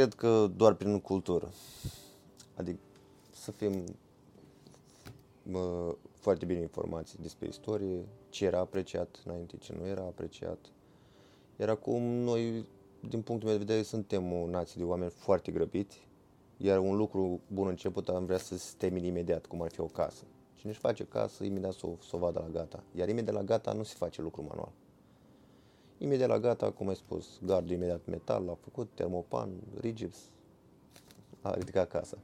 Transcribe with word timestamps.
Cred 0.00 0.14
că 0.14 0.50
doar 0.56 0.74
prin 0.74 1.00
cultură. 1.00 1.50
Adică 2.54 2.78
să 3.32 3.50
fim 3.50 3.84
mă, 5.42 5.94
foarte 6.12 6.44
bine 6.44 6.60
informați 6.60 7.20
despre 7.20 7.48
istorie, 7.48 8.08
ce 8.28 8.44
era 8.44 8.58
apreciat 8.58 9.22
înainte, 9.24 9.56
ce 9.56 9.74
nu 9.78 9.86
era 9.86 10.02
apreciat. 10.02 10.58
Iar 11.56 11.68
acum 11.68 12.02
noi, 12.02 12.66
din 13.08 13.22
punctul 13.22 13.48
meu 13.48 13.58
de 13.58 13.64
vedere, 13.64 13.82
suntem 13.82 14.32
o 14.32 14.46
nație 14.46 14.74
de 14.78 14.88
oameni 14.88 15.10
foarte 15.10 15.52
grăbiți, 15.52 16.08
iar 16.56 16.78
un 16.78 16.96
lucru 16.96 17.40
bun 17.46 17.66
început 17.66 18.08
am 18.08 18.24
vrea 18.24 18.38
să 18.38 18.56
se 18.56 18.74
termine 18.76 19.06
imediat, 19.06 19.46
cum 19.46 19.62
ar 19.62 19.70
fi 19.70 19.80
o 19.80 19.84
casă. 19.84 20.24
Cine 20.54 20.70
își 20.70 20.80
face 20.80 21.04
casă, 21.04 21.44
imediat 21.44 21.72
să 21.72 21.86
o, 21.86 21.94
să 22.08 22.16
o 22.16 22.18
vadă 22.18 22.38
la 22.38 22.48
gata. 22.58 22.82
Iar 22.94 23.08
imediat 23.08 23.34
la 23.34 23.42
gata 23.42 23.72
nu 23.72 23.82
se 23.82 23.94
face 23.96 24.22
lucru 24.22 24.42
manual. 24.48 24.72
Imediat 26.02 26.28
la 26.28 26.38
gata, 26.38 26.70
cum 26.70 26.88
ai 26.88 26.96
spus, 26.96 27.38
gardul 27.44 27.74
imediat 27.74 28.06
metal, 28.06 28.44
l-a 28.44 28.54
făcut, 28.54 28.88
termopan, 28.94 29.50
rigips, 29.80 30.18
a 31.40 31.54
ridicat 31.54 31.88
casa. 31.88 32.18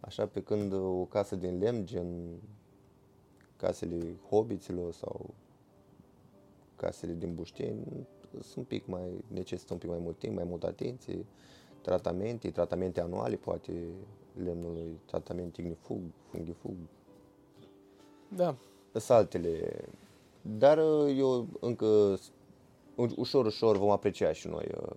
Așa 0.00 0.26
pe 0.26 0.42
când 0.42 0.72
o 0.72 1.04
casă 1.04 1.36
din 1.36 1.58
lemn, 1.58 1.86
gen 1.86 2.38
casele 3.56 4.16
hobiților 4.28 4.92
sau 4.92 5.34
casele 6.76 7.12
din 7.12 7.34
bușteni, 7.34 8.06
sunt 8.30 8.56
un 8.56 8.64
pic 8.64 8.86
mai, 8.86 9.24
necesită 9.28 9.72
un 9.72 9.78
pic 9.78 9.88
mai 9.88 9.98
mult 9.98 10.18
timp, 10.18 10.34
mai 10.34 10.44
mult 10.44 10.64
atenție, 10.64 11.26
tratamente, 11.80 12.50
tratamente 12.50 13.00
anuale, 13.00 13.36
poate 13.36 13.72
lemnului, 14.44 15.00
tratament 15.04 15.56
ignifug, 15.56 16.00
fungifug. 16.30 16.74
Da. 18.28 18.56
Sunt 18.92 19.10
altele. 19.10 19.84
Dar 20.42 20.78
eu 21.16 21.46
încă 21.60 22.18
ușor, 23.16 23.46
ușor 23.46 23.76
vom 23.76 23.90
aprecia 23.90 24.32
și 24.32 24.48
noi 24.48 24.68
uh, 24.80 24.96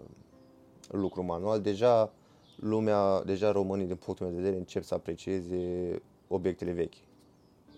lucru 0.87 1.23
manual. 1.23 1.61
Deja 1.61 2.13
lumea, 2.55 3.23
deja 3.23 3.51
românii, 3.51 3.85
din 3.85 3.95
punctul 3.95 4.25
meu 4.25 4.35
de 4.35 4.41
vedere, 4.41 4.59
încep 4.59 4.83
să 4.83 4.93
aprecieze 4.93 6.01
obiectele 6.27 6.71
vechi, 6.71 6.93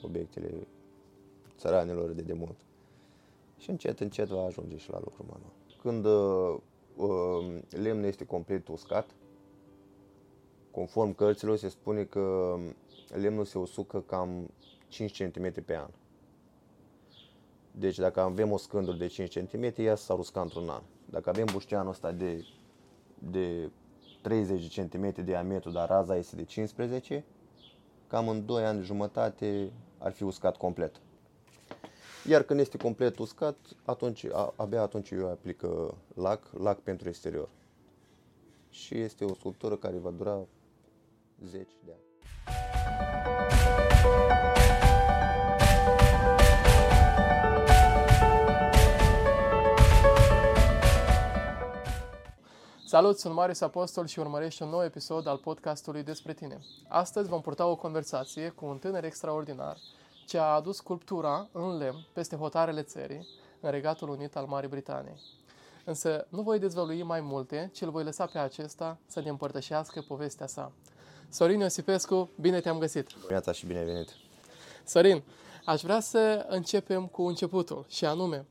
obiectele 0.01 0.67
țăranilor 1.57 2.09
de 2.09 2.21
demult. 2.21 2.55
Și 3.57 3.69
încet, 3.69 3.99
încet 3.99 4.27
va 4.27 4.45
ajunge 4.45 4.77
și 4.77 4.91
la 4.91 4.99
lucru 5.03 5.25
manual. 5.29 5.53
Când 5.81 6.05
uh, 6.05 6.57
uh, 6.95 7.61
lemnul 7.69 8.05
este 8.05 8.25
complet 8.25 8.67
uscat, 8.67 9.09
conform 10.71 11.15
cărților, 11.15 11.57
se 11.57 11.69
spune 11.69 12.03
că 12.03 12.55
lemnul 13.07 13.45
se 13.45 13.57
usucă 13.57 14.01
cam 14.01 14.49
5 14.87 15.23
cm 15.23 15.63
pe 15.63 15.75
an. 15.75 15.89
Deci 17.77 17.97
dacă 17.97 18.19
avem 18.19 18.51
o 18.51 18.57
scândură 18.57 18.97
de 18.97 19.07
5 19.07 19.39
cm, 19.39 19.73
ea 19.77 19.95
s-ar 19.95 20.17
usca 20.17 20.41
într-un 20.41 20.69
an. 20.69 20.81
Dacă 21.05 21.29
avem 21.29 21.45
bușteanul 21.51 21.91
ăsta 21.91 22.11
de, 22.11 22.45
de 23.19 23.71
30 24.21 24.79
cm 24.79 25.23
diametru, 25.23 25.71
dar 25.71 25.87
raza 25.89 26.15
este 26.15 26.35
de 26.35 26.43
15, 26.43 27.25
cam 28.07 28.27
în 28.29 28.45
2 28.45 28.65
ani 28.65 28.77
de 28.79 28.83
jumătate 28.83 29.71
ar 29.97 30.11
fi 30.11 30.23
uscat 30.23 30.57
complet. 30.57 31.01
Iar 32.27 32.43
când 32.43 32.59
este 32.59 32.77
complet 32.77 33.17
uscat, 33.17 33.55
atunci, 33.85 34.25
abia 34.55 34.81
atunci 34.81 35.09
eu 35.09 35.29
aplică 35.29 35.97
lac, 36.13 36.49
lac 36.57 36.79
pentru 36.79 37.07
exterior. 37.07 37.49
Și 38.69 38.99
este 38.99 39.25
o 39.25 39.33
sculptură 39.33 39.75
care 39.75 39.97
va 39.97 40.09
dura 40.11 40.45
10 41.43 41.67
de 41.85 41.91
ani. 41.91 42.04
Salut, 52.95 53.19
sunt 53.19 53.33
Marius 53.33 53.61
Apostol 53.61 54.07
și 54.07 54.19
urmărești 54.19 54.61
un 54.61 54.69
nou 54.69 54.83
episod 54.83 55.27
al 55.27 55.37
podcastului 55.37 56.03
despre 56.03 56.33
tine. 56.33 56.59
Astăzi 56.87 57.29
vom 57.29 57.41
purta 57.41 57.65
o 57.65 57.75
conversație 57.75 58.49
cu 58.49 58.65
un 58.65 58.77
tânăr 58.77 59.03
extraordinar 59.03 59.77
ce 60.25 60.37
a 60.37 60.43
adus 60.43 60.75
sculptura 60.75 61.47
în 61.51 61.77
lemn 61.77 62.05
peste 62.13 62.35
hotarele 62.35 62.81
țării, 62.81 63.27
în 63.59 63.71
Regatul 63.71 64.09
Unit 64.09 64.35
al 64.35 64.45
Marii 64.45 64.69
Britanii. 64.69 65.21
Însă 65.85 66.27
nu 66.29 66.41
voi 66.41 66.59
dezvălui 66.59 67.03
mai 67.03 67.21
multe, 67.21 67.69
ci 67.73 67.81
îl 67.81 67.89
voi 67.89 68.03
lăsa 68.03 68.25
pe 68.25 68.37
acesta 68.37 68.97
să 69.05 69.21
ne 69.21 69.29
împărtășească 69.29 70.01
povestea 70.07 70.47
sa. 70.47 70.71
Sorin 71.29 71.59
Iosipescu, 71.59 72.29
bine 72.39 72.59
te-am 72.59 72.79
găsit! 72.79 73.09
Viața 73.27 73.51
și 73.51 73.65
bine 73.65 73.83
venit! 73.83 74.09
Sorin, 74.85 75.23
aș 75.65 75.81
vrea 75.81 75.99
să 75.99 76.45
începem 76.49 77.05
cu 77.05 77.23
începutul, 77.23 77.85
și 77.87 78.05
anume, 78.05 78.45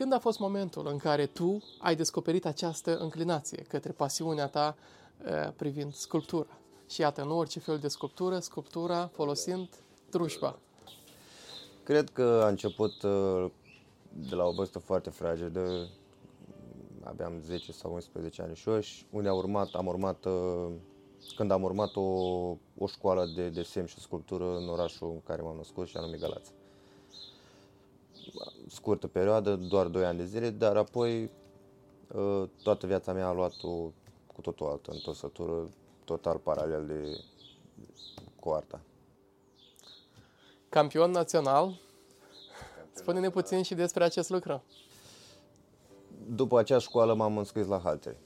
când 0.00 0.12
a 0.12 0.18
fost 0.18 0.38
momentul 0.38 0.86
în 0.86 0.96
care 0.96 1.26
tu 1.26 1.62
ai 1.78 1.96
descoperit 1.96 2.46
această 2.46 2.96
înclinație 2.96 3.62
către 3.68 3.92
pasiunea 3.92 4.46
ta 4.46 4.76
privind 5.56 5.94
sculptura? 5.94 6.58
Și 6.88 7.00
iată, 7.00 7.22
în 7.22 7.30
orice 7.30 7.58
fel 7.58 7.78
de 7.78 7.88
sculptură, 7.88 8.38
sculptura 8.38 9.06
folosind 9.12 9.68
trușba. 10.10 10.58
Cred 11.82 12.10
că 12.10 12.40
a 12.44 12.48
început 12.48 12.92
de 14.12 14.34
la 14.34 14.44
o 14.44 14.52
vârstă 14.52 14.78
foarte 14.78 15.10
fragedă, 15.10 15.88
abia 17.02 17.26
am 17.26 17.40
10 17.40 17.72
sau 17.72 17.92
11 17.92 18.42
ani 18.42 18.54
și 18.54 18.68
eu, 18.68 18.80
unde 19.10 19.28
am 19.28 19.36
urmat, 19.36 19.68
am 19.72 19.86
urmat, 19.86 20.26
când 21.36 21.50
am 21.50 21.62
urmat 21.62 21.96
o, 21.96 22.00
o 22.78 22.86
școală 22.86 23.32
de 23.34 23.48
desen 23.48 23.86
și 23.86 24.00
sculptură 24.00 24.56
în 24.56 24.68
orașul 24.68 25.10
în 25.10 25.20
care 25.24 25.42
m-am 25.42 25.56
născut 25.56 25.86
și 25.86 25.96
anume 25.96 26.16
Galați 26.16 26.52
scurtă 28.68 29.06
perioadă, 29.06 29.56
doar 29.56 29.86
2 29.86 30.04
ani 30.04 30.18
de 30.18 30.24
zile, 30.24 30.50
dar 30.50 30.76
apoi 30.76 31.30
ă, 32.14 32.48
toată 32.62 32.86
viața 32.86 33.12
mea 33.12 33.26
a 33.26 33.32
luat-o 33.32 33.68
cu 34.34 34.40
totul 34.40 34.66
altă 34.66 34.90
întorsătură, 34.90 35.68
total 36.04 36.36
paralel 36.36 36.86
de 36.86 37.24
cu 38.40 38.50
arta. 38.50 38.80
Campion 40.68 41.10
național? 41.10 41.80
Spune-ne 42.92 43.30
puțin 43.30 43.62
și 43.62 43.74
despre 43.74 44.04
acest 44.04 44.30
lucru. 44.30 44.62
După 46.28 46.58
acea 46.58 46.78
școală 46.78 47.14
m-am 47.14 47.38
înscris 47.38 47.66
la 47.66 47.78
halteri. 47.78 48.16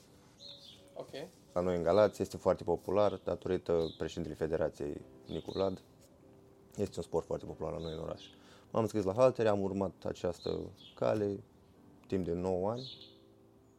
Ok. 0.95 1.11
La 1.53 1.61
noi 1.61 1.77
în 1.77 1.83
Galați 1.83 2.23
este 2.23 2.37
foarte 2.37 2.65
popular 2.65 3.21
datorită 3.25 3.95
președintelui 3.99 4.39
Federației 4.39 5.01
Nicu 5.27 5.51
Vlad. 5.51 5.83
Este 6.77 6.93
un 6.97 7.03
sport 7.03 7.27
foarte 7.27 7.45
popular 7.45 7.73
la 7.73 7.79
noi 7.79 7.93
în 7.93 7.99
oraș. 7.99 8.23
M-am 8.75 8.83
înscris 8.83 9.05
la 9.05 9.13
haltere, 9.13 9.49
am 9.49 9.63
urmat 9.63 10.05
această 10.05 10.61
cale 10.95 11.43
timp 12.07 12.25
de 12.25 12.33
9 12.33 12.71
ani. 12.71 12.91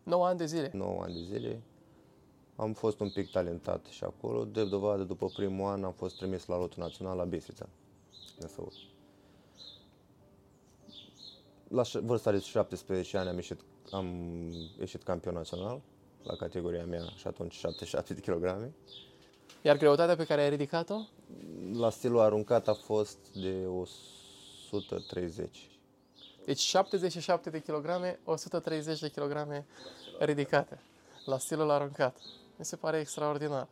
9 0.03 0.25
ani 0.25 0.37
de 0.37 0.45
zile? 0.45 0.71
9 0.73 1.01
ani 1.01 1.13
de 1.13 1.21
zile. 1.21 1.61
Am 2.55 2.73
fost 2.73 2.99
un 2.99 3.09
pic 3.09 3.31
talentat 3.31 3.85
și 3.85 4.03
acolo. 4.03 4.45
De 4.45 4.65
dovadă, 4.65 5.03
după 5.03 5.27
primul 5.27 5.69
an, 5.69 5.83
am 5.83 5.91
fost 5.91 6.17
trimis 6.17 6.45
la 6.45 6.57
lotul 6.57 6.83
național 6.83 7.17
la 7.17 7.23
Bistrița, 7.23 7.69
în 8.39 8.47
Săur. 8.47 8.73
La 11.67 11.83
vârsta 12.01 12.31
de 12.31 12.39
17 12.39 13.17
ani 13.17 13.29
am 13.29 13.35
ieșit, 13.35 13.59
am 13.91 14.07
ieșit 14.79 15.03
campion 15.03 15.33
național 15.33 15.81
la 16.23 16.35
categoria 16.35 16.85
mea 16.85 17.03
și 17.15 17.27
atunci 17.27 17.53
77 17.53 18.13
de 18.13 18.21
kilograme. 18.21 18.73
Iar 19.61 19.77
greutatea 19.77 20.15
pe 20.15 20.25
care 20.25 20.41
ai 20.41 20.49
ridicat-o? 20.49 20.97
La 21.73 21.89
stilul 21.89 22.19
aruncat 22.19 22.67
a 22.67 22.73
fost 22.73 23.17
de 23.33 23.65
100 23.65 24.24
130. 24.71 25.69
Deci 26.45 26.59
77 26.59 27.49
de 27.49 27.61
kilograme, 27.61 28.19
130 28.23 28.99
de 28.99 29.09
kilograme 29.09 29.65
ridicate 30.19 30.79
la 31.25 31.37
stilul 31.37 31.69
aruncat. 31.69 32.17
Mi 32.55 32.65
se 32.65 32.75
pare 32.75 32.99
extraordinar. 32.99 33.67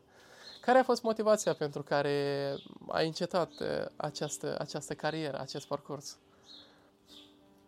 Care 0.62 0.78
a 0.78 0.84
fost 0.84 1.04
motivația 1.04 1.54
pentru 1.54 1.84
care 1.84 2.56
ai 2.88 3.06
încetat 3.06 3.52
uh, 3.52 3.68
această, 3.96 4.56
această 4.60 4.94
carieră, 4.94 5.40
acest 5.40 5.68
parcurs? 5.68 6.18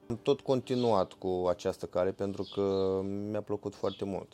Am 0.10 0.20
tot 0.22 0.42
continuat 0.42 1.14
cu 1.14 1.46
această 1.50 1.86
cale 1.86 2.12
pentru 2.12 2.44
că 2.54 3.02
mi-a 3.04 3.42
plăcut 3.42 3.76
foarte 3.76 4.06
mult. 4.06 4.34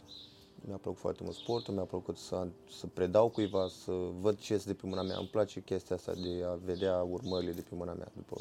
Mi-a 0.65 0.77
plăcut 0.77 0.99
foarte 0.99 1.23
mult 1.23 1.35
sportul, 1.35 1.73
mi-a 1.73 1.83
plăcut 1.83 2.17
să, 2.17 2.47
să 2.69 2.87
predau 2.87 3.29
cuiva, 3.29 3.67
să 3.67 3.91
văd 4.19 4.39
ce 4.39 4.53
este 4.53 4.71
de 4.71 4.79
pe 4.81 4.87
mâna 4.87 5.01
mea. 5.01 5.17
Îmi 5.17 5.27
place 5.27 5.61
chestia 5.61 5.95
asta 5.95 6.13
de 6.13 6.43
a 6.45 6.53
vedea 6.63 7.01
urmările 7.01 7.51
de 7.51 7.61
pe 7.61 7.75
mâna 7.75 7.93
mea 7.93 8.11
după 8.15 8.35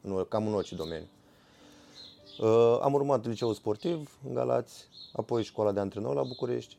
în, 0.00 0.24
cam 0.28 0.46
în 0.46 0.54
orice 0.54 0.74
domeniu. 0.74 1.08
Uh, 2.40 2.78
am 2.82 2.92
urmat 2.92 3.26
liceul 3.26 3.54
sportiv 3.54 4.18
în 4.26 4.34
Galați, 4.34 4.88
apoi 5.12 5.42
școala 5.42 5.72
de 5.72 5.80
antrenor 5.80 6.14
la 6.14 6.22
București. 6.22 6.76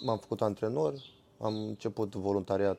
M-am 0.00 0.18
făcut 0.18 0.42
antrenor, 0.42 0.94
am 1.38 1.54
început 1.54 2.14
voluntariat 2.14 2.78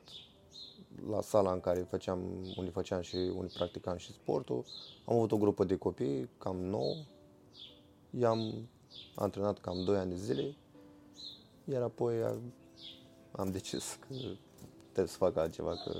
la 1.10 1.20
sala 1.20 1.52
în 1.52 1.60
care 1.60 1.80
făceam, 1.80 2.20
unde 2.56 2.70
făceam 2.70 3.00
și 3.00 3.16
unde 3.16 3.52
practicam 3.54 3.96
și 3.96 4.12
sportul. 4.12 4.64
Am 5.04 5.16
avut 5.16 5.32
o 5.32 5.36
grupă 5.36 5.64
de 5.64 5.76
copii, 5.76 6.28
cam 6.38 6.56
nouă. 6.56 6.94
I-am 8.18 8.68
antrenat 9.14 9.58
cam 9.58 9.84
2 9.84 9.96
ani 9.96 10.10
de 10.10 10.16
zile, 10.16 10.56
iar 11.64 11.82
apoi 11.82 12.14
am 13.32 13.50
decis 13.50 13.98
că 14.00 14.14
trebuie 14.82 15.12
să 15.12 15.16
fac 15.16 15.36
altceva, 15.36 15.74
că 15.84 15.92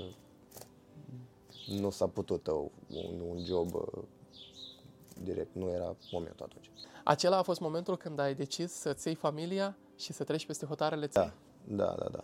nu 1.67 1.89
s-a 1.89 2.07
putut 2.07 2.47
uh, 2.47 2.65
un, 2.95 3.19
un 3.29 3.43
job 3.45 3.73
uh, 3.73 4.03
direct, 5.23 5.55
nu 5.55 5.69
era 5.69 5.95
momentul 6.11 6.45
atunci. 6.49 6.69
Acela 7.03 7.37
a 7.37 7.41
fost 7.41 7.59
momentul 7.59 7.97
când 7.97 8.19
ai 8.19 8.35
decis 8.35 8.71
să-ți 8.71 9.07
iei 9.07 9.15
familia 9.15 9.77
și 9.95 10.13
să 10.13 10.23
treci 10.23 10.45
peste 10.45 10.65
hotarele 10.65 11.07
Da, 11.07 11.21
țării? 11.21 11.33
da, 11.67 11.95
da, 11.99 12.07
da. 12.11 12.23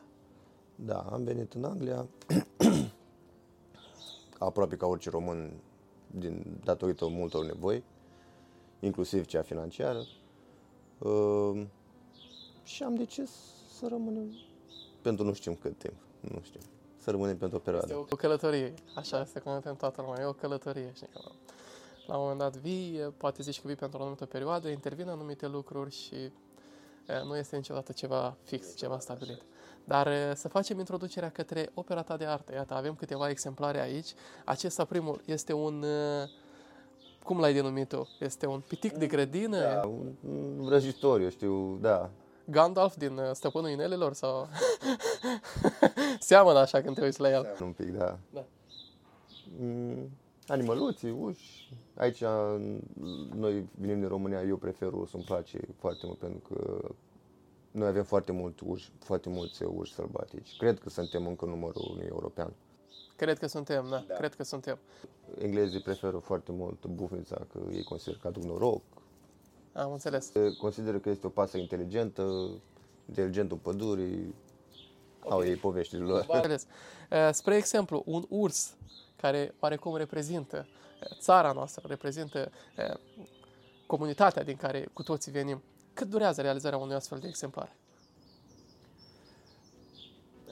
Da, 0.76 1.00
am 1.00 1.24
venit 1.24 1.54
în 1.54 1.64
Anglia, 1.64 2.08
aproape 4.38 4.76
ca 4.76 4.86
orice 4.86 5.10
român, 5.10 5.52
din, 6.08 6.60
datorită 6.64 7.08
multor 7.08 7.46
nevoi, 7.46 7.84
inclusiv 8.80 9.26
cea 9.26 9.42
financiară. 9.42 10.04
Uh, 10.98 11.66
și 12.64 12.84
am 12.84 12.96
decis 12.96 13.30
să 13.78 13.88
rămânem 13.88 14.32
pentru 15.02 15.26
nu 15.26 15.34
știm 15.34 15.56
cât 15.56 15.78
timp, 15.78 15.94
nu 16.20 16.42
știu, 16.44 16.60
să 17.10 17.16
rămânem 17.16 17.38
pentru 17.38 17.58
o 17.58 17.60
perioadă. 17.60 17.88
Este 18.00 18.14
o 18.14 18.16
călătorie, 18.16 18.74
așa 18.96 19.22
este 19.22 19.40
cum 19.40 19.62
în 19.64 19.76
toată 19.76 20.02
lumea, 20.02 20.22
e 20.22 20.26
o 20.26 20.34
călătorie. 20.34 20.92
Știi, 20.94 21.08
că 21.14 21.20
la 22.06 22.16
un 22.16 22.22
moment 22.22 22.40
dat 22.40 22.56
vii, 22.58 23.00
poate 23.18 23.42
zici 23.42 23.62
că 23.62 23.68
vii 23.68 23.76
pentru 23.76 23.98
o 23.98 24.02
anumită 24.02 24.26
perioadă, 24.26 24.68
intervin 24.68 25.10
anumite 25.10 25.48
lucruri 25.48 25.92
și 25.92 26.16
e, 26.16 26.32
nu 27.26 27.38
este 27.38 27.56
niciodată 27.56 27.92
ceva 27.92 28.36
fix, 28.44 28.76
ceva 28.76 29.00
stabilit. 29.00 29.42
Dar 29.84 30.08
e, 30.08 30.34
să 30.36 30.48
facem 30.48 30.80
introducerea 30.80 31.30
către 31.30 31.70
opera 31.74 32.02
ta 32.02 32.18
de 32.18 32.26
artă. 32.26 32.54
Iată, 32.54 32.74
avem 32.74 32.96
câteva 32.96 33.30
exemplare 33.30 33.82
aici. 33.82 34.14
Acesta 34.46 34.86
primul 34.86 35.22
este 35.26 35.54
un... 35.54 35.84
e, 35.84 36.30
Cum 37.24 37.40
l-ai 37.40 37.54
denumit 37.54 37.88
tu? 37.88 38.08
Este 38.20 38.46
un 38.46 38.60
pitic 38.68 38.94
de 38.94 39.08
grădină? 39.08 39.60
Da, 39.60 39.88
un, 39.88 40.12
un 40.30 40.66
vrăjitor, 40.66 41.22
eu 41.22 41.30
știu, 41.30 41.78
da. 41.82 42.10
Gandalf 42.50 42.96
din 42.96 43.18
e, 43.18 43.34
Stăpânul 43.34 43.70
Inelelor? 43.70 44.14
Sau... 44.14 44.48
Seamănă 46.20 46.60
așa 46.60 46.82
când 46.82 46.96
te 46.96 47.04
uiți 47.04 47.20
la 47.20 47.30
el. 47.30 47.58
Un 47.62 47.72
pic, 47.72 47.98
da. 47.98 48.18
Da. 48.34 48.46
Mm, 49.60 50.10
animăluții, 50.48 51.12
uși. 51.12 51.74
Aici, 51.96 52.24
noi 53.36 53.70
venim 53.80 54.00
din 54.00 54.08
România, 54.08 54.42
eu 54.42 54.58
prefer 54.58 54.94
urs, 54.94 55.14
îmi 55.14 55.24
place 55.24 55.60
foarte 55.78 56.06
mult 56.06 56.18
pentru 56.18 56.40
că 56.40 56.90
noi 57.72 57.88
avem 57.88 58.04
foarte 58.04 58.32
mult 58.32 58.60
urși, 58.60 58.92
foarte 59.00 59.30
mulți 59.30 59.64
urși 59.64 59.94
sălbatici. 59.94 60.58
Cred 60.58 60.80
că 60.80 60.90
suntem 60.90 61.28
încă 61.28 61.46
numărul 61.46 61.88
unui 61.92 62.06
european. 62.10 62.54
Cred 63.16 63.38
că 63.38 63.48
suntem, 63.48 63.86
da, 63.90 64.04
da. 64.08 64.14
cred 64.14 64.36
că 64.36 64.44
suntem. 64.44 64.78
Englezii 65.38 65.82
preferă 65.82 66.18
foarte 66.18 66.52
mult 66.52 66.86
bufnița, 66.86 67.48
că 67.52 67.60
ei 67.72 67.84
consideră 67.84 68.18
că 68.22 68.28
aduc 68.28 68.44
noroc. 68.44 68.82
Am 69.80 69.92
înțeles. 69.92 70.32
Consideră 70.60 70.98
că 70.98 71.10
este 71.10 71.28
o 71.28 71.30
pasă 71.30 71.58
inteligentă, 71.58 72.50
inteligentul 73.08 73.58
pădurii. 73.58 74.36
Au 75.20 75.44
ei 75.44 75.56
poveștile 75.56 76.04
lor. 76.04 76.26
Am 76.30 76.36
înțeles. 76.36 76.66
Eh, 77.10 77.30
Spre 77.32 77.56
exemplu, 77.56 78.04
un 78.06 78.26
urs 78.30 78.76
care 79.16 79.56
oarecum 79.60 79.96
reprezintă 79.96 80.68
eh, 81.02 81.18
țara 81.20 81.52
noastră, 81.52 81.84
reprezintă 81.88 82.52
eh, 82.76 82.94
comunitatea 83.86 84.44
din 84.44 84.56
care 84.56 84.90
cu 84.94 85.04
toții 85.04 85.32
venim. 85.32 85.62
Cât 85.94 86.08
durează 86.08 86.42
realizarea 86.42 86.78
unui 86.78 86.96
astfel 86.96 87.20
de 87.20 87.28
exemplar? 87.28 87.76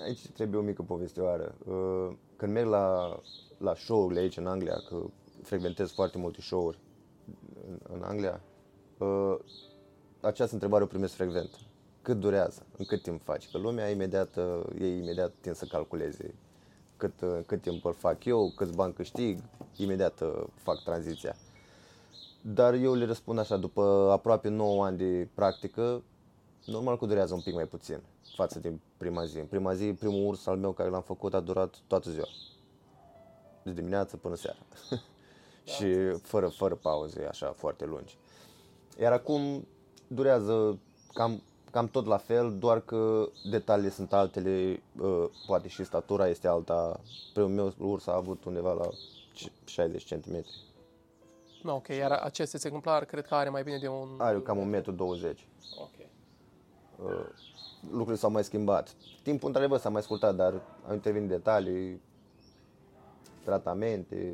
Aici 0.03 0.27
trebuie 0.27 0.59
o 0.59 0.63
mică 0.63 0.81
povestioară. 0.81 1.55
Uh, 1.65 2.15
Când 2.35 2.51
merg 2.51 2.67
la, 2.67 3.19
la 3.57 3.75
show-urile 3.75 4.19
aici 4.19 4.37
în 4.37 4.47
Anglia, 4.47 4.75
că 4.89 5.03
frecventez 5.43 5.91
foarte 5.91 6.17
multe 6.17 6.41
show-uri 6.41 6.79
în, 7.67 7.79
în 7.93 8.01
Anglia, 8.03 8.41
uh, 8.43 8.56
această 10.21 10.53
întrebare 10.53 10.83
o 10.83 10.87
primesc 10.87 11.13
frecvent. 11.13 11.49
Cât 12.01 12.19
durează? 12.19 12.65
În 12.77 12.85
cât 12.85 13.01
timp 13.01 13.23
faci? 13.23 13.49
Că 13.51 13.57
lumea 13.57 13.89
imediat, 13.89 14.35
uh, 14.35 14.61
ei 14.79 14.97
imediat 14.97 15.33
tind 15.41 15.55
să 15.55 15.65
calculeze 15.65 16.33
cât, 16.97 17.21
uh, 17.21 17.39
cât 17.45 17.61
timp 17.61 17.85
îl 17.85 17.93
fac 17.93 18.25
eu, 18.25 18.53
câți 18.55 18.75
bani 18.75 18.93
câștig, 18.93 19.39
imediat 19.75 20.21
uh, 20.21 20.43
fac 20.53 20.83
tranziția. 20.83 21.35
Dar 22.41 22.73
eu 22.73 22.93
le 22.93 23.05
răspund 23.05 23.39
așa, 23.39 23.57
după 23.57 24.09
aproape 24.11 24.49
9 24.49 24.85
ani 24.85 24.97
de 24.97 25.27
practică, 25.33 26.03
normal 26.65 26.97
că 26.97 27.05
durează 27.05 27.33
un 27.33 27.41
pic 27.41 27.53
mai 27.53 27.65
puțin 27.65 28.01
față 28.35 28.59
de 28.59 28.73
prima 28.97 29.25
zi. 29.25 29.37
În 29.37 29.45
prima 29.45 29.73
zi, 29.73 29.93
primul 29.93 30.27
urs 30.27 30.45
al 30.45 30.57
meu 30.57 30.71
care 30.71 30.89
l-am 30.89 31.01
făcut 31.01 31.33
a 31.33 31.39
durat 31.39 31.75
toată 31.87 32.09
ziua. 32.09 32.27
De 33.63 33.71
dimineață 33.71 34.17
până 34.17 34.35
seara. 34.35 34.59
și 35.73 35.85
fără, 36.21 36.47
fără 36.47 36.75
pauze, 36.75 37.25
așa, 37.25 37.53
foarte 37.57 37.85
lungi. 37.85 38.17
Iar 38.99 39.11
acum 39.11 39.67
durează 40.07 40.79
cam, 41.13 41.41
cam 41.71 41.87
tot 41.87 42.05
la 42.05 42.17
fel, 42.17 42.57
doar 42.59 42.81
că 42.81 43.29
detaliile 43.49 43.91
sunt 43.91 44.13
altele, 44.13 44.81
uh, 45.01 45.25
poate 45.47 45.67
și 45.67 45.83
statura 45.83 46.27
este 46.27 46.47
alta. 46.47 46.99
Primul 47.33 47.51
meu 47.51 47.73
urs 47.89 48.07
a 48.07 48.15
avut 48.15 48.43
undeva 48.45 48.73
la 48.73 48.89
60 49.65 50.13
cm. 50.13 50.45
Nu, 51.63 51.75
ok, 51.75 51.87
iar 51.87 52.11
acest 52.11 52.53
exemplar 52.53 53.05
cred 53.05 53.25
că 53.25 53.35
are 53.35 53.49
mai 53.49 53.63
bine 53.63 53.77
de 53.77 53.87
un... 53.87 54.07
Are 54.17 54.41
cam 54.41 54.73
1,20 54.73 54.83
m. 54.83 54.95
Ok. 55.81 55.95
Uh, 57.05 57.25
lucrurile 57.81 58.15
s-au 58.15 58.31
mai 58.31 58.43
schimbat. 58.43 58.95
Timpul, 59.23 59.47
într-adevăr, 59.47 59.79
s-a 59.79 59.89
mai 59.89 60.01
scurtat, 60.01 60.35
dar 60.35 60.61
au 60.87 60.93
intervenit 60.93 61.29
detalii, 61.29 62.01
tratamente, 63.43 64.33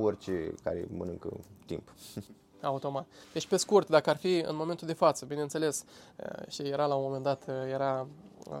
orice 0.00 0.54
care 0.62 0.88
mănâncă 0.90 1.28
timp. 1.66 1.92
Automat. 2.64 3.06
Deci, 3.32 3.46
pe 3.46 3.56
scurt, 3.56 3.88
dacă 3.88 4.10
ar 4.10 4.16
fi 4.16 4.38
în 4.46 4.56
momentul 4.56 4.86
de 4.86 4.92
față, 4.92 5.24
bineînțeles, 5.24 5.84
eh, 6.16 6.48
și 6.48 6.62
era 6.62 6.86
la 6.86 6.94
un 6.94 7.02
moment 7.02 7.22
dat, 7.22 7.48
eh, 7.48 7.72
era 7.72 8.06
eh, 8.50 8.58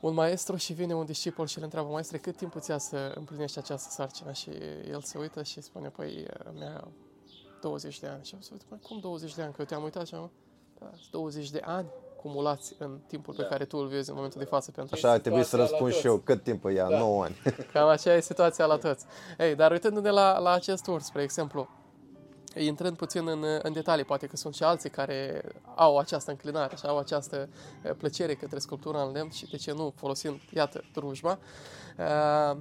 un 0.00 0.14
maestru 0.14 0.56
și 0.56 0.72
vine 0.72 0.94
un 0.94 1.04
discipol 1.04 1.46
și 1.46 1.58
îl 1.58 1.64
întreabă, 1.64 1.88
maestre, 1.88 2.18
cât 2.18 2.36
timp 2.36 2.54
îți 2.54 2.70
ia 2.70 2.78
să 2.78 3.12
împlinești 3.14 3.58
această 3.58 3.90
sarcină? 3.90 4.32
Și 4.32 4.50
el 4.90 5.00
se 5.00 5.18
uită 5.18 5.42
și 5.42 5.60
spune, 5.60 5.88
păi, 5.88 6.26
mi-a 6.52 6.88
20 7.60 8.00
de 8.00 8.06
ani. 8.06 8.24
Și 8.24 8.34
eu 8.34 8.40
se 8.40 8.48
uită, 8.52 8.64
"Păi, 8.68 8.78
cum 8.82 8.98
20 9.00 9.34
de 9.34 9.42
ani? 9.42 9.50
Că 9.52 9.56
eu 9.58 9.66
te-am 9.66 9.82
uitat 9.82 10.06
și 10.06 10.14
am, 10.14 10.30
da, 10.78 10.90
sunt 10.94 11.10
20 11.10 11.50
de 11.50 11.60
ani 11.64 11.88
cumulați 12.26 12.74
în 12.78 12.98
timpul 13.06 13.34
pe 13.34 13.42
care 13.42 13.64
tu 13.64 13.76
îl 13.78 13.86
vezi 13.86 14.08
în 14.08 14.14
momentul 14.14 14.40
de 14.40 14.46
față 14.46 14.70
pentru 14.70 14.94
Așa 14.94 15.10
ar 15.10 15.18
trebui 15.18 15.44
să 15.44 15.56
răspund 15.56 15.92
și 15.92 16.06
eu. 16.06 16.16
Cât 16.16 16.42
timp 16.42 16.64
îi 16.64 16.74
ia? 16.74 16.88
9 16.88 17.24
ani. 17.24 17.36
Cam 17.72 17.88
așa 17.88 18.14
e 18.14 18.20
situația 18.20 18.66
la 18.66 18.76
toți. 18.76 19.04
Ei, 19.38 19.54
dar 19.54 19.70
uitându-ne 19.70 20.10
la, 20.10 20.38
la 20.38 20.50
acest 20.50 20.86
urs, 20.86 21.04
spre 21.04 21.22
exemplu, 21.22 21.68
intrând 22.58 22.96
puțin 22.96 23.28
în, 23.28 23.44
în 23.62 23.72
detalii, 23.72 24.04
poate 24.04 24.26
că 24.26 24.36
sunt 24.36 24.54
și 24.54 24.62
alții 24.62 24.90
care 24.90 25.42
au 25.74 25.98
această 25.98 26.30
înclinare 26.30 26.76
și 26.76 26.86
au 26.86 26.98
această 26.98 27.48
eh, 27.82 27.90
plăcere 27.98 28.34
către 28.34 28.58
sculptura 28.58 29.02
în 29.02 29.12
lemn 29.12 29.30
și 29.30 29.50
de 29.50 29.56
ce 29.56 29.72
nu 29.72 29.92
folosind, 29.96 30.40
iată, 30.54 30.84
drujba. 30.92 31.38
Uh, 31.98 32.56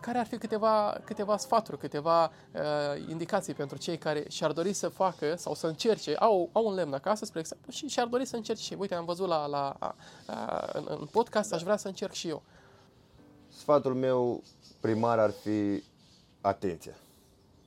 care 0.00 0.18
ar 0.18 0.26
fi 0.26 0.38
câteva, 0.38 1.00
câteva 1.04 1.36
sfaturi, 1.36 1.78
câteva 1.78 2.24
uh, 2.24 3.08
indicații 3.08 3.54
pentru 3.54 3.78
cei 3.78 3.98
care 3.98 4.24
și-ar 4.28 4.52
dori 4.52 4.72
să 4.72 4.88
facă 4.88 5.34
sau 5.36 5.54
să 5.54 5.66
încerce, 5.66 6.14
au, 6.14 6.48
au 6.52 6.66
un 6.66 6.74
lemn 6.74 6.92
acasă, 6.92 7.24
spre 7.24 7.40
exemplu, 7.40 7.72
și 7.72 7.86
și-ar 7.86 8.06
dori 8.06 8.24
să 8.24 8.36
încerce 8.36 8.62
și, 8.62 8.76
uite, 8.78 8.94
am 8.94 9.04
văzut 9.04 9.28
la, 9.28 9.46
la, 9.46 9.76
a, 9.78 9.94
a, 10.26 10.68
în, 10.72 10.86
în 10.88 11.06
podcast, 11.10 11.52
aș 11.52 11.62
vrea 11.62 11.76
să 11.76 11.88
încerc 11.88 12.12
și 12.12 12.28
eu. 12.28 12.42
Sfatul 13.48 13.94
meu 13.94 14.42
primar 14.80 15.18
ar 15.18 15.30
fi 15.30 15.82
atenția. 16.40 16.94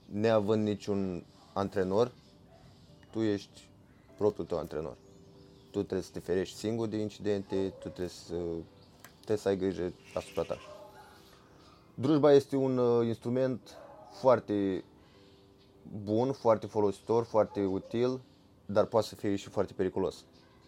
Neavând 0.05 0.63
niciun 0.63 1.25
antrenor, 1.53 2.11
tu 3.11 3.21
ești 3.21 3.69
propriul 4.17 4.47
tău 4.47 4.57
antrenor. 4.57 4.95
Tu 5.71 5.79
trebuie 5.79 6.01
să 6.01 6.11
te 6.11 6.19
ferești 6.19 6.57
singur 6.57 6.87
de 6.87 6.97
incidente, 6.97 7.69
tu 7.69 7.87
trebuie 7.87 8.07
să, 8.07 8.33
trebuie 9.15 9.37
să 9.37 9.47
ai 9.47 9.57
grijă 9.57 9.93
asupra 10.13 10.41
ta. 10.41 10.57
Drujba 11.93 12.31
este 12.33 12.55
un 12.55 12.77
uh, 12.77 13.05
instrument 13.05 13.77
foarte 14.11 14.83
bun, 16.03 16.31
foarte 16.31 16.67
folositor, 16.67 17.23
foarte 17.23 17.65
util, 17.65 18.19
dar 18.65 18.85
poate 18.85 19.07
să 19.07 19.15
fie 19.15 19.35
și 19.35 19.49
foarte 19.49 19.73
periculos. 19.73 20.23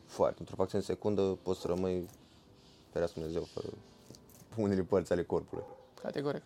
Foarte. 0.05 0.35
Într-o 0.39 0.55
fracțiune 0.55 0.83
de 0.87 0.91
secundă 0.93 1.21
poți 1.21 1.59
să 1.61 1.67
rămâi, 1.67 2.09
ferească 2.89 3.19
Dumnezeu, 3.19 3.43
fără 3.43 3.67
unele 4.57 4.81
părți 4.81 5.11
ale 5.11 5.23
corpului. 5.23 5.63
Categoric. 6.01 6.41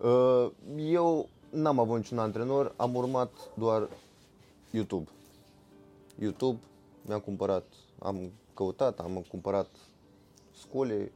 Uh, 0.00 0.50
Eu 0.76 1.28
n-am 1.50 1.78
avut 1.78 1.96
niciun 1.96 2.18
antrenor, 2.18 2.74
am 2.76 2.94
urmat 2.94 3.30
doar 3.54 3.88
YouTube. 4.70 5.10
YouTube, 6.18 6.58
mi-am 7.02 7.20
cumpărat, 7.20 7.64
am 7.98 8.32
căutat, 8.54 9.00
am 9.00 9.24
cumpărat 9.28 9.68
scule, 10.52 11.12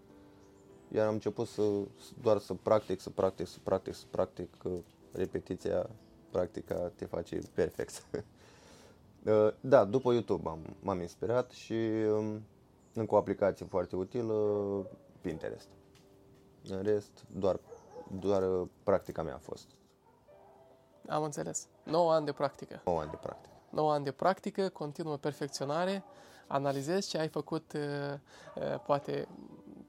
iar 0.95 1.07
am 1.07 1.13
început 1.13 1.47
să 1.47 1.63
doar 2.23 2.39
să 2.39 2.55
practic, 2.55 3.01
să 3.01 3.11
practic, 3.11 3.47
să 3.47 3.59
practic, 3.63 3.95
să 3.95 4.05
practic, 4.11 4.49
că 4.59 4.71
repetiția, 5.13 5.91
practica 6.31 6.93
te 6.97 7.05
face 7.05 7.39
perfect. 7.55 8.03
Uh, 9.27 9.49
da, 9.61 9.85
după 9.85 10.13
YouTube 10.13 10.49
am, 10.49 10.59
m-am 10.83 11.01
inspirat 11.01 11.51
și 11.51 11.73
um, 11.73 12.43
încă 12.95 13.15
o 13.15 13.17
aplicație 13.17 13.67
foarte 13.67 13.97
utilă, 13.97 14.35
Pinterest. 15.21 15.69
În 16.69 16.83
rest, 16.83 17.25
doar, 17.37 17.61
doar 18.21 18.61
uh, 18.61 18.69
practica 18.83 19.23
mea 19.23 19.35
a 19.35 19.39
fost. 19.39 19.67
Am 21.11 21.23
înțeles. 21.23 21.67
9 21.83 22.13
ani 22.13 22.25
de 22.25 22.33
practică. 22.33 22.81
9 22.85 23.01
ani 23.01 23.11
de 23.11 23.17
practică. 23.17 23.55
9 23.71 23.93
ani 23.93 24.05
de 24.05 24.11
practică, 24.11 24.69
continuă 24.69 25.17
perfecționare, 25.17 26.05
analizezi 26.47 27.09
ce 27.09 27.19
ai 27.19 27.29
făcut, 27.29 27.73
uh, 27.73 27.81
uh, 28.55 28.81
poate 28.87 29.29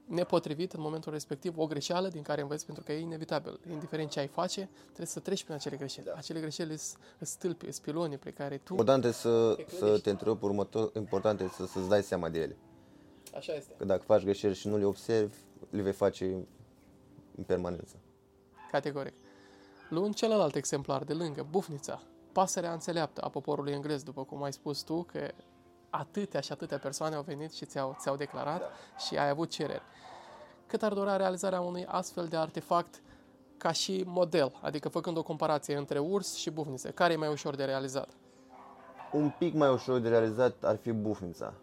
nepotrivit 0.06 0.72
în 0.72 0.80
momentul 0.80 1.12
respectiv, 1.12 1.58
o 1.58 1.66
greșeală 1.66 2.08
din 2.08 2.22
care 2.22 2.40
înveți 2.40 2.66
pentru 2.66 2.84
că 2.84 2.92
e 2.92 3.00
inevitabil. 3.00 3.60
Indiferent 3.70 4.10
ce 4.10 4.20
ai 4.20 4.26
face, 4.26 4.68
trebuie 4.84 5.06
să 5.06 5.20
treci 5.20 5.42
prin 5.42 5.54
acele 5.54 5.76
greșeli. 5.76 6.06
Da. 6.06 6.12
Acele 6.16 6.40
greșeli 6.40 6.76
sunt 6.76 6.98
stâlpi, 7.18 7.72
sunt 7.72 7.84
piloni 7.84 8.18
pe 8.18 8.30
care 8.30 8.56
tu... 8.56 8.72
Important 8.72 9.04
este 9.04 9.20
să, 9.20 9.54
te 9.56 9.76
să 9.76 9.98
te 9.98 10.10
întrerup 10.10 10.42
următor, 10.42 10.90
important 10.96 11.40
este 11.40 11.54
să, 11.56 11.66
să-ți 11.66 11.88
dai 11.88 12.02
seama 12.02 12.28
de 12.28 12.38
ele. 12.40 12.56
Așa 13.34 13.52
este. 13.52 13.74
Că 13.76 13.84
dacă 13.84 14.02
faci 14.02 14.22
greșeli 14.22 14.54
și 14.54 14.68
nu 14.68 14.76
le 14.76 14.84
observi, 14.84 15.36
le 15.70 15.82
vei 15.82 15.92
face 15.92 16.24
în 17.36 17.44
permanență. 17.46 17.96
Categoric. 18.70 19.14
Luând 19.92 20.14
celălalt 20.14 20.54
exemplar 20.54 21.04
de 21.04 21.12
lângă, 21.12 21.46
bufnița, 21.50 22.02
pasărea 22.32 22.72
înțeleaptă 22.72 23.20
a 23.20 23.28
poporului 23.28 23.72
englez, 23.72 24.02
după 24.02 24.24
cum 24.24 24.42
ai 24.42 24.52
spus 24.52 24.80
tu, 24.80 25.02
că 25.02 25.30
atâtea 25.90 26.40
și 26.40 26.52
atâtea 26.52 26.78
persoane 26.78 27.14
au 27.14 27.22
venit 27.22 27.52
și 27.52 27.64
ți-au, 27.64 27.96
ți-au 27.98 28.16
declarat 28.16 28.58
da. 28.58 28.98
și 28.98 29.16
ai 29.16 29.28
avut 29.28 29.50
cereri. 29.50 29.82
Cât 30.66 30.82
ar 30.82 30.92
dura 30.92 31.16
realizarea 31.16 31.60
unui 31.60 31.84
astfel 31.86 32.26
de 32.26 32.36
artefact 32.36 33.02
ca 33.56 33.72
și 33.72 34.04
model, 34.06 34.58
adică 34.60 34.88
făcând 34.88 35.16
o 35.16 35.22
comparație 35.22 35.76
între 35.76 35.98
urs 35.98 36.34
și 36.34 36.50
bufnițe, 36.50 36.90
care 36.90 37.12
e 37.12 37.16
mai 37.16 37.32
ușor 37.32 37.54
de 37.54 37.64
realizat? 37.64 38.08
Un 39.12 39.32
pic 39.38 39.54
mai 39.54 39.72
ușor 39.72 39.98
de 39.98 40.08
realizat 40.08 40.64
ar 40.64 40.76
fi 40.76 40.92
bufnița, 40.92 41.54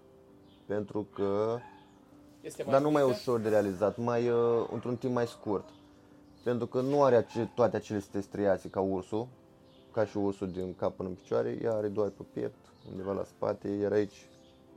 pentru 0.65 1.07
că 1.13 1.57
este 2.41 2.63
mai 2.63 2.71
dar 2.71 2.81
nu 2.81 2.91
mai 2.91 3.03
ușor 3.03 3.39
de 3.39 3.49
realizat, 3.49 3.97
mai 3.97 4.29
uh, 4.29 4.67
într-un 4.71 4.95
timp 4.95 5.13
mai 5.13 5.27
scurt. 5.27 5.69
Pentru 6.43 6.67
că 6.67 6.81
nu 6.81 7.03
are 7.03 7.15
ace- 7.15 7.51
toate 7.55 7.75
acele 7.75 7.99
striații 7.99 8.69
ca 8.69 8.79
ursul, 8.79 9.27
ca 9.91 10.05
și 10.05 10.17
ursul 10.17 10.51
din 10.51 10.75
cap 10.75 10.95
până 10.95 11.09
în 11.09 11.15
picioare, 11.15 11.57
ea 11.61 11.73
are 11.73 11.87
doar 11.87 12.09
pe 12.09 12.23
piept, 12.33 12.65
undeva 12.91 13.11
la 13.11 13.23
spate, 13.23 13.67
iar 13.67 13.91
aici 13.91 14.27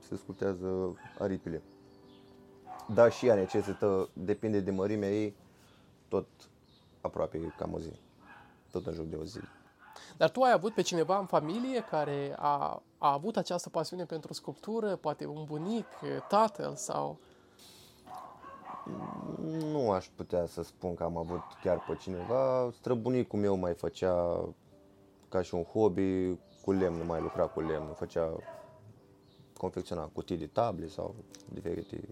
se 0.09 0.17
scutează 0.17 0.97
aripile. 1.19 1.63
Dar 2.95 3.13
și 3.13 3.27
ea 3.27 3.35
necesită, 3.35 4.09
depinde 4.13 4.61
de 4.61 4.71
mărimea 4.71 5.11
ei, 5.11 5.35
tot 6.09 6.27
aproape 7.01 7.55
cam 7.59 7.73
o 7.73 7.79
zi. 7.79 7.93
Tot 8.71 8.87
în 8.87 8.93
jur 8.95 9.05
de 9.05 9.17
o 9.17 9.25
zi. 9.25 9.39
Dar 10.17 10.31
tu 10.31 10.41
ai 10.41 10.53
avut 10.53 10.75
pe 10.75 10.83
cineva 10.83 11.19
în 11.19 11.27
familie 11.27 11.85
care 11.91 12.35
a, 12.39 12.83
a 12.99 13.13
avut 13.13 13.37
această 13.37 13.69
pasiune 13.69 14.05
pentru 14.05 14.33
sculptură, 14.33 14.97
poate 14.97 15.27
un 15.27 15.45
bunic, 15.45 15.87
tatăl 16.29 16.75
sau... 16.75 17.19
Nu 19.73 19.91
aș 19.91 20.07
putea 20.17 20.47
să 20.47 20.63
spun 20.63 20.95
că 20.95 21.03
am 21.03 21.17
avut 21.17 21.43
chiar 21.63 21.85
pe 21.89 21.95
cineva. 21.95 22.71
Străbunicul 22.73 23.39
meu 23.39 23.57
mai 23.57 23.75
făcea 23.75 24.45
ca 25.29 25.43
și 25.43 25.55
un 25.55 25.63
hobby 25.63 26.39
cu 26.63 26.73
lemn, 26.73 27.07
mai 27.07 27.21
lucra 27.21 27.47
cu 27.47 27.61
lemn, 27.61 27.93
făcea 27.95 28.37
confecționa 29.57 30.11
cutii 30.13 30.37
de 30.37 30.47
table 30.47 30.87
sau 30.87 31.15
diferite 31.49 32.09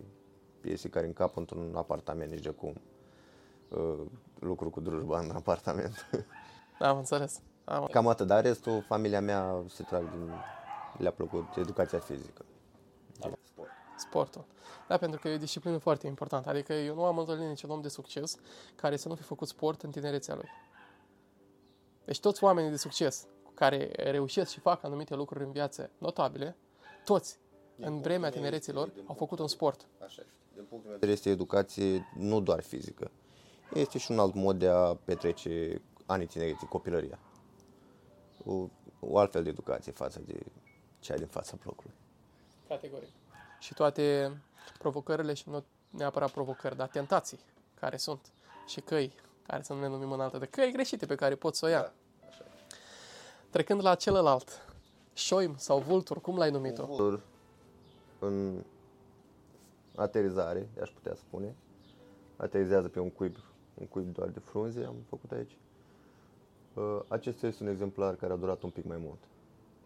piese 0.61 0.89
care 0.89 1.07
încap 1.07 1.37
într-un 1.37 1.73
apartament, 1.77 2.31
nici 2.31 2.43
de 2.43 2.51
cum 2.51 2.75
uh, 3.69 4.01
lucru 4.39 4.71
cu 4.71 4.81
drujba 4.81 5.19
în 5.19 5.31
apartament. 5.31 6.07
Am 6.79 6.97
înțeles. 6.97 7.41
Am... 7.65 7.87
Cam 7.91 8.07
atât, 8.07 8.27
dar 8.27 8.43
restul, 8.43 8.85
familia 8.89 9.21
mea 9.21 9.63
se 9.69 9.83
trag 9.83 10.11
din... 10.11 10.31
le-a 10.99 11.13
plăcut 11.13 11.57
educația 11.57 11.99
fizică. 11.99 12.45
Da. 14.03 14.09
Sport. 14.09 14.33
Sportul. 14.33 14.45
Da, 14.89 14.97
pentru 14.97 15.21
că 15.21 15.29
e 15.29 15.35
o 15.35 15.39
disciplină 15.39 15.79
foarte 15.79 16.07
importantă. 16.07 16.49
Adică 16.49 16.73
eu 16.73 16.95
nu 16.95 17.05
am 17.05 17.19
întâlnit 17.19 17.49
niciun 17.49 17.71
om 17.71 17.81
de 17.81 17.89
succes 17.89 18.37
care 18.75 18.97
să 18.97 19.09
nu 19.09 19.15
fi 19.15 19.23
făcut 19.23 19.49
sport 19.49 19.83
în 19.83 19.91
tinerețea 19.91 20.35
lui. 20.35 20.49
Deci 22.05 22.21
toți 22.21 22.45
oamenii 22.45 22.71
de 22.71 22.77
succes 22.77 23.27
care 23.55 23.91
reușesc 23.95 24.51
și 24.51 24.61
fac 24.61 24.85
anumite 24.85 25.15
lucruri 25.15 25.45
în 25.45 25.53
viață 25.53 25.91
notabile, 25.99 26.57
toți, 27.05 27.39
din 27.77 27.87
în 27.87 28.01
vremea 28.01 28.31
tinereților, 28.31 28.93
au 29.07 29.15
făcut 29.15 29.39
un 29.39 29.49
sport. 29.49 29.87
Așa 29.99 30.23
este. 30.23 30.35
Din 30.55 30.65
punctul 30.69 30.91
meu 30.91 30.99
de 30.99 31.07
vedere 31.07 31.13
este 31.13 31.31
educație 31.31 32.07
nu 32.15 32.41
doar 32.41 32.61
fizică. 32.61 33.11
Este 33.75 33.99
și 33.99 34.11
un 34.11 34.19
alt 34.19 34.35
mod 34.35 34.59
de 34.59 34.69
a 34.69 34.95
petrece 34.95 35.83
anii 36.07 36.27
tinereții, 36.27 36.67
copilăria. 36.67 37.19
O, 38.45 38.69
o 39.01 39.19
altfel 39.19 39.43
de 39.43 39.49
educație 39.49 39.93
față 39.93 40.21
de 40.27 40.41
cea 40.99 41.17
din 41.17 41.27
fața 41.27 41.57
blocului. 41.63 41.95
Categoric. 42.69 43.13
Și 43.61 43.75
toate 43.75 44.37
provocările 44.79 45.35
și 45.35 45.49
nu 45.49 45.65
neapărat 45.91 46.31
provocări, 46.31 46.77
dar 46.77 46.89
tentații 46.89 47.39
care 47.81 47.97
sunt 47.97 48.33
și 48.67 48.81
căi 48.81 49.13
care 49.47 49.63
să 49.63 49.73
nu 49.73 49.81
ne 49.81 49.89
numim 49.89 50.13
în 50.13 50.21
altă 50.21 50.39
de 50.39 50.47
căi 50.47 50.73
greșite 50.73 51.07
pe 51.07 51.15
care 51.15 51.35
pot 51.35 51.55
să 51.55 51.67
o 51.67 51.69
ia. 51.69 51.81
Da. 51.81 51.93
Trecând 53.51 53.83
la 53.83 53.95
celălalt, 53.95 54.49
șoim 55.13 55.55
sau 55.57 55.79
vultur, 55.79 56.21
cum 56.21 56.37
l-ai 56.37 56.51
numit-o? 56.51 56.85
Vultur 56.85 57.21
în 58.19 58.63
aterizare, 59.95 60.69
aș 60.81 60.91
putea 60.91 61.15
spune. 61.15 61.55
Aterizează 62.37 62.89
pe 62.89 63.01
un 63.01 63.11
cuib, 63.11 63.37
un 63.75 63.87
cuib 63.87 64.15
doar 64.15 64.29
de 64.29 64.39
frunze 64.39 64.85
am 64.85 64.97
făcut 65.09 65.31
aici. 65.31 65.57
Uh, 66.75 67.01
acesta 67.09 67.47
este 67.47 67.63
un 67.63 67.69
exemplar 67.69 68.15
care 68.15 68.33
a 68.33 68.37
durat 68.37 68.63
un 68.63 68.71
pic 68.71 68.85
mai 68.85 68.97
mult 68.97 69.19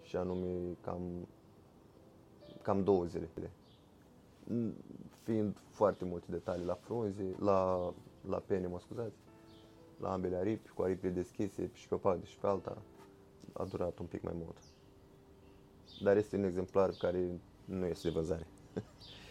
și 0.02 0.16
anume 0.16 0.76
cam, 0.80 1.28
cam 2.62 2.84
două 2.84 3.04
zile. 3.04 3.28
Fiind 5.22 5.56
foarte 5.70 6.04
multe 6.04 6.26
detalii 6.28 6.64
la 6.64 6.74
frunze, 6.74 7.34
la, 7.38 7.92
la 8.28 8.38
pene, 8.46 8.66
mă 8.66 8.78
scuzați, 8.80 9.16
la 10.00 10.12
ambele 10.12 10.36
aripi, 10.36 10.68
cu 10.68 10.82
aripile 10.82 11.12
deschise 11.12 11.70
și 11.72 11.88
pe 11.88 11.94
o 11.94 11.98
parte 11.98 12.26
și 12.26 12.36
pe 12.36 12.46
alta, 12.46 12.82
a 13.52 13.64
durat 13.64 13.98
un 13.98 14.06
pic 14.06 14.22
mai 14.22 14.32
mult. 14.36 14.56
Dar 16.02 16.16
este 16.16 16.36
un 16.36 16.44
exemplar 16.44 16.90
care 16.90 17.40
nu 17.64 17.86
este 17.86 18.08
de 18.08 18.14
vânzare. 18.14 18.46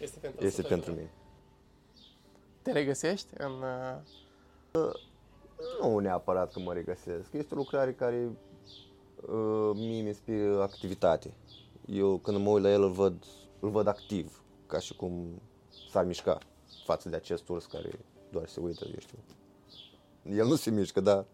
Este 0.00 0.18
pentru, 0.18 0.44
este 0.46 0.62
pentru 0.62 0.90
mine. 0.90 1.10
Te 2.62 2.72
regăsești 2.72 3.28
în... 3.38 3.52
Uh... 4.72 4.92
Nu 5.80 5.98
neapărat 5.98 6.52
că 6.52 6.60
mă 6.60 6.72
regăsesc. 6.72 7.32
Este 7.32 7.54
o 7.54 7.56
lucrare 7.56 7.92
care 7.92 8.30
uh, 9.28 9.70
mie 9.74 10.02
mi 10.02 10.06
inspiră 10.06 10.62
activitate. 10.62 11.34
Eu 11.86 12.18
când 12.18 12.38
mă 12.38 12.50
uit 12.50 12.62
la 12.62 12.70
el 12.70 12.82
îl 12.82 12.90
văd, 12.90 13.24
îl 13.60 13.70
văd 13.70 13.86
activ, 13.86 14.43
ca 14.66 14.78
și 14.78 14.94
cum 14.94 15.42
s-ar 15.90 16.04
mișca 16.04 16.38
față 16.84 17.08
de 17.08 17.16
acest 17.16 17.48
urs 17.48 17.64
care 17.64 17.90
doar 18.30 18.48
se 18.48 18.60
uită, 18.60 18.84
eu 18.84 18.98
știu. 18.98 19.18
El 20.22 20.46
nu 20.46 20.54
se 20.54 20.70
mișcă, 20.70 21.00
dar 21.00 21.24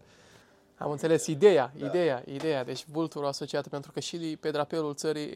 am 0.77 0.91
înțeles 0.91 1.27
ideea, 1.27 1.73
da. 1.77 1.85
ideea, 1.85 2.23
ideea. 2.25 2.63
Deci 2.63 2.85
vulturul 2.85 3.27
asociat, 3.27 3.67
pentru 3.67 3.91
că 3.91 3.99
și 3.99 4.37
pe 4.39 4.51
drapelul 4.51 4.95
țării 4.95 5.33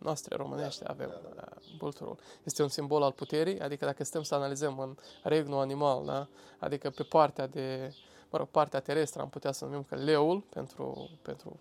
noastre 0.00 0.36
românești 0.36 0.82
da, 0.82 0.90
avem 0.90 1.08
da, 1.08 1.30
da. 1.34 1.48
vulturul. 1.78 2.18
Este 2.44 2.62
un 2.62 2.68
simbol 2.68 3.02
al 3.02 3.12
puterii, 3.12 3.60
adică 3.60 3.84
dacă 3.84 4.04
stăm 4.04 4.22
să 4.22 4.34
analizăm 4.34 4.78
în 4.78 4.96
regnul 5.22 5.60
animal, 5.60 6.04
da? 6.04 6.28
adică 6.58 6.90
pe 6.90 7.02
partea 7.02 7.46
de, 7.46 7.94
mă 8.30 8.38
rog, 8.38 8.48
partea 8.48 8.80
terestră 8.80 9.22
am 9.22 9.28
putea 9.28 9.52
să 9.52 9.64
numim 9.64 9.82
că 9.82 9.94
leul 9.94 10.40
pentru, 10.40 11.10
pentru 11.22 11.60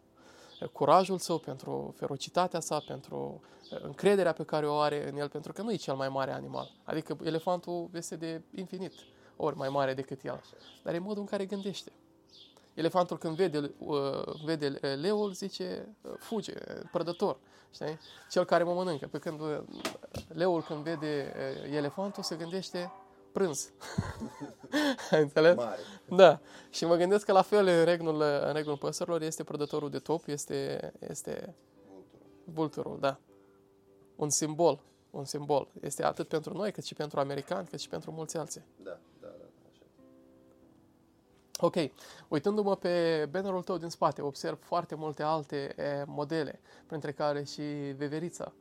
curajul 0.72 1.17
său, 1.17 1.38
pentru 1.38 1.93
ferocitatea 1.98 2.60
sa, 2.60 2.84
pentru 2.88 3.41
încrederea 3.82 4.34
pe 4.34 4.43
care 4.43 4.67
o 4.67 4.77
are 4.77 5.10
în 5.10 5.17
el, 5.17 5.29
pentru 5.29 5.53
că 5.53 5.62
nu 5.62 5.72
e 5.72 5.75
cel 5.75 5.96
mai 5.96 6.10
mare 6.10 6.32
animal. 6.32 6.72
Adică 6.84 7.17
elefantul 7.24 7.89
este 7.93 8.15
de 8.15 8.41
infinit 8.55 8.93
ori 9.36 9.58
mai 9.58 9.70
mare 9.70 9.93
decât 9.93 10.24
el. 10.24 10.41
Dar 10.84 10.93
e 10.93 11.00
modul 11.00 11.22
în 11.22 11.27
care 11.27 11.46
gândește. 11.46 11.91
Elefantul 12.74 13.17
când 13.17 13.36
vede, 13.36 13.74
uh, 13.77 13.98
vede 14.46 14.67
uh, 14.67 14.93
leul 15.01 15.32
zice 15.32 15.96
uh, 16.01 16.12
fuge, 16.17 16.53
prădător. 16.91 17.38
Știi? 17.74 18.00
Cel 18.29 18.46
care 18.46 18.63
mă 18.63 18.74
mănâncă. 18.74 19.08
Pe 19.08 19.17
când 19.17 19.39
uh, 19.39 19.60
leul 20.27 20.62
când 20.62 20.84
vede 20.84 21.34
uh, 21.65 21.75
elefantul 21.75 22.24
se 22.24 22.36
gândește 22.36 22.91
prânz. 23.34 23.72
Ai 25.12 25.22
înțeles? 25.28 25.56
Mare. 25.56 25.80
Da. 26.06 26.40
Și 26.70 26.86
mă 26.86 26.96
gândesc 26.96 27.25
că 27.25 27.32
la 27.32 27.42
fel 27.42 27.68
în 27.68 27.84
regnul, 27.84 28.22
în 28.22 28.54
regnul 28.54 28.78
păsărilor 28.78 29.22
este 29.22 29.44
prădătorul 29.44 29.90
de 29.90 30.00
top, 30.00 30.28
este, 30.28 30.92
este 31.10 31.56
vulturul, 32.44 32.98
da. 33.00 33.20
Un 34.16 34.30
simbol, 34.30 34.80
un 35.12 35.25
simbol. 35.25 35.68
Este 35.82 36.04
atât 36.04 36.28
pentru 36.28 36.54
noi, 36.54 36.72
cât 36.72 36.84
și 36.84 36.94
pentru 36.94 37.20
americani, 37.20 37.68
cât 37.68 37.80
și 37.80 37.90
pentru 37.90 38.12
mulți 38.12 38.38
alții. 38.38 38.62
Da, 38.84 38.98
da, 39.22 39.28
da. 39.28 39.48
Ok, 41.60 41.75
uitându-mă 42.28 42.75
pe 42.75 43.28
bannerul 43.32 43.63
tău 43.63 43.78
din 43.78 43.90
spate, 43.90 44.22
observ 44.22 44.60
foarte 44.62 44.96
multe 44.96 45.24
alte 45.24 45.74
e, 45.78 46.04
modele, 46.08 46.60
printre 46.86 47.12
care 47.12 47.44
și 47.44 47.62
veverița. 47.98 48.54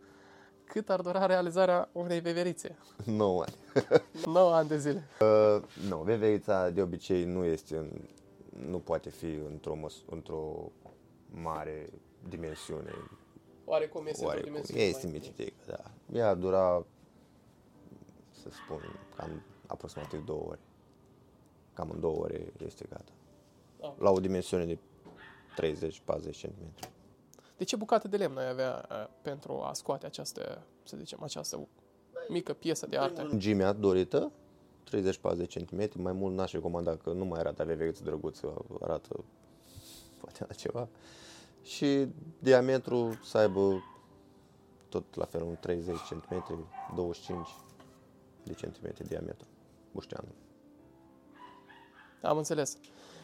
Cât 0.73 0.91
ar 0.91 1.00
dura 1.00 1.26
realizarea 1.26 1.88
unei 1.93 2.21
veverițe? 2.21 2.76
9 3.05 3.43
ani. 3.43 3.55
9 4.35 4.55
ani 4.55 4.69
de 4.69 4.79
zile. 4.79 5.02
Uh, 5.21 5.62
nu, 5.88 5.97
veverița 6.02 6.71
de 6.71 6.83
obicei 6.83 7.25
nu 7.25 7.45
este, 7.45 7.76
în, 7.76 7.91
nu 8.69 8.79
poate 8.79 9.11
fi 9.11 9.26
într-o, 9.50 9.75
măs- 9.75 10.05
într-o 10.11 10.71
mare 11.31 11.88
dimensiune. 12.29 12.91
Oarecum 13.64 14.07
este 14.07 14.25
Oarecum. 14.25 14.55
într-o 14.55 14.73
dimensiune 14.75 15.12
Este 15.12 15.29
mitică, 15.29 15.52
da. 15.67 15.91
Ea 16.19 16.35
dura, 16.35 16.85
să 18.31 18.49
spun, 18.64 18.81
cam 19.17 19.43
aproximativ 19.67 20.25
două 20.25 20.45
ore 20.49 20.59
cam 21.75 21.91
în 21.91 22.00
două 22.00 22.17
ore 22.23 22.52
este 22.67 22.85
gata. 22.91 23.12
Da. 23.81 23.95
La 23.99 24.11
o 24.11 24.21
dimensiune 24.21 24.64
de 24.64 24.79
30-40 25.76 26.41
cm. 26.41 26.88
De 27.62 27.69
ce 27.69 27.76
bucată 27.76 28.09
de 28.09 28.16
lemn 28.16 28.38
ai 28.38 28.49
avea 28.49 28.87
uh, 28.90 29.07
pentru 29.21 29.61
a 29.61 29.73
scoate 29.73 30.07
această, 30.07 30.62
să 30.83 30.97
zicem, 30.97 31.23
această 31.23 31.69
mică 32.28 32.52
piesă 32.52 32.87
de 32.87 32.99
artă? 32.99 33.23
Lungimea 33.23 33.73
dorită 33.73 34.33
30-40 34.90 35.47
cm, 35.54 35.90
mai 36.02 36.12
mult 36.12 36.35
n-aș 36.35 36.52
recomanda 36.52 36.97
că 36.97 37.12
nu 37.12 37.25
mai 37.25 37.38
arată 37.40 37.62
aveveți 37.62 38.02
drăguță, 38.02 38.64
arată 38.81 39.25
poate 40.21 40.45
altceva. 40.49 40.88
Și 41.62 42.07
diametru 42.38 43.19
să 43.25 43.38
aibă 43.38 43.83
tot 44.88 45.14
la 45.14 45.25
fel 45.25 45.42
un 45.42 45.57
30 45.61 45.97
cm, 45.97 46.66
25 46.95 47.49
de 48.42 48.52
centimetri 48.52 49.07
diametru, 49.07 49.47
bușteanul. 49.92 50.35
Am 52.23 52.37
înțeles. 52.37 52.78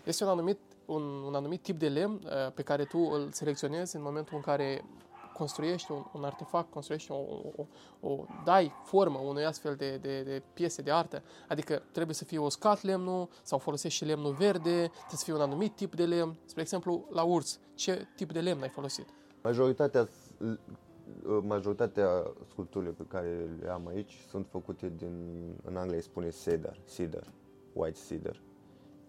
Este 0.05 0.25
un 0.25 0.31
anumit, 0.31 0.59
un, 0.89 1.03
un 1.03 1.35
anumit 1.35 1.63
tip 1.63 1.79
de 1.79 1.89
lemn 1.89 2.21
uh, 2.25 2.53
pe 2.55 2.63
care 2.63 2.85
tu 2.85 2.99
îl 2.99 3.29
selecționezi 3.33 3.97
în 3.97 4.03
momentul 4.03 4.37
în 4.37 4.43
care 4.43 4.85
construiești 5.33 5.93
un, 5.93 6.05
un 6.13 6.25
artefact, 6.25 6.71
construiești 6.71 7.11
o, 7.11 7.17
o, 7.57 7.67
o, 8.01 8.25
dai 8.45 8.73
formă 8.85 9.19
unui 9.19 9.45
astfel 9.45 9.75
de, 9.75 9.97
de, 9.97 10.23
de 10.23 10.43
piese 10.53 10.83
de 10.83 10.91
artă. 10.91 11.23
Adică 11.49 11.83
trebuie 11.93 12.15
să 12.15 12.25
fie 12.25 12.39
uscat 12.39 12.83
lemnul 12.83 13.29
sau 13.43 13.59
folosești 13.59 13.99
și 13.99 14.05
lemnul 14.05 14.33
verde, 14.33 14.77
trebuie 14.87 15.19
să 15.23 15.25
fie 15.25 15.35
un 15.35 15.41
anumit 15.41 15.75
tip 15.75 15.95
de 15.95 16.05
lemn. 16.05 16.37
Spre 16.45 16.63
exemplu, 16.63 17.07
la 17.11 17.23
urs, 17.23 17.61
ce 17.75 18.09
tip 18.17 18.33
de 18.33 18.41
lemn 18.41 18.63
ai 18.63 18.69
folosit? 18.69 19.09
Majoritatea, 19.43 20.09
majoritatea 21.43 22.09
sculpturilor 22.51 22.95
pe 22.95 23.05
care 23.09 23.49
le 23.61 23.71
am 23.71 23.87
aici 23.87 24.19
sunt 24.29 24.47
făcute 24.51 24.93
din, 24.97 25.35
în 25.65 25.77
Anglia 25.77 25.97
îi 25.97 26.03
spune 26.03 26.29
cedar, 26.45 26.79
cedar, 26.95 27.33
white 27.73 27.99
cedar. 28.09 28.41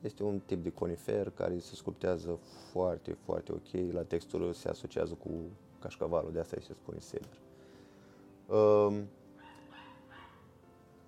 Este 0.01 0.23
un 0.23 0.39
tip 0.45 0.63
de 0.63 0.69
conifer 0.69 1.29
care 1.29 1.59
se 1.59 1.75
sculptează 1.75 2.39
foarte, 2.71 3.17
foarte 3.23 3.51
ok. 3.51 3.93
La 3.93 4.03
textură 4.03 4.51
se 4.51 4.69
asociază 4.69 5.13
cu 5.13 5.29
cașcavalul, 5.79 6.31
de 6.31 6.39
asta 6.39 6.55
îi 6.57 6.63
se 6.63 6.73
spune 6.73 6.97
cedar. 7.09 7.37
Um, 8.59 9.07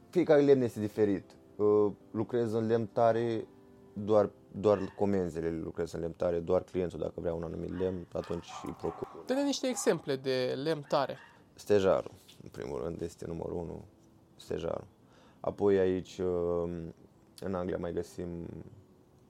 fiecare 0.10 0.42
lemn 0.42 0.62
este 0.62 0.80
diferit. 0.80 1.24
Uh, 1.56 1.92
lucrez 2.12 2.54
în 2.54 2.68
lemn 2.68 2.86
tare, 2.86 3.48
doar, 3.94 4.30
doar 4.52 4.94
comenzile 4.98 5.52
lucrez 5.52 5.92
în 5.92 6.00
lemn 6.00 6.14
tare, 6.14 6.40
doar 6.40 6.64
clientul 6.64 7.00
dacă 7.00 7.14
vrea 7.16 7.34
un 7.34 7.44
anumit 7.44 7.80
lemn, 7.80 8.08
atunci 8.14 8.48
îi 8.64 8.74
procur. 8.74 9.08
Dă-ne 9.26 9.44
niște 9.44 9.68
exemple 9.68 10.16
de 10.16 10.60
lemn 10.64 10.86
tare. 10.88 11.18
Stejarul, 11.54 12.12
în 12.44 12.50
primul 12.50 12.82
rând, 12.84 13.02
este 13.02 13.26
numărul 13.28 13.58
unu, 13.58 13.84
stejarul. 14.36 14.88
Apoi 15.40 15.78
aici, 15.78 16.18
uh, 16.18 16.70
în 17.40 17.54
Anglia, 17.54 17.78
mai 17.78 17.94
găsim 17.94 18.28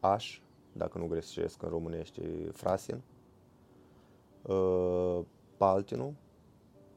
aș, 0.01 0.41
dacă 0.73 0.97
nu 0.97 1.07
greșesc 1.07 1.61
în 1.61 1.69
românește, 1.69 2.49
frasin. 2.53 3.01
Uh, 4.41 5.19
paltinul, 5.57 6.13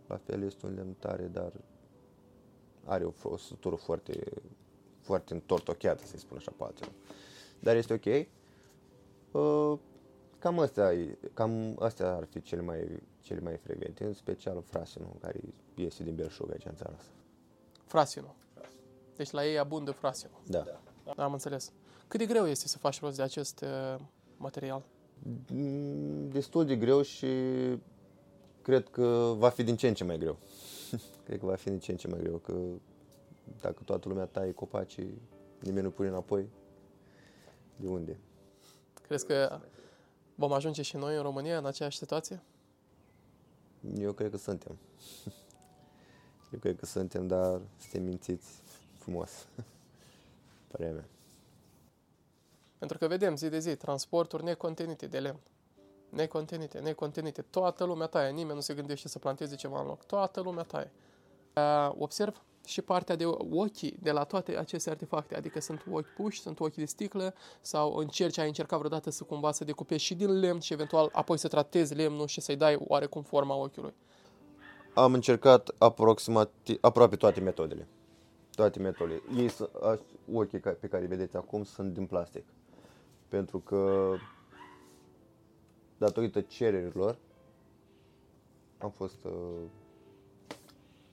la 0.06 0.16
fel 0.16 0.42
este 0.42 0.66
un 0.66 0.74
lemn 0.74 0.94
tare, 0.98 1.26
dar 1.26 1.52
are 2.84 3.04
o, 3.04 3.12
o 3.22 3.36
structură 3.36 3.74
foarte, 3.74 4.32
foarte 5.00 5.34
întortocheată, 5.34 6.04
să-i 6.04 6.18
spun 6.18 6.36
așa, 6.36 6.52
paltinul. 6.56 6.92
Dar 7.60 7.76
este 7.76 7.92
ok. 7.94 8.26
Uh, 9.32 9.78
cam 10.38 10.58
astea, 10.58 10.90
cam 11.34 11.76
astea 11.80 12.14
ar 12.14 12.24
fi 12.24 12.42
cele 12.42 12.62
mai, 12.62 13.02
cele 13.20 13.40
mai 13.40 13.56
frecvente, 13.56 14.04
în 14.04 14.12
special 14.12 14.62
frasinul, 14.62 15.16
care 15.20 15.40
este 15.74 16.02
din 16.02 16.14
Belșug 16.14 16.50
aici 16.50 16.64
în 16.64 16.74
țara 16.74 16.94
asta. 16.98 17.12
Frasinul. 17.86 18.34
Deci 19.16 19.30
la 19.30 19.46
ei 19.46 19.58
abundă 19.58 19.90
frasinul. 19.90 20.40
Da. 20.46 20.64
Am 21.16 21.32
înțeles. 21.32 21.72
Cât 22.08 22.20
de 22.20 22.26
greu 22.26 22.46
este 22.46 22.68
să 22.68 22.78
faci 22.78 23.00
rost 23.00 23.16
de 23.16 23.22
acest 23.22 23.60
uh, 23.60 24.00
material? 24.36 24.82
Mm, 25.52 26.28
Destul 26.28 26.64
de 26.64 26.76
greu 26.76 27.02
și 27.02 27.26
cred 28.62 28.88
că 28.88 29.34
va 29.36 29.48
fi 29.48 29.62
din 29.62 29.76
ce 29.76 29.88
în 29.88 29.94
ce 29.94 30.04
mai 30.04 30.18
greu. 30.18 30.38
cred 31.24 31.38
că 31.38 31.46
va 31.46 31.54
fi 31.54 31.68
din 31.68 31.78
ce 31.78 31.90
în 31.90 31.96
ce 31.96 32.08
mai 32.08 32.18
greu, 32.18 32.36
că 32.36 32.54
dacă 33.60 33.82
toată 33.84 34.08
lumea 34.08 34.24
taie 34.24 34.52
copacii, 34.52 35.22
nimeni 35.60 35.84
nu 35.84 35.90
pune 35.90 36.08
înapoi, 36.08 36.48
de 37.76 37.86
unde? 37.86 38.18
Crezi 39.02 39.26
că 39.26 39.60
vom 40.34 40.52
ajunge 40.52 40.82
și 40.82 40.96
noi 40.96 41.16
în 41.16 41.22
România 41.22 41.58
în 41.58 41.66
aceeași 41.66 41.98
situație? 41.98 42.42
Eu 43.98 44.12
cred 44.12 44.30
că 44.30 44.36
suntem. 44.36 44.78
Eu 46.52 46.58
cred 46.58 46.78
că 46.78 46.86
suntem, 46.86 47.26
dar 47.26 47.60
suntem 47.80 48.02
mințiți 48.02 48.48
frumos. 48.98 49.30
Părerea 50.70 50.94
mea. 50.94 51.04
Pentru 52.86 53.08
că 53.08 53.14
vedem 53.14 53.36
zi 53.36 53.48
de 53.48 53.58
zi 53.58 53.76
transporturi 53.76 54.44
necontenite 54.44 55.06
de 55.06 55.18
lemn. 55.18 55.40
Necontenite, 56.08 56.78
necontenite. 56.78 57.42
Toată 57.42 57.84
lumea 57.84 58.06
taie. 58.06 58.30
Nimeni 58.30 58.54
nu 58.54 58.60
se 58.60 58.74
gândește 58.74 59.08
să 59.08 59.18
planteze 59.18 59.54
ceva 59.54 59.80
în 59.80 59.86
loc. 59.86 60.04
Toată 60.04 60.40
lumea 60.40 60.62
taie. 60.62 60.92
Uh, 61.56 61.92
observ 61.98 62.42
și 62.66 62.82
partea 62.82 63.16
de 63.16 63.24
ochii 63.50 63.98
de 64.02 64.10
la 64.10 64.24
toate 64.24 64.56
aceste 64.56 64.90
artefacte. 64.90 65.36
Adică 65.36 65.60
sunt 65.60 65.84
ochi 65.90 66.14
puși, 66.16 66.40
sunt 66.40 66.60
ochi 66.60 66.74
de 66.74 66.84
sticlă 66.84 67.34
sau 67.60 67.94
încerci, 67.94 68.38
ai 68.38 68.46
încercat 68.46 68.78
vreodată 68.78 69.10
să 69.10 69.24
cumva 69.24 69.52
să 69.52 69.64
decupezi 69.64 70.04
și 70.04 70.14
din 70.14 70.38
lemn 70.38 70.60
și 70.60 70.72
eventual 70.72 71.08
apoi 71.12 71.38
să 71.38 71.48
tratezi 71.48 71.94
lemnul 71.94 72.26
și 72.26 72.40
să-i 72.40 72.56
dai 72.56 72.76
oarecum 72.78 73.22
forma 73.22 73.54
ochiului. 73.54 73.94
Am 74.94 75.14
încercat 75.14 75.74
aproximativ, 75.78 76.78
aproape 76.80 77.16
toate 77.16 77.40
metodele. 77.40 77.88
Toate 78.54 78.78
metodele. 78.78 79.22
Ei, 79.36 79.50
ochii 80.32 80.58
pe 80.58 80.86
care 80.90 81.02
îi 81.02 81.08
vedeți 81.08 81.36
acum 81.36 81.64
sunt 81.64 81.94
din 81.94 82.06
plastic. 82.06 82.44
Pentru 83.34 83.58
că 83.58 84.14
datorită 85.98 86.40
cererilor 86.40 87.18
am 88.78 88.90
fost 88.90 89.24
uh, 89.24 89.32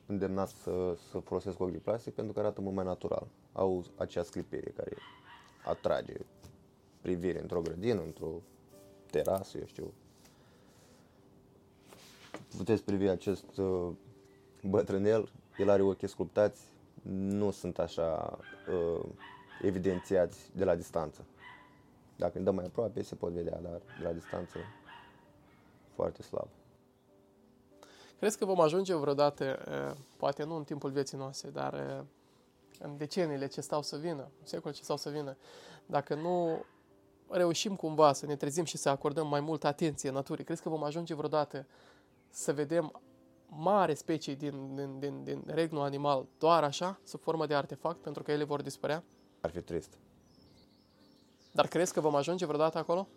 îndemnat 0.05 0.49
să, 0.49 0.97
să 1.11 1.19
folosesc 1.19 1.59
ochi 1.59 1.71
de 1.71 1.77
plastic 1.77 2.13
pentru 2.13 2.33
că 2.33 2.39
arată 2.39 2.61
mult 2.61 2.75
mai 2.75 2.85
natural. 2.85 3.27
Au 3.51 3.85
acea 3.97 4.23
sclipire 4.23 4.71
care 4.75 4.95
atrage 5.65 6.13
privire 7.01 7.41
într-o 7.41 7.61
grădină, 7.61 8.01
într-o 8.01 8.31
terasă, 9.11 9.57
eu 9.57 9.65
știu. 9.65 9.93
Puteți 12.57 12.83
privi 12.83 13.07
acest 13.07 13.57
uh, 13.57 13.89
bătrânel, 14.63 15.31
el 15.57 15.69
are 15.69 15.81
ochii 15.81 16.07
sculptați, 16.07 16.61
nu 17.11 17.51
sunt 17.51 17.79
așa 17.79 18.39
uh, 18.73 19.05
evidențiați 19.61 20.49
de 20.55 20.63
la 20.63 20.75
distanță. 20.75 21.25
Dacă 22.21 22.35
îmi 22.35 22.45
dăm 22.45 22.55
mai 22.55 22.65
aproape, 22.65 23.01
se 23.01 23.15
pot 23.15 23.31
vedea, 23.31 23.59
dar 23.61 23.81
de 23.99 24.03
la 24.03 24.11
distanță 24.11 24.57
foarte 25.95 26.21
slab. 26.21 26.47
Crezi 28.19 28.37
că 28.37 28.45
vom 28.45 28.61
ajunge 28.61 28.95
vreodată, 28.95 29.59
poate 30.17 30.43
nu 30.43 30.55
în 30.55 30.63
timpul 30.63 30.91
vieții 30.91 31.17
noastre, 31.17 31.49
dar 31.49 32.05
în 32.79 32.97
deceniile 32.97 33.47
ce 33.47 33.61
stau 33.61 33.81
să 33.81 33.97
vină, 33.97 34.31
în 34.39 34.45
secolul 34.45 34.75
ce 34.75 34.83
stau 34.83 34.97
să 34.97 35.09
vină, 35.09 35.37
dacă 35.85 36.15
nu 36.15 36.65
reușim 37.29 37.75
cumva 37.75 38.13
să 38.13 38.25
ne 38.25 38.35
trezim 38.35 38.63
și 38.63 38.77
să 38.77 38.89
acordăm 38.89 39.27
mai 39.27 39.39
multă 39.39 39.67
atenție 39.67 40.09
naturii, 40.09 40.43
crezi 40.43 40.61
că 40.61 40.69
vom 40.69 40.83
ajunge 40.83 41.13
vreodată 41.13 41.67
să 42.29 42.53
vedem 42.53 43.01
mare 43.47 43.93
specii 43.93 44.35
din, 44.35 44.75
din, 44.75 44.99
din, 44.99 45.23
din 45.23 45.43
regnul 45.45 45.81
animal 45.81 46.25
doar 46.37 46.63
așa, 46.63 46.99
sub 47.03 47.19
formă 47.21 47.45
de 47.45 47.55
artefact, 47.55 47.97
pentru 48.01 48.23
că 48.23 48.31
ele 48.31 48.43
vor 48.43 48.61
dispărea? 48.61 49.03
Ar 49.41 49.49
fi 49.49 49.61
trist. 49.61 49.97
Dar 51.51 51.67
crezi 51.67 51.93
că 51.93 51.99
vom 51.99 52.15
ajunge 52.15 52.45
vreodată 52.45 52.77
acolo? 52.77 53.07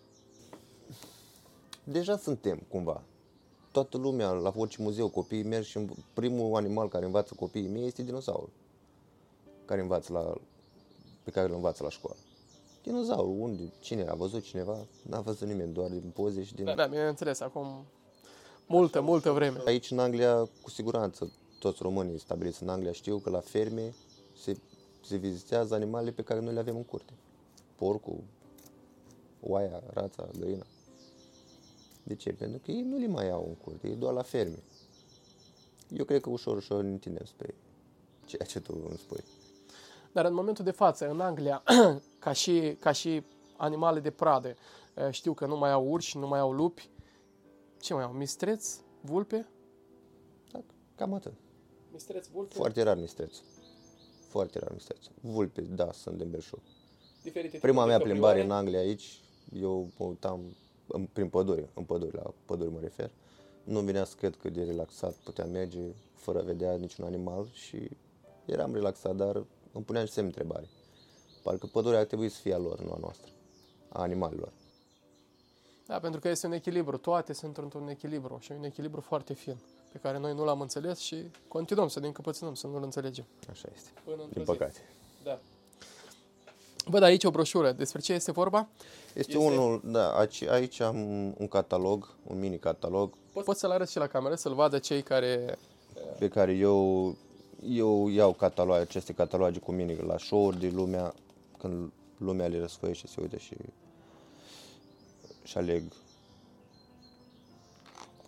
Deja 1.85 2.16
suntem, 2.16 2.62
cumva. 2.68 3.03
Toată 3.70 3.97
lumea, 3.97 4.31
la 4.31 4.53
orice 4.57 4.83
muzeu, 4.83 5.09
copiii 5.09 5.42
merg 5.42 5.64
și 5.64 5.87
primul 6.12 6.57
animal 6.57 6.88
care 6.88 7.05
învață 7.05 7.35
copiii 7.35 7.68
mei 7.68 7.87
este 7.87 8.03
dinozaurul. 8.03 8.51
Care 9.64 9.81
învață 9.81 10.12
la, 10.12 10.33
pe 11.23 11.31
care 11.31 11.49
îl 11.49 11.55
învață 11.55 11.83
la 11.83 11.88
școală. 11.88 12.18
Dinozaurul, 12.83 13.40
unde? 13.40 13.73
Cine 13.81 14.07
a 14.09 14.14
văzut 14.14 14.42
cineva? 14.42 14.87
N-a 15.03 15.20
văzut 15.20 15.49
nimeni, 15.49 15.73
doar 15.73 15.90
din 15.90 16.11
poze 16.14 16.42
și 16.44 16.55
din... 16.55 16.64
Da, 16.64 16.75
da 16.75 16.87
bineînțeles, 16.87 17.40
acum 17.40 17.85
multă, 18.66 19.01
multă 19.01 19.31
vreme. 19.31 19.62
Aici, 19.64 19.90
în 19.90 19.99
Anglia, 19.99 20.49
cu 20.62 20.70
siguranță, 20.70 21.33
toți 21.59 21.83
românii 21.83 22.18
stabiliți 22.18 22.62
în 22.62 22.68
Anglia 22.68 22.92
știu 22.92 23.18
că 23.18 23.31
la 23.31 23.40
ferme 23.40 23.94
se, 24.37 24.57
se 25.05 25.16
vizitează 25.16 25.75
animalele 25.75 26.11
pe 26.11 26.23
care 26.23 26.40
noi 26.40 26.53
le 26.53 26.61
avem 26.61 26.77
în 26.77 26.85
curte 26.85 27.12
porcul, 27.77 28.25
oaia, 29.41 29.83
rața, 29.87 30.29
găina. 30.39 30.67
De 32.03 32.15
ce? 32.15 32.33
Pentru 32.33 32.61
că 32.65 32.71
ei 32.71 32.83
nu 32.83 32.97
le 32.97 33.07
mai 33.07 33.31
au 33.31 33.45
în 33.49 33.55
curte, 33.55 33.89
ei 33.89 33.97
doar 33.97 34.13
la 34.13 34.23
ferme. 34.23 34.63
Eu 35.91 36.05
cred 36.05 36.21
că 36.21 36.31
ușor, 36.31 36.57
ușor 36.57 36.83
ne 36.83 36.91
întindem 36.91 37.25
spre 37.25 37.55
ceea 38.25 38.47
ce 38.47 38.61
tu 38.61 38.85
îmi 38.89 38.99
spui. 38.99 39.25
Dar 40.13 40.25
în 40.25 40.35
momentul 40.35 40.65
de 40.65 40.71
față, 40.71 41.11
în 41.11 41.21
Anglia, 41.21 41.63
ca 42.19 42.33
și, 42.33 42.77
ca 42.79 42.93
și 42.93 43.23
animale 43.57 44.01
de 44.01 44.11
pradă, 44.11 44.57
eh, 44.95 45.11
știu 45.11 45.35
că 45.35 45.47
nu 45.47 45.57
mai 45.57 45.71
au 45.71 45.89
urși, 45.89 46.19
nu 46.19 46.27
mai 46.27 46.39
au 46.39 46.53
lupi. 46.53 46.91
Ce 47.81 47.95
mai 47.95 48.03
au? 48.03 48.13
Mistreți? 48.13 48.81
Vulpe? 49.01 49.49
Da, 50.53 50.61
cam 50.95 51.15
atât. 51.15 51.33
Mistreți, 51.93 52.31
vulpe? 52.31 52.55
Foarte 52.55 52.83
rar 52.83 52.97
mistreți. 52.97 53.43
Foarte 54.29 54.59
rar 54.59 54.73
mistreți. 54.73 55.11
Vulpe, 55.21 55.61
da, 55.61 55.93
sunt 55.93 56.17
din 56.17 56.31
Belșug 56.31 56.61
diferite 57.25 57.59
Prima 57.59 57.85
mea 57.85 57.99
plimbare 57.99 58.43
în 58.43 58.51
Anglia 58.51 58.79
aici, 58.79 59.21
eu 59.61 59.89
mă 59.99 60.07
uitam 60.07 60.41
în, 60.87 61.05
prin 61.13 61.29
pădure, 61.29 61.69
în 61.75 61.85
pădure, 61.85 62.21
la 62.23 62.31
pădure 62.45 62.71
mă 62.71 62.81
refer. 62.81 63.11
Nu 63.65 63.81
vinea 63.81 64.05
să 64.05 64.15
cred 64.19 64.37
cât 64.37 64.53
de 64.53 64.63
relaxat 64.65 65.15
puteam 65.15 65.51
merge 65.51 65.81
fără 66.15 66.39
a 66.39 66.43
vedea 66.43 66.75
niciun 66.75 67.05
animal 67.05 67.49
și 67.53 67.89
eram 68.45 68.75
relaxat, 68.75 69.17
dar 69.17 69.43
îmi 69.73 69.85
puneam 69.85 70.07
și 70.07 70.13
semn 70.13 70.27
întrebare. 70.27 70.69
Parcă 71.43 71.67
pădurea 71.67 71.99
ar 71.99 72.05
trebui 72.05 72.29
să 72.29 72.41
fie 72.41 72.55
a 72.55 72.59
lor, 72.59 72.81
nu 72.81 72.93
a 72.93 72.97
noastră, 73.01 73.31
a 73.89 74.01
animalelor. 74.03 74.53
Da, 75.87 75.99
pentru 75.99 76.21
că 76.21 76.29
este 76.29 76.47
un 76.47 76.53
echilibru. 76.53 76.97
Toate 76.97 77.33
sunt 77.33 77.57
într-un 77.57 77.89
echilibru 77.89 78.39
și 78.41 78.53
un 78.53 78.65
echilibru 78.65 79.01
foarte 79.01 79.35
fin, 79.35 79.57
pe 79.93 79.99
care 79.99 80.19
noi 80.19 80.35
nu 80.35 80.45
l-am 80.45 80.61
înțeles 80.61 80.99
și 80.99 81.17
continuăm 81.49 81.89
să 81.89 82.01
ne 82.01 82.07
încăpățânăm, 82.07 82.55
să 82.55 82.67
nu-l 82.67 82.83
înțelegem. 82.83 83.25
Așa 83.51 83.69
este, 83.75 83.91
Până 84.05 84.23
într-o 84.23 84.29
din 84.33 84.45
zi. 84.45 84.51
păcate. 84.51 84.79
Da. 84.79 85.04
Văd 86.85 87.03
aici 87.03 87.25
o 87.25 87.31
broșură. 87.31 87.73
Despre 87.73 88.01
ce 88.01 88.12
este 88.12 88.33
vorba? 88.33 88.68
Este, 89.14 89.33
Este- 89.33 89.37
unul, 89.37 89.81
da, 89.85 90.18
aici, 90.18 90.42
aici 90.42 90.81
am 90.81 90.97
un 91.38 91.49
catalog, 91.49 92.14
un 92.27 92.38
mini 92.38 92.59
catalog, 92.59 93.14
Poți 93.44 93.61
să-l 93.61 93.70
arăți 93.70 93.92
și 93.92 93.99
la 93.99 94.07
cameră, 94.07 94.35
să-l 94.35 94.55
vadă 94.55 94.79
cei 94.79 95.03
care... 95.03 95.59
pe 96.18 96.29
care 96.29 96.53
eu, 96.53 97.16
eu 97.68 98.09
iau 98.09 98.33
cataloage, 98.33 98.83
aceste 98.83 99.12
cataloage 99.12 99.59
cu 99.59 99.73
mine 99.73 99.97
la 100.07 100.18
show-uri 100.18 100.59
din 100.59 100.75
lumea, 100.75 101.14
când 101.59 101.92
lumea 102.18 102.47
le 102.47 102.59
răsfoiește, 102.61 103.07
se 103.07 103.20
uită 103.20 103.37
și, 103.37 103.55
și 105.42 105.57
aleg 105.59 105.83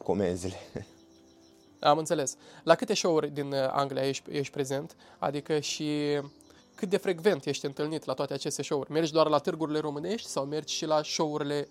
comenzile. 0.02 0.56
Am 1.80 1.98
înțeles. 1.98 2.36
La 2.62 2.74
câte 2.74 2.94
show-uri 2.94 3.30
din 3.30 3.52
uh, 3.52 3.68
Anglia 3.70 4.02
ești, 4.08 4.30
ești 4.30 4.52
prezent? 4.52 4.96
Adică 5.18 5.58
și 5.58 6.20
cât 6.76 6.88
de 6.88 6.96
frecvent 6.96 7.44
ești 7.46 7.66
întâlnit 7.66 8.04
la 8.04 8.14
toate 8.14 8.32
aceste 8.32 8.62
show-uri? 8.62 8.92
Mergi 8.92 9.12
doar 9.12 9.28
la 9.28 9.38
târgurile 9.38 9.78
românești 9.78 10.28
sau 10.28 10.44
mergi 10.44 10.74
și 10.74 10.84
la 10.84 11.02
show-urile 11.02 11.68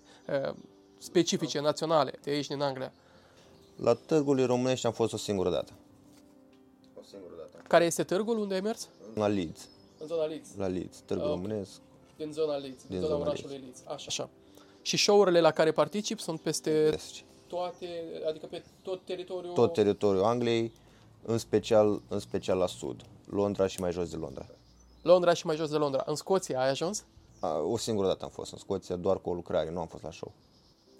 uh, 0.48 0.54
specifice, 0.98 1.60
naționale, 1.60 2.12
de 2.22 2.30
aici 2.30 2.46
din 2.46 2.60
Anglia? 2.60 2.92
La 3.76 3.94
târgurile 3.94 4.46
românești 4.46 4.86
am 4.86 4.92
fost 4.92 5.12
o 5.12 5.16
singură 5.16 5.50
dată. 5.50 5.72
O 6.94 7.00
singură 7.10 7.32
dată. 7.36 7.64
Care 7.68 7.84
este 7.84 8.02
târgul 8.04 8.38
unde 8.38 8.54
ai 8.54 8.60
mers? 8.60 8.88
La 9.14 9.26
Leeds. 9.26 9.68
În 9.98 10.06
zona 10.06 10.24
Leeds. 10.24 10.48
La 10.56 10.66
Leeds, 10.66 10.98
târgul 10.98 11.26
Ah, 11.26 11.32
ok. 11.32 11.36
românesc. 11.42 11.70
Din 12.16 12.32
zona 12.32 12.56
Leeds, 12.56 12.82
din 12.86 12.98
Din 12.98 12.98
zona 13.00 13.12
zona 13.16 13.28
orașului 13.28 13.56
Leeds. 13.58 13.80
Așa. 13.86 14.04
Așa. 14.08 14.28
Și 14.82 14.96
show-urile 14.96 15.40
la 15.40 15.50
care 15.50 15.72
particip 15.72 16.18
sunt 16.20 16.40
peste 16.40 16.88
Vestice. 16.90 17.22
toate, 17.46 17.86
adică 18.28 18.46
pe 18.46 18.62
tot 18.82 19.04
teritoriul... 19.04 19.52
Tot 19.52 19.72
teritoriul 19.72 20.22
Angliei, 20.24 20.72
în 21.22 21.38
special, 21.38 22.02
în 22.08 22.18
special 22.18 22.58
la 22.58 22.66
sud. 22.66 23.00
Londra 23.30 23.66
și 23.66 23.80
mai 23.80 23.92
jos 23.92 24.10
de 24.10 24.16
Londra. 24.16 24.46
Londra 25.06 25.32
și 25.32 25.46
mai 25.46 25.56
jos 25.56 25.70
de 25.70 25.76
Londra. 25.76 26.02
În 26.06 26.14
Scoția 26.14 26.60
ai 26.60 26.68
ajuns? 26.68 27.04
A, 27.40 27.58
o 27.58 27.76
singură 27.76 28.06
dată 28.06 28.24
am 28.24 28.30
fost 28.30 28.52
în 28.52 28.58
Scoția, 28.58 28.96
doar 28.96 29.20
cu 29.20 29.30
o 29.30 29.34
lucrare, 29.34 29.70
nu 29.70 29.80
am 29.80 29.86
fost 29.86 30.02
la 30.02 30.10
show. 30.10 30.32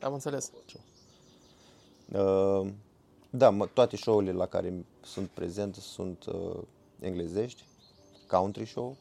Am 0.01 0.13
înțeles. 0.13 0.53
Uh, 2.13 2.69
da, 3.31 3.51
mă, 3.51 3.67
toate 3.67 3.97
show-urile 3.97 4.33
la 4.33 4.47
care 4.47 4.85
sunt 5.03 5.29
prezent 5.29 5.75
sunt 5.75 6.25
uh, 6.25 6.63
englezești, 7.01 7.65
country 8.29 8.67
show 8.67 8.97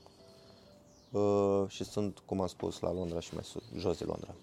uh, 1.11 1.63
și 1.67 1.83
sunt, 1.83 2.19
cum 2.25 2.41
am 2.41 2.47
spus, 2.47 2.79
la 2.79 2.93
Londra 2.93 3.19
și 3.19 3.33
mai 3.33 3.43
sus, 3.43 3.63
jos 3.75 3.97
de 3.97 4.03
Londra. 4.03 4.35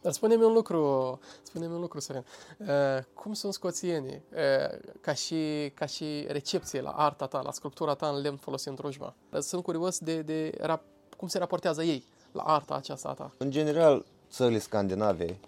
Dar 0.00 0.12
spune-mi 0.12 0.42
un 0.42 0.52
lucru, 0.52 1.18
spune-mi 1.42 1.74
un 1.74 1.80
lucru, 1.80 2.00
Sorin. 2.00 2.24
Uh, 2.58 2.66
cum 3.14 3.32
sunt 3.32 3.52
scoțienii 3.52 4.22
uh, 4.32 4.78
ca, 5.00 5.12
și, 5.12 5.72
ca 5.74 5.86
și 5.86 6.24
recepție 6.28 6.80
la 6.80 6.90
arta 6.90 7.26
ta, 7.26 7.40
la 7.40 7.52
sculptura 7.52 7.94
ta 7.94 8.08
în 8.08 8.20
lemn 8.20 8.36
folosind 8.36 8.76
drujba? 8.76 9.14
Sunt 9.38 9.62
curios 9.62 9.98
de, 9.98 10.22
de 10.22 10.50
rap- 10.60 11.16
cum 11.16 11.28
se 11.28 11.38
raportează 11.38 11.82
ei 11.82 12.04
la 12.32 12.42
arta 12.42 12.74
aceasta 12.74 13.08
a 13.08 13.12
ta. 13.12 13.32
În 13.38 13.50
general, 13.50 14.04
țările 14.30 14.58
scandinave 14.58 15.38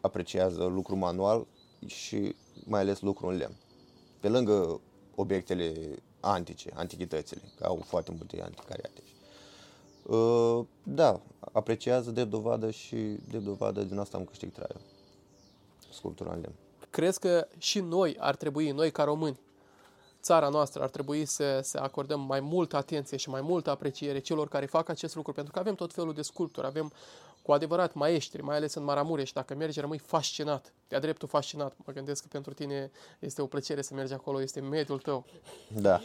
apreciază 0.00 0.64
lucru 0.64 0.96
manual 0.96 1.46
și 1.86 2.36
mai 2.64 2.80
ales 2.80 3.00
lucru 3.00 3.26
în 3.26 3.36
lemn. 3.36 3.56
Pe 4.20 4.28
lângă 4.28 4.80
obiectele 5.14 5.72
antice, 6.20 6.70
antichitățile, 6.74 7.42
că 7.56 7.64
au 7.64 7.82
foarte 7.86 8.12
multe 8.16 8.42
anticariate. 8.42 9.02
Uh, 10.06 10.64
Da, 10.82 11.20
apreciază 11.52 12.10
de 12.10 12.24
dovadă 12.24 12.70
și 12.70 12.96
de 13.30 13.38
dovadă 13.38 13.82
din 13.82 13.98
asta 13.98 14.16
am 14.16 14.24
câștig 14.24 14.52
traiul. 14.52 14.80
Sculptura 15.92 16.32
în 16.32 16.40
lemn. 16.40 16.54
Crezi 16.90 17.18
că 17.20 17.48
și 17.58 17.80
noi 17.80 18.16
ar 18.18 18.36
trebui, 18.36 18.70
noi 18.70 18.90
ca 18.90 19.04
români, 19.04 19.40
țara 20.22 20.48
noastră 20.48 20.82
ar 20.82 20.88
trebui 20.88 21.24
să, 21.24 21.60
să 21.62 21.78
acordăm 21.78 22.20
mai 22.20 22.40
multă 22.40 22.76
atenție 22.76 23.16
și 23.16 23.28
mai 23.28 23.40
multă 23.40 23.70
apreciere 23.70 24.18
celor 24.18 24.48
care 24.48 24.66
fac 24.66 24.88
acest 24.88 25.14
lucru, 25.14 25.32
pentru 25.32 25.52
că 25.52 25.58
avem 25.58 25.74
tot 25.74 25.92
felul 25.92 26.14
de 26.14 26.22
sculpturi, 26.22 26.66
avem 26.66 26.92
cu 27.42 27.52
adevărat 27.52 27.94
maestri, 27.94 28.42
mai 28.42 28.56
ales 28.56 28.74
în 28.74 28.84
Maramureș, 28.84 29.32
dacă 29.32 29.54
mergi 29.54 29.80
rămâi 29.80 29.98
fascinat, 29.98 30.72
de-a 30.88 31.00
dreptul 31.00 31.28
fascinat. 31.28 31.76
Mă 31.84 31.92
gândesc 31.92 32.22
că 32.22 32.28
pentru 32.30 32.52
tine 32.52 32.90
este 33.18 33.42
o 33.42 33.46
plăcere 33.46 33.82
să 33.82 33.94
mergi 33.94 34.12
acolo, 34.12 34.42
este 34.42 34.60
mediul 34.60 34.98
tău. 34.98 35.24
Da, 35.68 36.00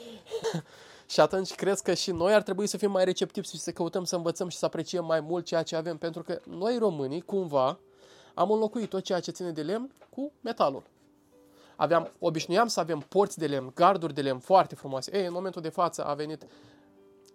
Și 1.11 1.19
atunci 1.19 1.55
crezi 1.55 1.83
că 1.83 1.93
și 1.93 2.11
noi 2.11 2.33
ar 2.33 2.41
trebui 2.41 2.67
să 2.67 2.77
fim 2.77 2.91
mai 2.91 3.03
receptivi 3.03 3.47
și 3.47 3.57
să 3.57 3.71
căutăm 3.71 4.03
să 4.03 4.15
învățăm 4.15 4.47
și 4.47 4.57
să 4.57 4.65
apreciem 4.65 5.05
mai 5.05 5.19
mult 5.19 5.45
ceea 5.45 5.63
ce 5.63 5.75
avem, 5.75 5.97
pentru 5.97 6.23
că 6.23 6.39
noi 6.45 6.77
românii, 6.77 7.21
cumva, 7.21 7.79
am 8.33 8.51
înlocuit 8.51 8.89
tot 8.89 9.03
ceea 9.03 9.19
ce 9.19 9.31
ține 9.31 9.51
de 9.51 9.61
lemn 9.61 9.93
cu 10.09 10.31
metalul. 10.41 10.83
Aveam, 11.75 12.11
obișnuiam 12.19 12.67
să 12.67 12.79
avem 12.79 12.99
porți 12.99 13.37
de 13.37 13.47
lemn, 13.47 13.71
garduri 13.75 14.13
de 14.13 14.21
lemn 14.21 14.39
foarte 14.39 14.75
frumoase. 14.75 15.17
Ei, 15.17 15.25
în 15.25 15.33
momentul 15.33 15.61
de 15.61 15.69
față 15.69 16.05
a 16.05 16.13
venit 16.13 16.45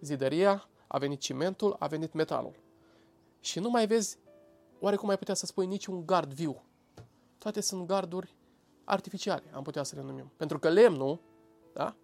zidăria, 0.01 0.67
a 0.87 0.97
venit 0.97 1.19
cimentul, 1.19 1.75
a 1.79 1.87
venit 1.87 2.13
metalul. 2.13 2.53
Și 3.39 3.59
nu 3.59 3.69
mai 3.69 3.87
vezi, 3.87 4.17
oarecum 4.79 5.09
ai 5.09 5.17
putea 5.17 5.33
să 5.33 5.45
spui, 5.45 5.65
niciun 5.65 6.05
gard 6.05 6.33
viu. 6.33 6.63
Toate 7.37 7.61
sunt 7.61 7.87
garduri 7.87 8.35
artificiale, 8.83 9.43
am 9.53 9.63
putea 9.63 9.83
să 9.83 9.95
le 9.95 10.01
numim. 10.01 10.31
Pentru 10.37 10.59
că 10.59 10.69
lemnul, 10.69 11.19
da, 11.73 11.95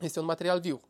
este 0.00 0.20
un 0.20 0.26
material 0.26 0.60
viu. 0.60 0.80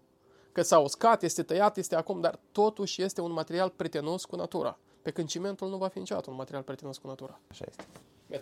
Că 0.54 0.62
s-a 0.62 0.78
uscat, 0.78 1.22
este 1.22 1.42
tăiat, 1.42 1.76
este 1.76 1.96
acum, 1.96 2.20
dar 2.20 2.38
totuși 2.52 3.02
este 3.02 3.20
un 3.20 3.32
material 3.32 3.68
prietenos 3.68 4.24
cu 4.24 4.36
natura. 4.36 4.78
Pe 5.02 5.10
când 5.10 5.28
cimentul 5.28 5.68
nu 5.68 5.76
va 5.76 5.88
fi 5.88 5.98
niciodată 5.98 6.30
un 6.30 6.36
material 6.36 6.62
prietenos 6.62 6.98
cu 6.98 7.06
natura. 7.06 7.40
așa 7.50 7.64
este. 7.68 7.86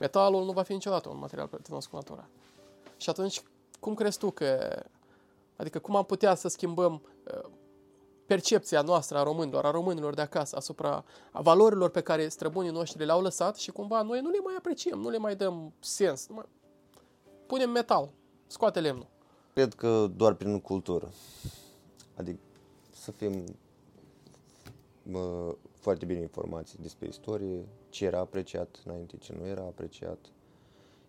Metalul 0.01 0.44
nu 0.44 0.53
va 0.53 0.62
fi 0.62 0.72
niciodată 0.72 1.09
un 1.09 1.18
material 1.18 1.46
prietenos 1.46 1.87
cu 1.87 1.96
natura. 1.96 2.29
Și 2.96 3.11
atunci, 3.11 3.42
cum 3.81 3.94
crezi 3.94 4.18
tu 4.18 4.31
că... 4.31 4.83
Adică 5.57 5.79
cum 5.79 5.96
am 5.96 6.05
putea 6.05 6.35
să 6.35 6.48
schimbăm 6.48 7.03
uh, 7.35 7.51
percepția 8.27 8.83
noastră 8.83 9.18
a 9.18 9.22
românilor, 9.22 9.64
a 9.64 9.70
românilor 9.70 10.14
de 10.14 10.20
acasă, 10.20 10.57
asupra 10.57 11.05
a 11.31 11.40
valorilor 11.40 11.90
pe 11.90 12.01
care 12.01 12.29
străbunii 12.29 12.70
noștri 12.70 13.05
le-au 13.05 13.20
lăsat 13.20 13.57
și 13.57 13.70
cumva 13.70 14.03
noi 14.03 14.20
nu 14.20 14.31
le 14.31 14.38
mai 14.44 14.55
apreciem, 14.59 14.98
nu 14.98 15.09
le 15.09 15.18
mai 15.18 15.37
dăm 15.37 15.72
sens. 15.79 16.29
Nu 16.29 16.35
mai... 16.35 16.44
Punem 17.46 17.70
metal, 17.70 18.09
scoate 18.46 18.81
lemnul. 18.81 19.07
Cred 19.53 19.75
că 19.75 20.07
doar 20.16 20.35
prin 20.35 20.61
cultură. 20.61 21.09
Adică 22.14 22.38
să 22.90 23.11
fim 23.11 23.44
mă, 25.03 25.55
foarte 25.72 26.05
bine 26.05 26.20
informați 26.20 26.81
despre 26.81 27.09
istorie, 27.09 27.66
ce 27.88 28.05
era 28.05 28.18
apreciat 28.18 28.83
înainte, 28.85 29.16
ce 29.16 29.35
nu 29.38 29.46
era 29.46 29.62
apreciat. 29.62 30.18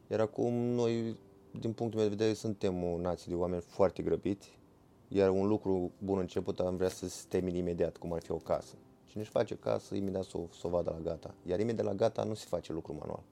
Iar 0.07 0.19
acum 0.19 0.53
noi, 0.53 1.17
din 1.59 1.73
punctul 1.73 1.99
meu 1.99 2.09
de 2.09 2.15
vedere, 2.15 2.33
suntem 2.33 2.83
o 2.83 2.97
nație 2.97 3.25
de 3.33 3.35
oameni 3.39 3.61
foarte 3.61 4.03
grăbiți, 4.03 4.59
iar 5.07 5.29
un 5.29 5.47
lucru 5.47 5.91
bun 5.97 6.19
început 6.19 6.59
am 6.59 6.75
vrea 6.75 6.89
să 6.89 7.07
se 7.07 7.25
termine 7.27 7.57
imediat, 7.57 7.97
cum 7.97 8.13
ar 8.13 8.21
fi 8.21 8.31
o 8.31 8.37
casă. 8.37 8.75
Cine 9.05 9.21
își 9.21 9.31
face 9.31 9.55
casă, 9.55 9.95
imediat 9.95 10.23
să 10.23 10.37
o, 10.37 10.45
să 10.59 10.67
o 10.67 10.69
vadă 10.69 10.89
la 10.89 10.99
gata. 10.99 11.35
Iar 11.45 11.59
imediat 11.59 11.85
la 11.85 11.93
gata 11.93 12.23
nu 12.23 12.33
se 12.33 12.45
face 12.47 12.73
lucru 12.73 12.93
manual. 12.93 13.23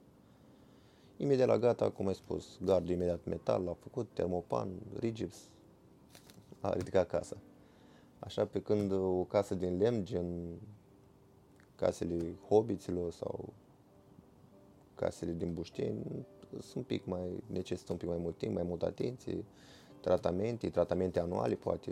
Imediat 1.18 1.48
la 1.48 1.58
gata, 1.58 1.90
cum 1.90 2.08
ai 2.08 2.16
spus, 2.16 2.58
gardul 2.64 2.94
imediat 2.94 3.26
metal, 3.26 3.64
l-a 3.64 3.74
făcut, 3.74 4.10
termopan, 4.14 4.70
rigips, 5.00 5.38
a 6.60 6.74
ridicat 6.74 7.08
casa. 7.08 7.38
Așa 8.24 8.46
pe 8.46 8.62
când 8.62 8.92
o 8.92 9.24
casă 9.24 9.56
din 9.56 9.78
lemn, 9.78 10.06
gen 10.06 10.60
casele 11.76 12.36
hobiților 12.48 13.12
sau 13.12 13.54
casele 14.96 15.32
din 15.32 15.54
bușteni, 15.54 16.26
sunt 16.50 16.76
un 16.76 16.84
pic 16.84 17.06
mai, 17.06 17.44
necesită 17.48 17.92
un 17.92 17.98
pic 17.98 18.08
mai 18.08 18.18
mult 18.18 18.38
timp, 18.38 18.54
mai 18.54 18.64
multă 18.64 18.86
atenție, 18.86 19.44
tratamente, 20.00 20.70
tratamente 20.70 21.20
anuale, 21.20 21.56
poate 21.56 21.92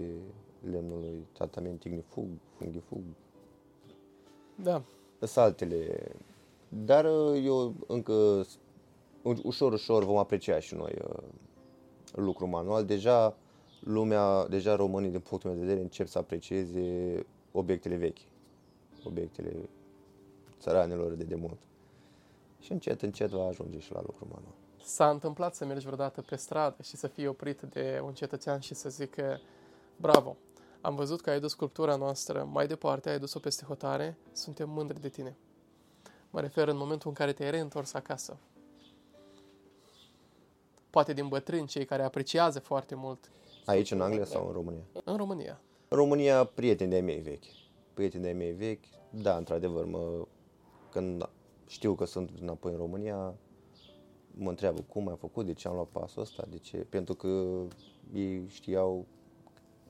lemnului, 0.71 1.27
tratament 1.33 1.83
ignifug, 1.83 2.27
fungifug, 2.57 3.01
Da, 4.55 4.83
sunt 5.19 5.37
altele. 5.45 6.11
Dar 6.85 7.05
uh, 7.05 7.41
eu 7.45 7.73
încă 7.87 8.41
s- 8.43 8.57
u- 9.23 9.41
ușor, 9.43 9.73
ușor 9.73 10.03
vom 10.03 10.17
aprecia 10.17 10.59
și 10.59 10.75
noi 10.75 10.93
uh, 11.07 11.23
lucru 12.11 12.47
manual. 12.47 12.85
Deja 12.85 13.37
lumea, 13.79 14.47
deja 14.47 14.75
românii, 14.75 15.09
din 15.09 15.19
punctul 15.19 15.49
meu 15.49 15.59
de 15.59 15.65
vedere, 15.65 15.83
încep 15.83 16.07
să 16.07 16.17
aprecieze 16.17 17.25
obiectele 17.51 17.95
vechi, 17.95 18.21
obiectele 19.03 19.69
țăranilor 20.59 21.11
de 21.11 21.23
demult. 21.23 21.57
Și 22.59 22.71
încet, 22.71 23.01
încet 23.01 23.29
va 23.29 23.47
ajunge 23.47 23.79
și 23.79 23.93
la 23.93 24.01
lucru 24.01 24.27
manual. 24.31 24.53
S-a 24.83 25.09
întâmplat 25.09 25.55
să 25.55 25.65
mergi 25.65 25.85
vreodată 25.85 26.21
pe 26.21 26.35
stradă 26.35 26.81
și 26.83 26.95
să 26.95 27.07
fii 27.07 27.27
oprit 27.27 27.61
de 27.61 28.01
un 28.03 28.13
cetățean 28.13 28.59
și 28.59 28.73
să 28.73 28.89
zică 28.89 29.39
bravo, 29.97 30.37
am 30.81 30.95
văzut 30.95 31.21
că 31.21 31.29
ai 31.29 31.39
dus 31.39 31.51
sculptura 31.51 31.95
noastră 31.95 32.49
mai 32.51 32.67
departe, 32.67 33.09
ai 33.09 33.19
dus-o 33.19 33.39
peste 33.39 33.65
hotare, 33.65 34.17
suntem 34.31 34.69
mândri 34.69 35.01
de 35.01 35.09
tine. 35.09 35.37
Mă 36.29 36.41
refer 36.41 36.67
în 36.67 36.77
momentul 36.77 37.09
în 37.09 37.15
care 37.15 37.33
te-ai 37.33 37.51
reîntors 37.51 37.93
acasă. 37.93 38.37
Poate 40.89 41.13
din 41.13 41.27
bătrâni, 41.27 41.67
cei 41.67 41.85
care 41.85 42.03
apreciază 42.03 42.59
foarte 42.59 42.95
mult 42.95 43.29
Aici, 43.69 43.91
în 43.91 44.01
Anglia 44.01 44.25
sau 44.25 44.47
în 44.47 44.53
România? 44.53 44.83
în 45.03 45.17
România. 45.17 45.61
În 45.87 45.97
România, 45.97 46.43
prieteni 46.43 46.89
de-ai 46.89 47.01
mei 47.01 47.19
vechi. 47.19 47.45
Prieteni 47.93 48.23
de-ai 48.23 48.35
mei 48.35 48.51
vechi, 48.51 48.85
da, 49.09 49.37
într-adevăr, 49.37 49.85
mă, 49.85 50.27
când 50.91 51.29
știu 51.67 51.95
că 51.95 52.05
sunt 52.05 52.29
înapoi 52.41 52.71
în 52.71 52.77
România, 52.77 53.35
mă 54.31 54.49
întreabă 54.49 54.81
cum 54.81 55.07
ai 55.07 55.15
făcut, 55.15 55.45
de 55.45 55.53
ce 55.53 55.67
am 55.67 55.73
luat 55.73 55.87
pasul 55.87 56.21
ăsta, 56.21 56.45
de 56.49 56.57
ce, 56.57 56.77
pentru 56.77 57.13
că 57.13 57.61
ei 58.13 58.47
știau 58.47 59.05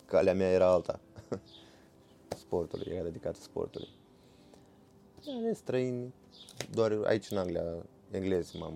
că 0.06 0.18
alea 0.18 0.34
mea 0.34 0.50
era 0.50 0.72
alta. 0.72 1.00
sportului, 2.42 2.92
era 2.92 3.04
dedicată 3.04 3.40
sportului. 3.40 3.90
De 5.44 5.54
străini, 5.54 6.14
doar 6.72 7.00
aici 7.06 7.32
în 7.32 7.38
Anglia, 7.38 7.64
englezi 8.12 8.58
mă, 8.58 8.72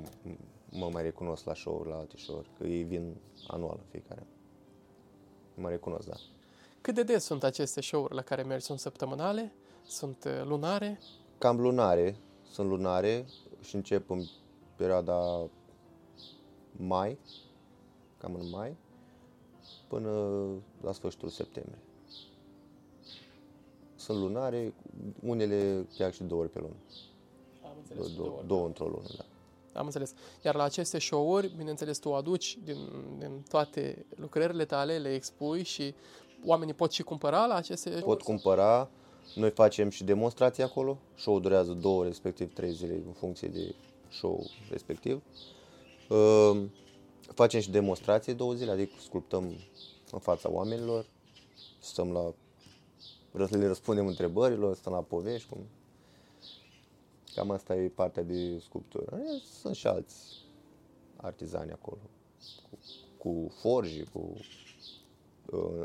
mă 0.70 0.90
mai 0.92 1.04
recunosc 1.04 1.46
la 1.46 1.54
show 1.54 1.84
la 1.90 1.96
alte 1.96 2.18
show 2.18 2.44
că 2.58 2.68
ei 2.68 2.84
vin 2.84 3.16
anual 3.48 3.80
fiecare. 3.90 4.28
Mă 5.56 5.70
recunosc, 5.70 6.08
da. 6.08 6.16
Cât 6.82 6.96
de 6.96 7.04
des 7.04 7.24
sunt 7.24 7.44
aceste 7.44 7.82
show-uri 7.82 8.14
la 8.14 8.22
care 8.22 8.42
mergi? 8.42 8.66
Sunt 8.66 8.80
săptămânale? 8.80 9.54
Sunt 9.86 10.24
uh, 10.24 10.46
lunare? 10.46 11.00
Cam 11.38 11.60
lunare, 11.60 12.16
sunt 12.52 12.70
lunare 12.70 13.26
și 13.62 13.76
încep 13.76 14.10
în 14.10 14.24
perioada 14.76 15.50
mai, 16.72 17.20
cam 18.18 18.36
în 18.36 18.50
mai, 18.50 18.76
până 19.88 20.10
la 20.82 20.92
sfârșitul 20.92 21.30
septembrie. 21.30 21.80
Sunt 23.96 24.20
lunare, 24.20 24.74
unele 25.22 25.88
chiar 25.98 26.14
și 26.14 26.24
două 26.24 26.42
ori 26.42 26.50
pe 26.50 26.60
lună. 26.60 26.76
Am 27.64 27.72
înțeles. 27.78 28.16
Două, 28.16 28.30
două, 28.30 28.44
două 28.48 28.66
într-o 28.66 28.86
lună, 28.86 29.08
da. 29.18 29.23
Am 29.74 29.86
înțeles. 29.86 30.14
Iar 30.42 30.56
la 30.56 30.64
aceste 30.64 31.00
show-uri, 31.00 31.54
bineînțeles, 31.58 31.98
tu 31.98 32.14
aduci 32.14 32.58
din, 32.64 32.78
din 33.18 33.44
toate 33.50 34.06
lucrările 34.16 34.66
tale, 34.66 34.98
le 34.98 35.14
expui 35.14 35.64
și 35.64 35.96
oamenii 36.46 36.74
pot 36.74 36.92
și 36.92 37.04
cumpăra 37.04 37.46
la 37.46 37.56
aceste 37.56 37.90
Pot 37.90 38.22
cumpăra, 38.22 38.90
noi 39.36 39.50
facem 39.50 39.90
și 39.90 40.04
demonstrații 40.04 40.64
acolo. 40.64 40.98
Show 41.16 41.40
durează 41.40 41.72
două, 41.72 42.04
respectiv 42.04 42.54
trei 42.54 42.72
zile 42.72 42.94
în 42.94 43.14
funcție 43.14 43.48
de 43.48 43.76
show 44.12 44.46
respectiv. 44.70 45.22
Uh, 46.10 46.62
facem 47.34 47.60
și 47.60 47.72
demonstrații 47.72 48.34
două 48.34 48.54
zile, 48.54 48.72
adică 48.72 48.94
sculptăm 49.04 49.54
în 50.12 50.20
fața 50.20 50.52
oamenilor, 50.52 51.06
stăm 51.80 52.12
la 52.12 52.34
le 53.34 53.68
răspundem 53.68 54.08
întrebărilor, 54.08 54.76
stăm 54.76 54.94
la 54.94 55.02
povești, 55.02 55.50
cum... 55.50 55.60
Cam 57.36 57.52
asta 57.52 57.76
e 57.76 57.90
partea 57.90 58.24
de 58.24 58.60
sculptură. 58.60 59.20
Sunt 59.62 59.76
și 59.76 59.88
alți 59.88 60.46
artizani 61.16 61.72
acolo, 61.72 62.02
cu, 62.70 62.78
cu 63.18 63.52
forji, 63.62 64.04
cu 64.04 64.38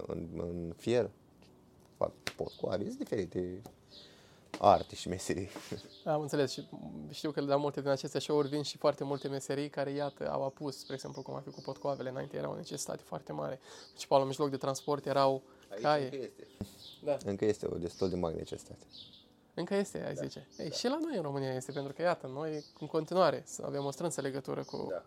în, 0.06 0.28
în 0.36 0.72
fier, 0.76 1.10
fac 1.96 2.12
pot 2.36 2.52
cu 2.52 2.68
aviz 2.68 2.94
diferite 2.94 3.62
arte 4.58 4.94
și 4.94 5.08
meserii. 5.08 5.48
Am 6.04 6.20
înțeles 6.20 6.52
și 6.52 6.66
știu 7.10 7.30
că 7.30 7.40
la 7.40 7.56
multe 7.56 7.80
din 7.80 7.90
aceste 7.90 8.18
show-uri 8.18 8.48
vin 8.48 8.62
și 8.62 8.76
foarte 8.76 9.04
multe 9.04 9.28
meserii 9.28 9.68
care, 9.68 9.90
iată, 9.90 10.30
au 10.30 10.44
apus, 10.44 10.78
spre 10.78 10.94
exemplu, 10.94 11.22
cum 11.22 11.34
a 11.34 11.40
fi 11.40 11.50
cu 11.50 11.60
potcoavele, 11.60 12.08
înainte 12.08 12.36
era 12.36 12.50
o 12.50 12.54
necesitate 12.54 13.02
foarte 13.02 13.32
mare. 13.32 13.60
Principalul 13.86 14.26
mijloc 14.26 14.50
de 14.50 14.56
transport 14.56 15.06
erau 15.06 15.42
Aici 15.70 15.82
caie. 15.82 16.04
încă 16.04 16.16
este. 16.16 16.46
Da. 17.04 17.16
Încă 17.24 17.44
este 17.44 17.66
o 17.66 17.78
destul 17.78 18.08
de 18.08 18.16
mare 18.16 18.34
necesitate. 18.34 18.84
Încă 19.58 19.74
este, 19.74 20.04
ai 20.06 20.14
zice. 20.14 20.46
Ei, 20.58 20.72
și 20.72 20.86
la 20.86 20.98
noi 21.02 21.16
în 21.16 21.22
România 21.22 21.54
este, 21.54 21.72
pentru 21.72 21.92
că, 21.92 22.02
iată, 22.02 22.26
noi 22.26 22.64
în 22.80 22.86
continuare 22.86 23.42
să 23.46 23.62
avem 23.66 23.84
o 23.84 23.90
strânsă 23.90 24.20
legătură 24.20 24.62
cu... 24.62 24.86
Da. 24.90 25.02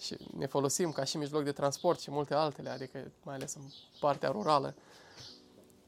Și 0.00 0.16
ne 0.36 0.46
folosim 0.46 0.92
ca 0.92 1.04
și 1.04 1.16
mijloc 1.16 1.44
de 1.44 1.52
transport 1.52 2.00
și 2.00 2.10
multe 2.10 2.34
altele, 2.34 2.68
adică 2.68 3.10
mai 3.22 3.34
ales 3.34 3.54
în 3.54 3.62
partea 4.00 4.28
rurală. 4.28 4.74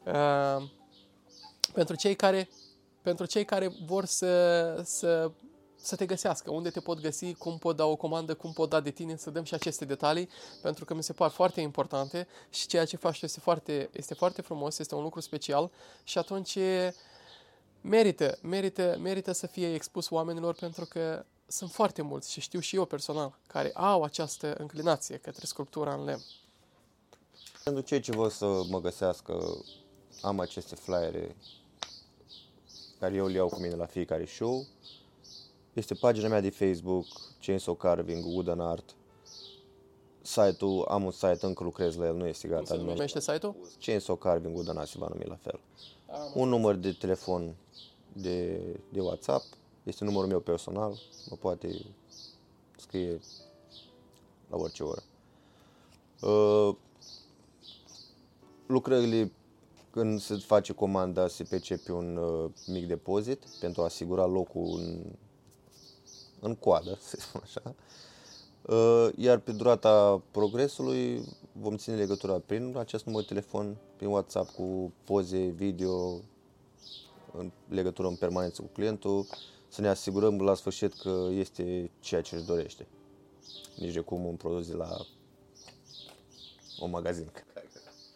Uh, 0.07 0.68
pentru 1.72 1.94
cei 1.94 2.14
care 2.14 2.48
pentru 3.03 3.27
cei 3.27 3.44
care 3.44 3.72
vor 3.85 4.05
să, 4.05 4.81
să, 4.85 5.31
să 5.77 5.96
te 5.96 6.07
găsească, 6.07 6.51
unde 6.51 6.70
te 6.70 6.81
pot 6.81 7.01
găsi, 7.01 7.35
cum 7.35 7.59
pot 7.59 7.77
da 7.77 7.85
o 7.85 7.96
comandă, 7.96 8.35
cum 8.35 8.53
pot 8.53 8.68
da 8.68 8.81
de 8.81 8.90
tine, 8.90 9.16
să 9.16 9.31
dăm 9.31 9.44
și 9.44 9.55
aceste 9.55 9.85
detalii, 9.85 10.29
pentru 10.62 10.85
că 10.85 10.94
mi 10.94 11.03
se 11.03 11.12
par 11.12 11.31
foarte 11.31 11.61
importante 11.61 12.27
și 12.51 12.66
ceea 12.66 12.85
ce 12.85 12.96
faci 12.96 13.18
tu 13.18 13.25
este 13.25 13.40
foarte, 13.40 13.90
este 13.92 14.14
foarte 14.14 14.42
frumos, 14.42 14.79
este 14.79 14.94
un 14.94 15.03
lucru 15.03 15.20
special 15.20 15.70
și 16.05 16.18
atunci 16.18 16.59
merită, 17.83 18.38
merită, 18.42 18.99
merită 19.01 19.33
să 19.33 19.47
fie 19.47 19.75
expus 19.75 20.11
oamenilor 20.11 20.55
pentru 20.55 20.85
că 20.85 21.25
sunt 21.47 21.71
foarte 21.71 22.03
mulți 22.03 22.33
și 22.33 22.40
știu 22.40 22.61
și 22.61 22.77
eu 22.77 22.85
personal 22.85 23.38
care 23.47 23.71
au 23.75 24.03
această 24.03 24.55
înclinație 24.59 25.16
către 25.16 25.47
sculptura 25.47 25.95
în 25.95 26.05
lemn. 26.05 26.23
Pentru 27.64 27.83
cei 27.83 28.01
ce 28.01 28.12
vor 28.12 28.31
să 28.31 28.62
mă 28.68 28.81
găsească, 28.81 29.64
am 30.21 30.40
aceste 30.40 30.75
flyere 30.75 31.37
care 32.99 33.14
eu 33.14 33.27
le 33.27 33.37
iau 33.37 33.49
cu 33.49 33.61
mine 33.61 33.75
la 33.75 33.87
fiecare 33.87 34.25
show. 34.25 34.66
Este 35.73 35.95
pagina 35.95 36.29
mea 36.29 36.40
de 36.40 36.51
Facebook, 36.51 37.07
Chainsaw 37.40 37.75
Carving, 37.75 38.25
Wooden 38.25 38.61
Art. 38.61 38.95
Site-ul, 40.23 40.85
am 40.89 41.05
un 41.05 41.11
site, 41.11 41.39
încă 41.41 41.65
lucrez 41.65 41.97
la 41.97 42.07
el, 42.07 42.15
nu 42.17 42.27
este 42.27 42.47
Cum 42.49 42.57
gata. 42.57 42.75
se 42.75 42.81
nu- 42.81 42.85
numește 42.85 43.21
site-ul? 43.21 43.55
Chainsaw 43.81 44.17
Carving 44.17 44.55
Wooden 44.55 44.77
Art 44.77 44.89
se 44.89 44.99
va 44.99 45.07
numi 45.09 45.25
la 45.25 45.37
fel. 45.43 45.61
Am 46.11 46.31
Un 46.35 46.49
număr 46.49 46.75
de 46.75 46.93
telefon 46.93 47.55
de, 48.13 48.61
de 48.89 49.01
WhatsApp, 49.01 49.45
este 49.83 50.05
numărul 50.05 50.29
meu 50.29 50.41
personal, 50.41 50.99
mă 51.31 51.37
poate 51.37 51.85
scrie 52.79 53.21
la 54.51 54.57
orice 54.57 54.83
oră. 54.83 55.03
Uh, 56.21 56.75
lucrările, 58.67 59.33
când 59.91 60.21
se 60.21 60.35
face 60.35 60.73
comanda, 60.73 61.29
se 61.29 61.43
percepe 61.45 61.93
un 61.93 62.17
uh, 62.17 62.51
mic 62.67 62.87
depozit 62.87 63.45
pentru 63.61 63.81
a 63.81 63.85
asigura 63.85 64.25
locul 64.27 64.79
în, 64.79 65.03
în 66.41 66.55
coadă, 66.55 66.99
să 67.09 67.17
spun 67.21 67.41
așa. 67.45 67.61
Uh, 67.65 67.73
iar 69.16 69.38
pe 69.38 69.53
durata 69.53 70.22
progresului 70.31 71.25
vom 71.53 71.77
ține 71.77 71.96
legătura 71.96 72.40
prin 72.46 72.75
acest 72.79 73.05
număr 73.05 73.20
de 73.20 73.27
telefon, 73.27 73.77
prin 73.96 74.09
WhatsApp 74.09 74.51
cu 74.51 74.92
poze, 75.05 75.38
video, 75.38 76.20
în 77.33 77.51
legătură 77.68 78.09
în 78.09 78.14
permanență 78.14 78.62
cu 78.62 78.68
clientul, 78.72 79.27
să 79.68 79.81
ne 79.81 79.88
asigurăm 79.88 80.40
la 80.40 80.55
sfârșit 80.55 80.92
că 80.92 81.29
este 81.31 81.90
ceea 82.01 82.20
ce 82.20 82.35
își 82.35 82.44
dorește. 82.44 82.87
Nici 83.77 83.92
de 83.92 84.01
cum 84.01 84.25
un 84.25 84.35
produs 84.35 84.68
de 84.68 84.75
la 84.75 84.88
un 86.81 86.90
magazin. 86.90 87.31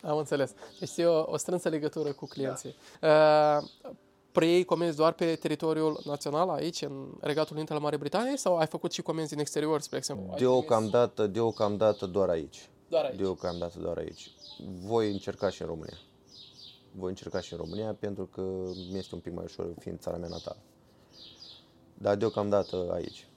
Am 0.03 0.17
înțeles. 0.17 0.55
Deci 0.79 0.97
e 0.97 1.07
o, 1.07 1.31
o 1.31 1.37
strânsă 1.37 1.69
legătură 1.69 2.13
cu 2.13 2.27
clienții. 2.27 2.75
Da. 3.01 3.61
Uh, 3.83 3.91
preiei 4.37 4.65
comenzi 4.65 4.97
doar 4.97 5.13
pe 5.13 5.35
teritoriul 5.35 6.01
național, 6.05 6.49
aici, 6.49 6.83
în 6.83 7.07
Regatul 7.21 7.57
Unit 7.57 7.71
al 7.71 7.79
Marii 7.79 7.99
Britanii, 7.99 8.39
sau 8.39 8.57
ai 8.57 8.67
făcut 8.67 8.93
și 8.93 9.03
comenzi 9.03 9.31
din 9.31 9.39
exterior, 9.39 9.81
spre 9.81 9.97
exemplu? 9.99 10.27
Ai 10.31 10.39
Deocamdată, 10.39 11.27
deocamdată 11.27 12.07
doar 12.07 12.29
aici. 12.29 12.57
trimis 12.57 12.89
Doar 12.89 13.05
aici. 13.05 13.17
Deocamdată 13.17 13.79
doar 13.79 13.97
aici. 13.97 14.31
Voi 14.85 15.11
încerca 15.11 15.51
și 15.51 15.63
în 15.63 15.69
România. 15.69 15.99
Voi 16.93 17.09
încerca 17.09 17.41
și 17.41 17.53
în 17.53 17.59
România 17.59 17.97
pentru 17.99 18.27
că 18.27 18.41
mi 18.93 18.99
este 18.99 19.15
un 19.15 19.21
pic 19.21 19.33
mai 19.33 19.45
ușor 19.45 19.75
fiind 19.79 19.99
țara 19.99 20.17
mea 20.17 20.29
natală. 20.29 20.59
Dar 21.95 22.17
deocamdată 22.17 22.91
aici. 22.93 23.29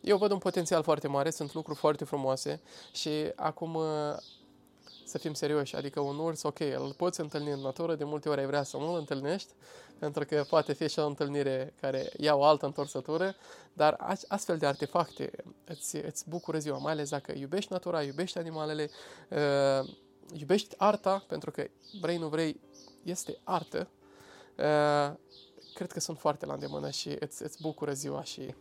Eu 0.00 0.16
văd 0.16 0.30
un 0.30 0.38
potențial 0.38 0.82
foarte 0.82 1.08
mare, 1.08 1.30
sunt 1.30 1.54
lucruri 1.54 1.78
foarte 1.78 2.04
frumoase 2.04 2.60
și 2.92 3.10
acum 3.36 3.74
uh, 3.74 3.84
să 5.06 5.18
fim 5.18 5.34
serioși, 5.34 5.76
adică 5.76 6.00
un 6.00 6.18
urs, 6.18 6.42
ok, 6.42 6.60
îl 6.60 6.94
poți 6.96 7.20
întâlni 7.20 7.50
în 7.50 7.60
natură, 7.60 7.94
de 7.94 8.04
multe 8.04 8.28
ori 8.28 8.40
ai 8.40 8.46
vrea 8.46 8.62
să 8.62 8.76
nu 8.76 8.92
îl 8.92 8.98
întâlnești, 8.98 9.52
pentru 9.98 10.24
că 10.24 10.44
poate 10.48 10.72
fi 10.72 10.88
și 10.88 10.98
o 10.98 11.06
întâlnire 11.06 11.74
care 11.80 12.12
ia 12.16 12.34
o 12.34 12.44
altă 12.44 12.66
întorsătură, 12.66 13.34
dar 13.72 13.96
a- 13.98 14.16
astfel 14.28 14.58
de 14.58 14.66
artefacte 14.66 15.30
îți, 15.64 15.96
îți 15.96 16.28
bucură 16.28 16.58
ziua, 16.58 16.78
mai 16.78 16.92
ales 16.92 17.10
dacă 17.10 17.32
iubești 17.36 17.72
natura, 17.72 18.02
iubești 18.02 18.38
animalele, 18.38 18.90
uh, 19.30 19.88
iubești 20.32 20.74
arta, 20.78 21.24
pentru 21.28 21.50
că 21.50 21.66
vrei, 22.00 22.16
nu 22.16 22.28
vrei, 22.28 22.60
este 23.02 23.38
artă, 23.44 23.88
uh, 24.56 25.16
cred 25.74 25.92
că 25.92 26.00
sunt 26.00 26.18
foarte 26.18 26.46
la 26.46 26.52
îndemână 26.52 26.90
și 26.90 27.16
îți, 27.20 27.42
îți 27.42 27.60
bucură 27.60 27.92
ziua 27.92 28.22
și 28.22 28.54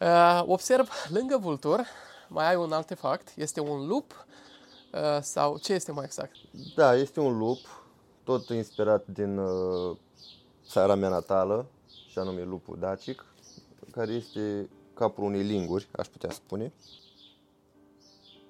Uh, 0.00 0.42
observ 0.46 0.88
lângă 1.08 1.36
vultur 1.36 1.86
mai 2.28 2.48
ai 2.48 2.56
un 2.56 2.72
artefact, 2.72 3.32
este 3.36 3.60
un 3.60 3.86
lup 3.86 4.26
uh, 4.28 4.45
sau 5.20 5.58
ce 5.58 5.72
este 5.72 5.92
mai 5.92 6.04
exact? 6.04 6.36
Da, 6.74 6.94
este 6.94 7.20
un 7.20 7.38
lup, 7.38 7.58
tot 8.24 8.48
inspirat 8.48 9.06
din 9.06 9.38
uh, 9.38 9.96
țara 10.68 10.94
mea 10.94 11.08
natală, 11.08 11.66
și 12.10 12.18
anume 12.18 12.42
lupul 12.42 12.78
dacic, 12.78 13.24
care 13.90 14.12
este 14.12 14.68
capul 14.94 15.24
unei 15.24 15.42
linguri, 15.42 15.88
aș 15.92 16.06
putea 16.06 16.30
spune. 16.30 16.72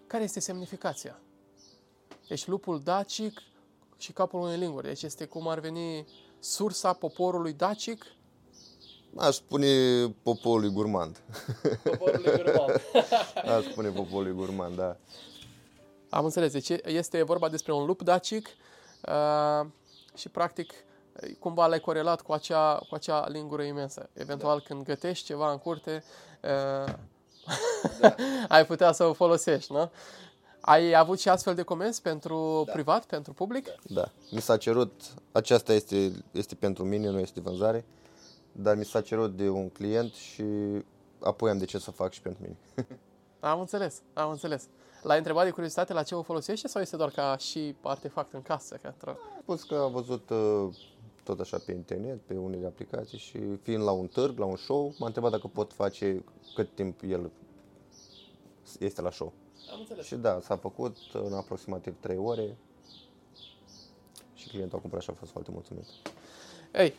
Care 0.07 0.25
este 0.25 0.41
semnificația? 0.41 1.19
Deci 2.29 2.47
lupul 2.47 2.81
dacic 2.81 3.41
și 3.97 4.13
capul 4.13 4.41
unei 4.41 4.59
linguri. 4.59 4.87
Deci 4.87 5.03
este 5.03 5.25
cum 5.25 5.49
ar 5.49 5.59
veni 5.59 6.07
sursa 6.39 6.93
poporului 6.93 7.53
dacic. 7.53 8.05
Aș 9.17 9.35
spune 9.35 9.69
poporului 10.23 10.71
gurmand. 10.71 11.21
Poporului 11.83 12.25
german. 12.25 12.71
Aș 13.57 13.65
spune 13.65 13.89
poporului 13.89 14.33
gurmand, 14.33 14.77
da. 14.77 14.97
Am 16.17 16.25
înțeles. 16.25 16.53
Deci 16.53 16.69
este 16.85 17.23
vorba 17.23 17.49
despre 17.49 17.73
un 17.73 17.85
lup 17.85 18.03
dacic 18.03 18.49
uh, 19.09 19.67
și 20.15 20.29
practic 20.29 20.73
cumva 21.39 21.67
l-ai 21.67 21.81
corelat 21.81 22.21
cu 22.21 22.33
acea, 22.33 22.75
cu 22.89 22.95
acea 22.95 23.29
lingură 23.29 23.63
imensă. 23.63 24.09
Eventual 24.13 24.59
da. 24.59 24.65
când 24.67 24.85
gătești 24.85 25.25
ceva 25.25 25.51
în 25.51 25.59
curte, 25.59 26.05
uh, 26.85 26.93
da. 28.01 28.15
ai 28.55 28.67
putea 28.67 28.93
să 28.93 29.05
o 29.05 29.13
folosești, 29.13 29.73
nu? 29.73 29.91
Ai 30.61 30.95
avut 30.95 31.21
și 31.21 31.29
astfel 31.29 31.55
de 31.55 31.63
comenzi 31.63 32.03
pentru 32.03 32.63
da. 32.67 32.73
privat, 32.73 33.05
pentru 33.05 33.33
public? 33.33 33.69
Da. 33.83 34.11
Mi 34.31 34.41
s-a 34.41 34.57
cerut, 34.57 35.03
aceasta 35.33 35.73
este, 35.73 36.13
este 36.31 36.55
pentru 36.55 36.85
mine, 36.85 37.09
nu 37.09 37.19
este 37.19 37.41
vânzare, 37.41 37.85
dar 38.53 38.77
mi 38.77 38.85
s-a 38.85 39.01
cerut 39.01 39.37
de 39.37 39.49
un 39.49 39.69
client 39.69 40.13
și 40.13 40.45
apoi 41.21 41.51
am 41.51 41.59
de 41.59 41.65
ce 41.65 41.79
să 41.79 41.91
fac 41.91 42.13
și 42.13 42.21
pentru 42.21 42.43
mine. 42.43 42.57
am 43.41 43.61
înțeles, 43.61 44.03
am 44.13 44.31
înțeles. 44.31 44.69
L-ai 45.03 45.19
întrebat 45.19 45.45
de 45.45 45.51
curiozitate 45.51 45.93
la 45.93 46.03
ce 46.03 46.15
o 46.15 46.23
folosește 46.23 46.69
sau 46.69 46.83
este 46.83 46.97
doar 46.97 47.11
ca 47.11 47.37
și 47.37 47.75
artefact 47.83 48.33
în 48.33 48.43
casă? 48.43 48.79
Ca 48.83 48.95
a 48.99 49.17
spus 49.41 49.63
că 49.63 49.75
a 49.75 49.87
văzut 49.87 50.31
uh, 50.31 50.75
tot 51.23 51.41
așa 51.41 51.59
pe 51.67 51.73
internet, 51.73 52.21
pe 52.21 52.35
unele 52.35 52.67
aplicații 52.67 53.19
și 53.19 53.39
fiind 53.63 53.83
la 53.83 53.91
un 53.91 54.07
târg, 54.07 54.39
la 54.39 54.45
un 54.45 54.57
show, 54.57 54.95
m-a 54.99 55.07
întrebat 55.07 55.31
dacă 55.31 55.47
pot 55.47 55.73
face 55.73 56.25
cât 56.55 56.75
timp 56.75 57.01
el 57.09 57.31
este 58.79 59.01
la 59.01 59.11
show. 59.11 59.33
Am 59.73 59.79
înțeles. 59.79 60.07
Și 60.07 60.15
da, 60.15 60.41
s-a 60.41 60.57
făcut 60.57 60.97
în 61.13 61.33
aproximativ 61.33 61.97
3 62.01 62.17
ore 62.17 62.57
și 64.35 64.49
clientul 64.49 64.79
a 64.79 64.81
cumpărat 64.81 65.05
și 65.05 65.11
a 65.11 65.15
fost 65.19 65.31
foarte 65.31 65.51
mulțumit. 65.51 65.85
Ei, 66.75 66.95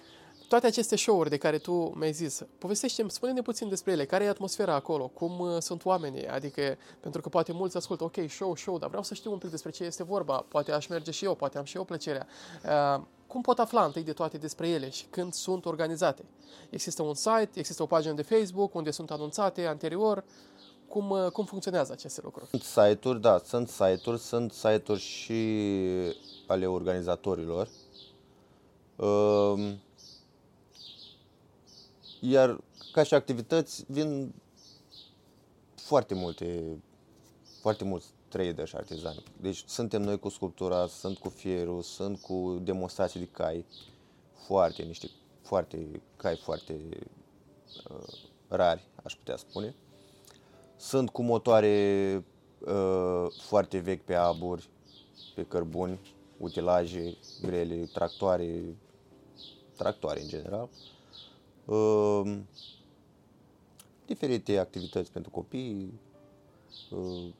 toate 0.48 0.68
aceste 0.68 0.96
show-uri 0.96 1.30
de 1.30 1.38
care 1.38 1.58
tu 1.58 1.74
mi-ai 1.74 2.12
zis, 2.12 2.46
povestește-mi, 2.58 3.12
spune-ne 3.12 3.42
puțin 3.42 3.70
despre 3.70 3.92
ele, 3.92 4.06
care 4.06 4.24
e 4.24 4.30
atmosfera 4.30 4.74
acolo, 4.74 5.08
cum 5.08 5.40
uh, 5.40 5.58
sunt 5.60 5.86
oamenii, 5.86 6.28
adică, 6.28 6.78
pentru 7.00 7.22
că 7.22 7.30
poate 7.30 7.52
mulți 7.52 7.78
ascultă, 7.78 8.04
ok, 8.04 8.16
show, 8.30 8.56
show, 8.56 8.78
dar 8.78 8.88
vreau 8.88 9.04
să 9.04 9.14
știu 9.14 9.32
un 9.32 9.38
pic 9.38 9.50
despre 9.50 9.72
ce 9.72 9.84
este 9.84 10.04
vorba, 10.04 10.46
poate 10.48 10.72
aș 10.72 10.88
merge 10.88 11.12
și 11.12 11.26
eu, 11.26 11.36
poate 11.36 11.58
am 11.58 11.64
și 11.64 11.76
eu 11.76 11.84
plăcerea. 11.84 12.28
Uh, 12.64 13.04
cum 13.28 13.42
pot 13.42 13.60
afla 13.60 13.86
întâi 13.86 14.04
de 14.04 14.14
toate 14.14 14.38
despre 14.38 14.70
ele 14.70 14.90
și 14.90 15.06
când 15.10 15.34
sunt 15.34 15.66
organizate? 15.66 16.26
Există 16.70 17.02
un 17.02 17.14
site, 17.14 17.50
există 17.54 17.84
o 17.84 17.86
pagină 17.86 18.14
de 18.14 18.22
Facebook 18.22 18.76
unde 18.76 18.92
sunt 18.92 19.12
anunțate 19.12 19.66
anterior, 19.66 20.24
cum, 20.88 21.10
uh, 21.10 21.26
cum 21.26 21.46
funcționează 21.46 21.92
aceste 21.92 22.22
lucruri? 22.24 22.50
Sunt 22.50 22.64
site-uri, 22.64 23.22
da, 23.22 23.42
sunt 23.46 23.70
site-uri, 23.70 24.20
sunt 24.20 24.52
site-uri 24.52 25.00
și 25.00 25.60
ale 26.48 26.66
organizatorilor. 26.66 27.70
Uh, 28.96 29.76
iar 32.30 32.64
ca 32.92 33.04
și 33.04 33.14
activități 33.14 33.86
vin 33.88 34.34
foarte 35.76 36.14
multe, 36.14 36.78
foarte 37.62 37.84
mulți 37.84 38.08
trader 38.28 38.68
și 38.68 38.76
artizani. 38.76 39.24
Deci 39.42 39.64
suntem 39.68 40.02
noi 40.02 40.20
cu 40.20 40.30
sculptura, 40.30 40.88
sunt 40.88 41.18
cu 41.18 41.30
fierul, 41.30 41.82
sunt 41.82 42.20
cu 42.20 42.60
demonstrații 42.64 43.20
de 43.20 43.26
cai, 43.26 43.66
foarte, 44.46 44.84
niște, 44.84 45.10
foarte, 45.42 46.02
cai 46.16 46.36
foarte 46.36 46.80
uh, 47.90 48.14
rari, 48.48 48.88
aș 49.04 49.16
putea 49.16 49.36
spune. 49.36 49.76
Sunt 50.78 51.10
cu 51.10 51.22
motoare 51.22 52.26
uh, 52.60 53.26
foarte 53.42 53.78
vechi 53.78 54.04
pe 54.04 54.14
aburi, 54.14 54.70
pe 55.36 55.44
cărbuni, 55.44 56.00
utilaje 56.38 57.18
grele, 57.42 57.90
tractoare, 57.94 58.64
tractoare 59.76 60.22
în 60.22 60.28
general. 60.28 60.70
Uh, 60.72 60.97
diferite 64.06 64.58
activități 64.58 65.12
pentru 65.12 65.32
copii, 65.32 66.00
uh, 66.92 67.34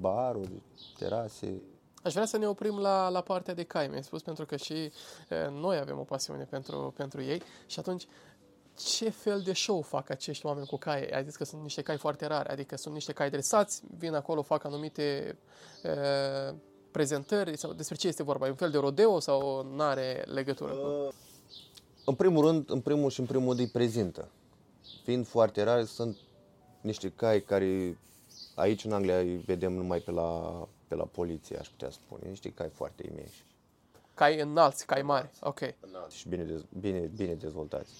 baruri, 0.00 0.62
terase. 0.98 1.62
Aș 2.02 2.12
vrea 2.12 2.24
să 2.24 2.36
ne 2.36 2.48
oprim 2.48 2.78
la, 2.78 3.08
la 3.08 3.20
partea 3.20 3.54
de 3.54 3.62
cai, 3.62 3.88
mi-ai 3.88 4.02
spus, 4.02 4.22
pentru 4.22 4.46
că 4.46 4.56
și 4.56 4.72
e, 4.72 4.92
noi 5.50 5.76
avem 5.76 5.98
o 5.98 6.02
pasiune 6.02 6.44
pentru, 6.44 6.92
pentru 6.96 7.22
ei 7.22 7.42
și 7.66 7.78
atunci 7.78 8.06
ce 8.74 9.10
fel 9.10 9.40
de 9.40 9.52
show 9.52 9.80
fac 9.80 10.10
acești 10.10 10.46
oameni 10.46 10.66
cu 10.66 10.76
cai? 10.76 11.06
Ai 11.06 11.24
zis 11.24 11.36
că 11.36 11.44
sunt 11.44 11.62
niște 11.62 11.82
cai 11.82 11.96
foarte 11.96 12.26
rari, 12.26 12.48
adică 12.48 12.76
sunt 12.76 12.94
niște 12.94 13.12
cai 13.12 13.30
dresați, 13.30 13.82
vin 13.98 14.14
acolo, 14.14 14.42
fac 14.42 14.64
anumite 14.64 15.38
e, 15.82 15.90
prezentări 16.90 17.58
sau 17.58 17.72
despre 17.72 17.96
ce 17.96 18.08
este 18.08 18.22
vorba? 18.22 18.46
E 18.46 18.50
un 18.50 18.56
fel 18.56 18.70
de 18.70 18.78
rodeo 18.78 19.20
sau 19.20 19.62
nu 19.62 19.82
are 19.82 20.24
legătură? 20.26 20.72
Uh, 20.72 21.12
în 22.10 22.16
primul 22.16 22.46
rând, 22.46 22.70
în 22.70 22.80
primul 22.80 23.10
și 23.10 23.20
în 23.20 23.26
primul 23.26 23.46
rând 23.46 23.58
îi 23.58 23.66
prezintă. 23.66 24.28
Fiind 25.04 25.26
foarte 25.26 25.62
rari, 25.62 25.86
sunt 25.86 26.16
niște 26.80 27.12
cai 27.16 27.40
care 27.42 27.98
aici 28.54 28.84
în 28.84 28.92
Anglia 28.92 29.18
îi 29.18 29.36
vedem 29.36 29.72
numai 29.72 29.98
pe 29.98 30.10
la, 30.10 30.68
pe 30.88 30.94
la 30.94 31.04
poliție, 31.04 31.58
aș 31.58 31.68
putea 31.68 31.90
spune. 31.90 32.28
Niște 32.28 32.52
cai 32.52 32.68
foarte 32.68 33.06
imensi. 33.10 33.44
Cai 34.14 34.40
înalți, 34.40 34.86
cai 34.86 35.02
mari, 35.02 35.30
ok. 35.40 35.60
Înalți 35.80 36.16
și 36.16 36.28
bine, 36.28 36.64
bine, 36.80 37.10
bine 37.16 37.34
dezvoltați. 37.34 37.92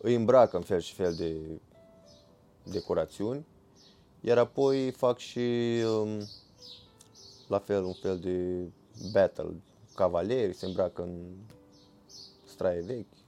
Îi 0.00 0.14
îmbracă 0.14 0.56
în 0.56 0.62
fel 0.62 0.80
și 0.80 0.94
fel 0.94 1.14
de 1.14 1.36
decorațiuni, 2.62 3.46
iar 4.20 4.38
apoi 4.38 4.90
fac 4.90 5.18
și 5.18 5.80
um, 6.00 6.28
la 7.48 7.58
fel 7.58 7.82
un 7.82 7.92
fel 7.92 8.18
de 8.18 8.68
battle, 9.12 9.54
cavaleri, 9.94 10.54
se 10.54 10.66
îmbracă 10.66 11.02
în 11.02 11.34
straie 12.44 12.80
vechi, 12.80 13.23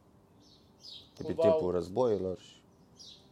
de 1.17 1.23
pe 1.23 1.33
timpul 1.33 1.73
războiilor 1.73 2.39
și 2.39 2.55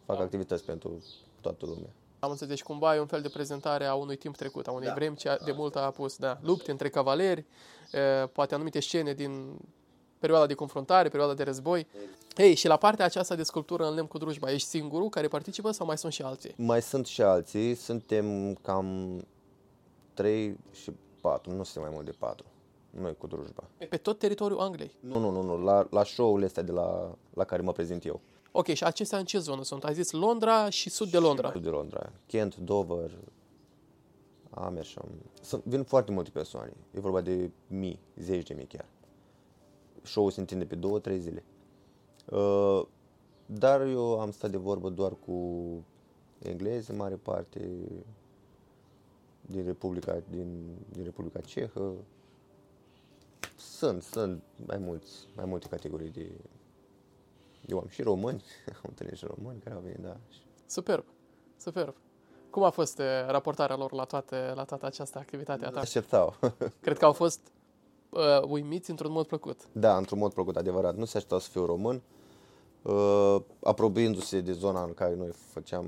fac 0.04 0.16
da. 0.16 0.22
activități 0.22 0.64
pentru 0.64 1.02
toată 1.40 1.66
lumea. 1.66 1.90
Am 2.18 2.30
înțeles, 2.30 2.54
deci 2.54 2.62
cumva 2.62 2.94
e 2.94 3.00
un 3.00 3.06
fel 3.06 3.20
de 3.20 3.28
prezentare 3.28 3.84
a 3.84 3.94
unui 3.94 4.16
timp 4.16 4.36
trecut, 4.36 4.66
a 4.66 4.70
unei 4.70 4.88
da. 4.88 4.94
vremi 4.94 5.16
ce 5.16 5.38
de 5.44 5.52
mult 5.52 5.76
a 5.76 5.80
apus, 5.80 6.16
da, 6.16 6.38
lupte 6.42 6.70
între 6.70 6.88
cavaleri, 6.88 7.44
poate 8.32 8.54
anumite 8.54 8.80
scene 8.80 9.12
din 9.12 9.58
perioada 10.18 10.46
de 10.46 10.54
confruntare, 10.54 11.08
perioada 11.08 11.34
de 11.34 11.42
război. 11.42 11.86
Ei, 12.36 12.54
și 12.54 12.66
la 12.66 12.76
partea 12.76 13.04
aceasta 13.04 13.34
de 13.34 13.42
sculptură 13.42 13.88
în 13.88 13.94
lemn 13.94 14.06
cu 14.06 14.18
drujba, 14.18 14.52
ești 14.52 14.68
singurul 14.68 15.08
care 15.08 15.28
participă 15.28 15.70
sau 15.70 15.86
mai 15.86 15.98
sunt 15.98 16.12
și 16.12 16.22
alții? 16.22 16.54
Mai 16.56 16.82
sunt 16.82 17.06
și 17.06 17.22
alții, 17.22 17.74
suntem 17.74 18.54
cam 18.54 19.20
3 20.14 20.56
și 20.72 20.92
4, 21.20 21.50
nu 21.52 21.62
suntem 21.62 21.82
mai 21.82 21.90
mult 21.92 22.04
de 22.04 22.14
4 22.18 22.44
noi 23.00 23.16
cu 23.16 23.26
drujba. 23.26 23.64
Pe 23.88 23.96
tot 23.96 24.18
teritoriul 24.18 24.60
Angliei? 24.60 24.96
Nu, 25.00 25.18
nu, 25.18 25.30
nu, 25.30 25.42
nu 25.42 25.62
la, 25.62 25.86
la 25.90 26.04
show-urile 26.04 26.46
astea 26.46 26.62
de 26.62 26.72
la, 26.72 27.16
la 27.34 27.44
care 27.44 27.62
mă 27.62 27.72
prezint 27.72 28.04
eu. 28.04 28.20
Ok, 28.52 28.66
și 28.66 28.84
acestea 28.84 29.18
în 29.18 29.24
ce 29.24 29.38
zonă 29.38 29.62
sunt? 29.62 29.84
Ai 29.84 29.94
zis 29.94 30.10
Londra 30.10 30.68
și 30.70 30.90
sud 30.90 31.10
de 31.10 31.18
Londra. 31.18 31.50
Sud 31.50 31.62
de 31.62 31.68
Londra. 31.68 32.12
Kent, 32.26 32.56
Dover, 32.56 33.10
Amersham. 34.50 35.08
Sunt, 35.42 35.64
vin 35.64 35.82
foarte 35.82 36.12
multe 36.12 36.30
persoane. 36.30 36.72
E 36.90 37.00
vorba 37.00 37.20
de 37.20 37.50
mii, 37.66 37.98
zeci 38.16 38.46
de 38.46 38.54
mii 38.54 38.66
chiar. 38.66 38.86
Show-ul 40.02 40.30
se 40.30 40.40
întinde 40.40 40.64
pe 40.64 40.74
două, 40.74 40.98
trei 40.98 41.18
zile. 41.18 41.44
Uh, 42.30 42.82
dar 43.46 43.80
eu 43.80 44.20
am 44.20 44.30
stat 44.30 44.50
de 44.50 44.56
vorbă 44.56 44.88
doar 44.88 45.12
cu 45.26 45.62
englezi, 46.38 46.90
în 46.90 46.96
mare 46.96 47.14
parte, 47.14 47.68
din 49.40 49.64
Republica, 49.64 50.22
din, 50.30 50.76
din 50.92 51.04
Republica 51.04 51.40
Cehă. 51.40 51.94
Sunt, 53.84 54.02
sunt 54.02 54.42
mai, 54.66 54.78
mulți, 54.78 55.28
mai 55.36 55.44
multe 55.44 55.66
categorii 55.68 56.10
de, 56.10 56.30
eu 57.66 57.78
am 57.78 57.88
și 57.88 58.02
români, 58.02 58.44
am 58.82 58.82
întâlnit 58.88 59.16
și 59.16 59.24
români 59.36 59.60
care 59.60 59.74
au 59.74 59.80
venit, 59.80 59.98
da. 59.98 60.16
Superb, 60.66 61.04
superb. 61.56 61.94
Cum 62.50 62.62
a 62.62 62.70
fost 62.70 62.98
uh, 62.98 63.04
raportarea 63.26 63.76
lor 63.76 63.92
la 63.92 64.04
toate, 64.04 64.52
la 64.54 64.64
toată 64.64 64.86
această 64.86 65.18
activitate 65.18 65.64
a 65.64 65.70
ta? 65.70 65.80
Așteptau. 65.80 66.34
Cred 66.84 66.98
că 66.98 67.04
au 67.04 67.12
fost 67.12 67.40
uh, 68.10 68.42
uimiți 68.48 68.90
într-un 68.90 69.12
mod 69.12 69.26
plăcut. 69.26 69.60
Da, 69.72 69.96
într-un 69.96 70.18
mod 70.18 70.32
plăcut, 70.32 70.56
adevărat. 70.56 70.96
Nu 70.96 71.04
se 71.04 71.16
așteptau 71.16 71.38
să 71.38 71.50
fiu 71.50 71.64
român. 71.64 72.02
Uh, 72.82 73.36
apropiindu-se 73.62 74.40
de 74.40 74.52
zona 74.52 74.82
în 74.82 74.94
care 74.94 75.14
noi 75.14 75.30
făceam 75.32 75.86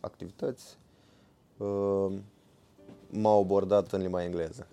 activități, 0.00 0.78
uh, 1.56 2.18
m-au 3.10 3.40
abordat 3.40 3.92
în 3.92 4.00
limba 4.00 4.22
engleză. 4.24 4.66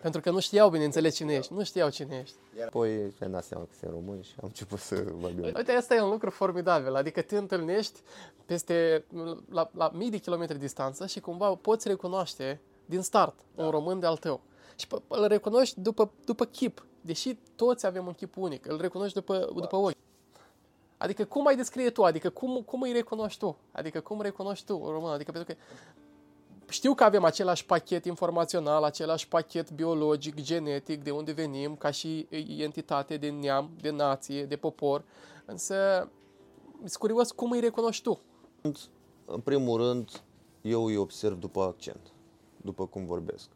Pentru 0.00 0.20
că 0.20 0.30
nu 0.30 0.40
știau, 0.40 0.70
bineînțeles, 0.70 1.14
cine 1.14 1.32
ești. 1.32 1.52
Nu 1.52 1.64
știau 1.64 1.90
cine 1.90 2.18
ești. 2.22 2.36
Apoi 2.66 3.14
mi-am 3.18 3.32
dat 3.32 3.44
seama 3.44 3.64
că 3.64 3.70
sunt 3.78 3.90
român 3.90 4.22
și 4.22 4.32
am 4.40 4.46
început 4.46 4.78
să 4.78 5.04
vorbim. 5.12 5.44
Uite, 5.44 5.72
asta 5.72 5.94
e 5.94 6.00
un 6.00 6.10
lucru 6.10 6.30
formidabil. 6.30 6.94
Adică 6.94 7.22
te 7.22 7.36
întâlnești 7.36 8.00
peste, 8.46 9.04
la, 9.50 9.70
la 9.74 9.90
mii 9.94 10.10
de 10.10 10.16
kilometri 10.16 10.58
distanță 10.58 11.06
și 11.06 11.20
cumva 11.20 11.54
poți 11.54 11.88
recunoaște 11.88 12.60
din 12.84 13.00
start 13.00 13.34
da. 13.54 13.64
un 13.64 13.70
român 13.70 14.00
de-al 14.00 14.16
tău. 14.16 14.40
Și 14.76 14.86
îl 15.08 15.26
recunoști 15.26 15.80
după, 15.80 16.10
după 16.24 16.44
chip. 16.44 16.86
Deși 17.00 17.38
toți 17.56 17.86
avem 17.86 18.06
un 18.06 18.12
chip 18.12 18.36
unic, 18.36 18.66
îl 18.66 18.80
recunoști 18.80 19.14
după, 19.14 19.38
da. 19.38 19.60
după 19.60 19.76
ochi. 19.76 19.96
Adică 20.96 21.24
cum 21.24 21.46
ai 21.46 21.56
descrie 21.56 21.90
tu? 21.90 22.04
Adică 22.04 22.30
cum, 22.30 22.62
cum 22.62 22.82
îi 22.82 22.92
recunoști 22.92 23.38
tu? 23.38 23.56
Adică 23.72 24.00
cum 24.00 24.20
recunoști 24.20 24.66
tu 24.66 24.80
un 24.82 24.90
român? 24.90 25.12
Adică 25.12 25.32
pentru 25.32 25.54
că 25.54 25.60
știu 26.68 26.94
că 26.94 27.04
avem 27.04 27.24
același 27.24 27.66
pachet 27.66 28.04
informațional, 28.04 28.82
același 28.82 29.28
pachet 29.28 29.70
biologic, 29.70 30.40
genetic, 30.40 31.02
de 31.02 31.10
unde 31.10 31.32
venim, 31.32 31.76
ca 31.76 31.90
și 31.90 32.26
entitate 32.58 33.16
de 33.16 33.30
neam, 33.30 33.70
de 33.80 33.90
nație, 33.90 34.44
de 34.44 34.56
popor, 34.56 35.04
însă 35.44 36.08
sunt 36.78 36.96
curios 36.96 37.30
cum 37.30 37.50
îi 37.50 37.60
recunoști 37.60 38.02
tu. 38.02 38.20
În 39.24 39.40
primul 39.40 39.76
rând, 39.80 40.22
eu 40.62 40.84
îi 40.84 40.96
observ 40.96 41.38
după 41.38 41.60
accent, 41.62 42.12
după 42.56 42.86
cum 42.86 43.04
vorbesc. 43.04 43.48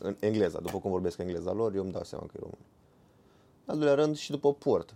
în 0.00 0.16
engleza, 0.20 0.60
după 0.60 0.78
cum 0.78 0.90
vorbesc 0.90 1.18
engleza 1.18 1.52
lor, 1.52 1.74
eu 1.74 1.82
îmi 1.82 1.92
dau 1.92 2.04
seama 2.04 2.26
că 2.26 2.32
e 2.36 2.38
român. 2.40 2.58
Al 3.64 3.76
doilea 3.76 3.94
rând 3.94 4.16
și 4.16 4.30
după 4.30 4.54
port. 4.54 4.94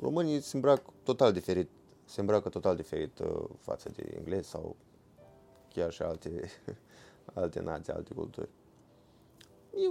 Românii 0.00 0.40
se 0.40 0.56
îmbracă 0.56 0.90
total 1.02 1.32
diferit, 1.32 1.70
se 2.04 2.20
îmbracă 2.20 2.48
total 2.48 2.76
diferit 2.76 3.18
uh, 3.18 3.44
față 3.58 3.90
de 3.96 4.14
englezi 4.18 4.48
sau 4.48 4.76
chiar 5.78 5.92
și 5.92 6.02
alte, 6.02 6.50
alte 7.42 7.60
nații, 7.60 7.92
alte 7.92 8.14
culturi. 8.14 8.48
E, 9.74 9.90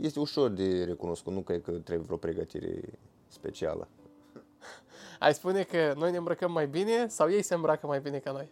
este 0.00 0.20
ușor 0.20 0.50
de 0.50 0.84
recunoscut, 0.84 1.32
nu 1.32 1.40
cred 1.40 1.62
că 1.62 1.70
trebuie 1.70 2.06
vreo 2.06 2.16
pregătire 2.16 2.98
specială. 3.26 3.88
Ai 5.18 5.34
spune 5.34 5.62
că 5.62 5.92
noi 5.96 6.10
ne 6.10 6.16
îmbrăcăm 6.16 6.52
mai 6.52 6.66
bine 6.66 7.08
sau 7.08 7.30
ei 7.30 7.42
se 7.42 7.54
îmbracă 7.54 7.86
mai 7.86 8.00
bine 8.00 8.18
ca 8.18 8.32
noi? 8.32 8.48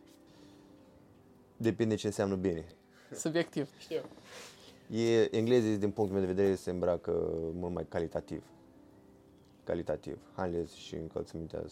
Depinde 1.56 1.94
ce 1.94 2.06
înseamnă 2.06 2.34
bine. 2.34 2.66
Subiectiv, 3.12 3.68
știu. 3.78 4.02
E, 4.90 5.36
englezii, 5.36 5.76
din 5.76 5.90
punctul 5.90 6.18
meu 6.18 6.26
de 6.26 6.32
vedere, 6.32 6.54
se 6.54 6.70
îmbracă 6.70 7.10
mult 7.52 7.72
mai 7.72 7.86
calitativ. 7.88 8.44
Calitativ. 9.64 10.18
Hainele 10.34 10.66
și 10.66 10.94
încălțămintea 10.94 11.64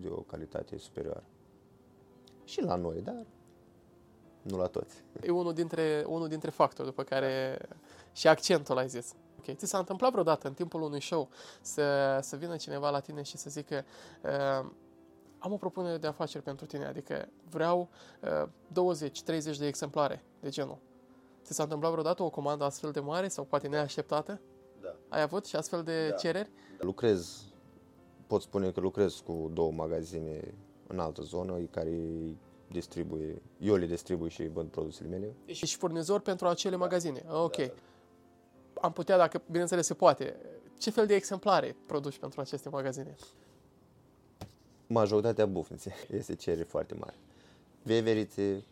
de 0.00 0.08
o 0.08 0.20
calitate 0.20 0.78
superioară. 0.78 1.24
Și 2.44 2.60
la 2.62 2.74
noi, 2.74 3.00
dar 3.00 3.26
nu 4.48 4.56
la 4.58 4.66
toți. 4.66 5.02
E 5.22 5.30
unul 5.30 5.52
dintre, 5.52 6.04
unul 6.06 6.28
dintre 6.28 6.50
factori 6.50 6.88
după 6.88 7.02
care 7.02 7.58
și 8.12 8.28
accentul 8.28 8.78
ai 8.78 8.88
zis. 8.88 9.14
Ok, 9.38 9.56
ți 9.56 9.66
s-a 9.66 9.78
întâmplat 9.78 10.10
vreodată 10.10 10.48
în 10.48 10.54
timpul 10.54 10.82
unui 10.82 11.00
show 11.00 11.28
să, 11.60 12.18
să 12.22 12.36
vină 12.36 12.56
cineva 12.56 12.90
la 12.90 13.00
tine 13.00 13.22
și 13.22 13.36
să 13.36 13.50
zică 13.50 13.84
uh, 14.22 14.70
am 15.38 15.52
o 15.52 15.56
propunere 15.56 15.96
de 15.96 16.06
afaceri 16.06 16.44
pentru 16.44 16.66
tine, 16.66 16.86
adică 16.86 17.28
vreau 17.50 17.88
uh, 18.20 18.48
20-30 19.52 19.58
de 19.58 19.66
exemplare 19.66 20.24
de 20.40 20.48
genul. 20.48 20.78
Ți 21.44 21.54
s-a 21.54 21.62
întâmplat 21.62 21.90
vreodată 21.90 22.22
o 22.22 22.30
comandă 22.30 22.64
astfel 22.64 22.90
de 22.90 23.00
mare 23.00 23.28
sau 23.28 23.44
poate 23.44 23.68
neașteptată? 23.68 24.40
Da. 24.80 24.94
Ai 25.08 25.22
avut 25.22 25.46
și 25.46 25.56
astfel 25.56 25.82
de 25.82 26.08
Da. 26.08 26.14
cereri? 26.14 26.50
Lucrez, 26.78 27.42
pot 28.26 28.42
spune 28.42 28.70
că 28.70 28.80
lucrez 28.80 29.14
cu 29.14 29.50
două 29.52 29.72
magazine 29.72 30.54
în 30.86 30.98
altă 30.98 31.22
zonă 31.22 31.58
care 31.70 31.88
îi 31.88 32.38
distribuie, 32.70 33.42
eu 33.58 33.74
le 33.74 33.86
distribui 33.86 34.30
și 34.30 34.46
vând 34.48 34.68
produsele 34.68 35.08
mele. 35.08 35.34
Ești 35.44 35.76
furnizor 35.76 36.20
pentru 36.20 36.46
acele 36.46 36.76
magazine. 36.76 37.22
Ok. 37.28 37.56
Da. 37.56 37.72
Am 38.80 38.92
putea, 38.92 39.16
dacă 39.16 39.42
bineînțeles 39.50 39.86
se 39.86 39.94
poate, 39.94 40.36
ce 40.78 40.90
fel 40.90 41.06
de 41.06 41.14
exemplare 41.14 41.76
produci 41.86 42.18
pentru 42.18 42.40
aceste 42.40 42.68
magazine? 42.68 43.14
Majoritatea 44.86 45.46
bufnițe 45.46 45.94
este 46.18 46.34
cerere 46.34 46.62
foarte 46.62 46.94
mare. 46.94 47.14
Veverițe, 47.82 48.64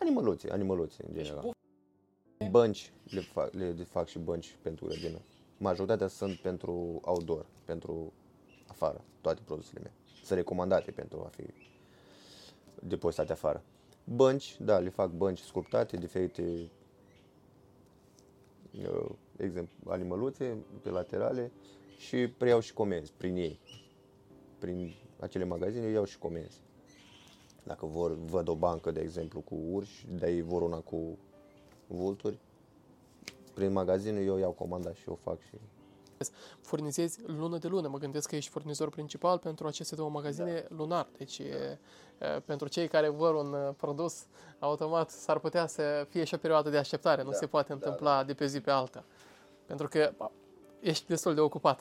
animăluțe, 0.00 0.50
animăluțe 0.52 1.04
în 1.08 1.14
general. 1.14 1.50
Bănci, 2.50 2.92
le 3.04 3.20
fac, 3.20 3.52
le 3.52 3.86
fac 3.88 4.06
și 4.06 4.18
bănci 4.18 4.56
pentru 4.62 4.84
grădină. 4.84 5.18
Majoritatea 5.58 6.06
sunt 6.06 6.36
pentru 6.36 7.00
outdoor, 7.04 7.46
pentru 7.64 8.12
afară, 8.66 9.04
toate 9.20 9.40
produsele 9.44 9.80
mele. 9.80 9.92
Sunt 10.24 10.38
recomandate 10.38 10.90
pentru 10.90 11.22
a 11.24 11.28
fi 11.28 11.42
depozitate 12.82 13.32
afară. 13.32 13.62
Bănci, 14.04 14.56
da, 14.60 14.78
le 14.78 14.88
fac 14.88 15.10
bănci 15.10 15.38
sculptate, 15.38 15.96
diferite 15.96 16.70
uh, 18.72 19.10
exemplu, 19.36 19.92
animăluțe 19.92 20.56
pe 20.82 20.90
laterale 20.90 21.52
și 21.96 22.28
preiau 22.28 22.60
și 22.60 22.72
comenzi 22.72 23.12
prin 23.16 23.36
ei. 23.36 23.60
Prin 24.58 24.94
acele 25.20 25.44
magazine 25.44 25.86
eu 25.86 25.92
iau 25.92 26.04
și 26.04 26.18
comenzi. 26.18 26.60
Dacă 27.64 27.86
vor, 27.86 28.14
văd 28.14 28.48
o 28.48 28.54
bancă, 28.54 28.90
de 28.90 29.00
exemplu, 29.00 29.40
cu 29.40 29.54
urși, 29.70 30.06
dar 30.18 30.28
ei 30.28 30.42
vor 30.42 30.62
una 30.62 30.78
cu 30.78 31.18
vulturi, 31.86 32.38
prin 33.54 33.72
magazine 33.72 34.20
eu 34.20 34.38
iau 34.38 34.50
comanda 34.50 34.92
și 34.92 35.08
o 35.08 35.14
fac 35.14 35.40
și... 35.40 35.54
Furnizezi 36.60 37.18
lună 37.26 37.58
de 37.58 37.68
lună. 37.68 37.88
Mă 37.88 37.98
gândesc 37.98 38.28
că 38.28 38.36
ești 38.36 38.50
furnizor 38.50 38.88
principal 38.88 39.38
pentru 39.38 39.66
aceste 39.66 39.94
două 39.94 40.10
magazine 40.10 40.66
da. 40.68 40.76
lunar. 40.76 41.08
Deci, 41.16 41.38
e, 41.38 41.78
e, 42.18 42.26
pentru 42.44 42.68
cei 42.68 42.88
care 42.88 43.08
vor 43.08 43.34
un 43.34 43.52
uh, 43.52 43.74
produs, 43.76 44.26
automat 44.58 45.10
s-ar 45.10 45.38
putea 45.38 45.66
să 45.66 46.06
fie 46.08 46.24
și 46.24 46.34
o 46.34 46.38
perioadă 46.38 46.70
de 46.70 46.76
așteptare. 46.76 47.22
Nu 47.22 47.30
Da, 47.30 47.36
se 47.36 47.46
poate 47.46 47.68
da, 47.68 47.74
întâmpla 47.74 48.24
de 48.24 48.34
pe 48.34 48.46
zi 48.46 48.60
pe 48.60 48.70
alta. 48.70 49.04
Pentru 49.66 49.88
că 49.88 50.12
a, 50.16 50.32
ești 50.80 51.06
destul 51.06 51.34
de 51.34 51.40
ocupat. 51.40 51.80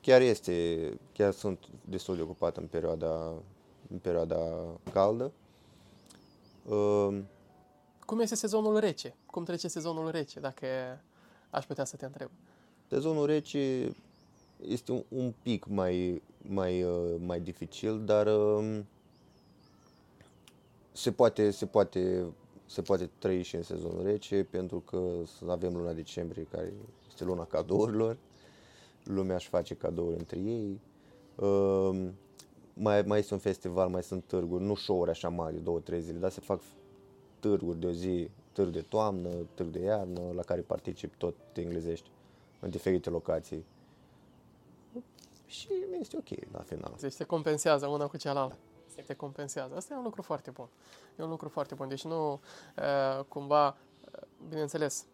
Chiar 0.00 0.20
este, 0.20 0.98
chiar 1.12 1.32
sunt 1.32 1.64
destul 1.84 2.16
de 2.16 2.22
ocupat 2.22 2.56
în 2.56 2.66
perioada, 2.66 3.32
în 3.90 3.98
perioada 3.98 4.38
caldă. 4.92 5.32
Uh, 6.64 7.18
Cum 8.06 8.20
este 8.20 8.34
sezonul 8.34 8.78
rece? 8.78 9.14
Cum 9.26 9.44
trece 9.44 9.68
sezonul 9.68 10.10
rece, 10.10 10.40
dacă 10.40 10.66
aș 11.50 11.64
putea 11.66 11.84
să 11.84 11.96
te 11.96 12.04
întreb? 12.04 12.30
Sezonul 12.90 13.26
rece 13.26 13.94
este 14.66 14.92
un, 14.92 15.04
un 15.08 15.32
pic 15.42 15.66
mai, 15.66 16.22
mai, 16.42 16.82
uh, 16.82 17.14
mai 17.26 17.40
dificil, 17.40 18.04
dar 18.04 18.26
um, 18.26 18.86
se 20.92 21.12
poate, 21.12 21.50
se, 21.50 21.66
poate, 21.66 22.24
se 22.66 22.82
poate 22.82 23.10
trăi 23.18 23.42
și 23.42 23.56
în 23.56 23.62
sezonul 23.62 24.02
rece 24.02 24.46
pentru 24.50 24.78
că 24.78 25.02
avem 25.48 25.76
luna 25.76 25.92
decembrie 25.92 26.46
care 26.50 26.72
este 27.08 27.24
luna 27.24 27.44
cadourilor. 27.44 28.16
Lumea 29.04 29.34
își 29.34 29.48
face 29.48 29.74
cadouri 29.74 30.18
între 30.18 30.38
ei. 30.38 30.80
Um, 31.36 32.14
mai, 32.74 33.02
mai 33.02 33.18
este 33.18 33.34
un 33.34 33.40
festival, 33.40 33.88
mai 33.88 34.02
sunt 34.02 34.24
târguri, 34.24 34.64
nu 34.64 34.74
show-uri 34.74 35.10
așa 35.10 35.28
mari, 35.28 35.62
două, 35.62 35.78
trei 35.78 36.00
zile, 36.00 36.18
dar 36.18 36.30
se 36.30 36.40
fac 36.40 36.60
târguri 37.38 37.80
de 37.80 37.86
o 37.86 37.92
zi, 37.92 38.28
târg 38.52 38.72
de 38.72 38.80
toamnă, 38.80 39.28
târg 39.54 39.68
de 39.68 39.80
iarnă, 39.80 40.20
la 40.34 40.42
care 40.42 40.60
particip 40.60 41.14
tot 41.14 41.34
englezești 41.54 42.10
în 42.60 42.70
diferite 42.70 43.10
locații. 43.10 43.64
Și 45.46 45.68
este 46.00 46.16
ok 46.16 46.52
la 46.52 46.60
final. 46.60 46.94
Deci 47.00 47.12
se 47.12 47.24
compensează 47.24 47.86
una 47.86 48.06
cu 48.06 48.16
cealaltă. 48.16 48.56
Se 49.06 49.14
compensează. 49.14 49.74
Asta 49.76 49.94
e 49.94 49.96
un 49.96 50.02
lucru 50.02 50.22
foarte 50.22 50.50
bun. 50.50 50.68
E 51.18 51.22
un 51.22 51.28
lucru 51.28 51.48
foarte 51.48 51.74
bun. 51.74 51.88
Deci 51.88 52.04
nu 52.04 52.32
uh, 52.32 53.24
cumva, 53.28 53.66
uh, 53.66 54.20
bineînțeles, 54.48 55.06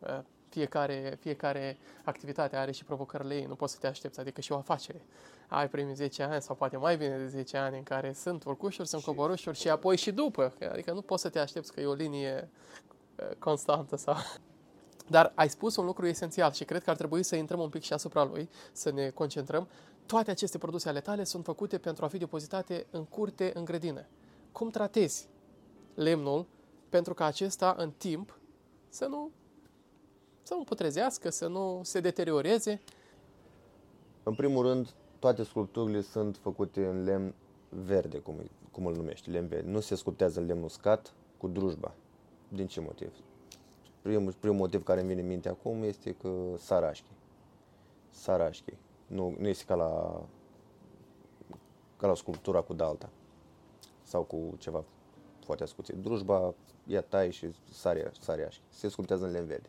uh, 0.00 0.18
fiecare, 0.48 1.18
fiecare 1.20 1.78
activitate 2.04 2.56
are 2.56 2.72
și 2.72 2.84
provocările 2.84 3.34
ei. 3.34 3.44
Nu 3.44 3.54
poți 3.54 3.72
să 3.72 3.78
te 3.78 3.86
aștepți. 3.86 4.20
Adică 4.20 4.40
și 4.40 4.52
o 4.52 4.56
afacere. 4.56 5.04
Ai 5.48 5.68
primii 5.68 5.94
10 5.94 6.22
ani 6.22 6.42
sau 6.42 6.54
poate 6.54 6.76
mai 6.76 6.96
bine 6.96 7.16
de 7.16 7.26
10 7.26 7.56
ani 7.56 7.76
în 7.76 7.82
care 7.82 8.12
sunt 8.12 8.44
urcușuri, 8.44 8.88
sunt 8.88 9.02
coborușuri 9.02 9.58
și 9.58 9.68
apoi 9.68 9.96
și 9.96 10.12
după. 10.12 10.52
Adică 10.70 10.92
nu 10.92 11.02
poți 11.02 11.22
să 11.22 11.28
te 11.28 11.38
aștepți 11.38 11.72
că 11.72 11.80
e 11.80 11.86
o 11.86 11.94
linie 11.94 12.50
uh, 13.16 13.36
constantă 13.38 13.96
sau... 13.96 14.16
Dar 15.12 15.32
ai 15.34 15.48
spus 15.50 15.76
un 15.76 15.84
lucru 15.84 16.06
esențial 16.06 16.52
și 16.52 16.64
cred 16.64 16.82
că 16.82 16.90
ar 16.90 16.96
trebui 16.96 17.22
să 17.22 17.36
intrăm 17.36 17.60
un 17.60 17.68
pic 17.68 17.82
și 17.82 17.92
asupra 17.92 18.24
lui, 18.24 18.48
să 18.72 18.90
ne 18.90 19.10
concentrăm. 19.10 19.68
Toate 20.06 20.30
aceste 20.30 20.58
produse 20.58 20.88
ale 20.88 21.00
tale 21.00 21.24
sunt 21.24 21.44
făcute 21.44 21.78
pentru 21.78 22.04
a 22.04 22.08
fi 22.08 22.18
depozitate 22.18 22.86
în 22.90 23.04
curte, 23.04 23.50
în 23.54 23.64
grădină. 23.64 24.04
Cum 24.52 24.70
tratezi 24.70 25.28
lemnul 25.94 26.46
pentru 26.88 27.14
ca 27.14 27.24
acesta 27.24 27.74
în 27.78 27.90
timp 27.90 28.38
să 28.88 29.06
nu 29.06 29.30
să 30.42 30.54
nu 30.54 30.64
putrezească, 30.64 31.30
să 31.30 31.46
nu 31.46 31.80
se 31.84 32.00
deterioreze? 32.00 32.80
În 34.22 34.34
primul 34.34 34.66
rând, 34.66 34.88
toate 35.18 35.42
sculpturile 35.42 36.00
sunt 36.00 36.36
făcute 36.36 36.86
în 36.86 37.04
lemn 37.04 37.34
verde, 37.68 38.18
cum, 38.18 38.34
îi- 38.38 38.50
cum 38.70 38.86
îl 38.86 38.94
numești, 38.96 39.30
lemn 39.30 39.46
verde. 39.48 39.70
Nu 39.70 39.80
se 39.80 39.94
sculptează 39.94 40.40
în 40.40 40.46
lemn 40.46 40.62
uscat 40.62 41.12
cu 41.38 41.48
drujba. 41.48 41.94
Din 42.48 42.66
ce 42.66 42.80
motiv? 42.80 43.12
Primul, 44.02 44.32
primul 44.32 44.56
motiv 44.56 44.82
care 44.82 45.00
îmi 45.00 45.08
vine 45.08 45.20
în 45.20 45.26
minte 45.26 45.48
acum 45.48 45.82
este 45.82 46.12
că 46.12 46.30
sarașchi. 46.58 47.10
Sarașchi. 48.10 48.74
Nu, 49.06 49.34
nu 49.38 49.48
este 49.48 49.64
ca 49.66 49.74
la, 49.74 50.22
ca 51.96 52.06
la 52.06 52.14
sculptura 52.14 52.60
cu 52.60 52.74
dalta 52.74 53.10
sau 54.02 54.22
cu 54.22 54.54
ceva 54.58 54.84
foarte 55.44 55.62
ascuțit. 55.62 55.94
Drujba, 55.94 56.54
ea 56.86 57.00
tai 57.00 57.30
și 57.30 57.50
sare, 57.70 58.10
sare 58.20 58.48
Se 58.68 58.88
sculptează 58.88 59.24
în 59.24 59.30
lemn 59.30 59.46
verde. 59.46 59.68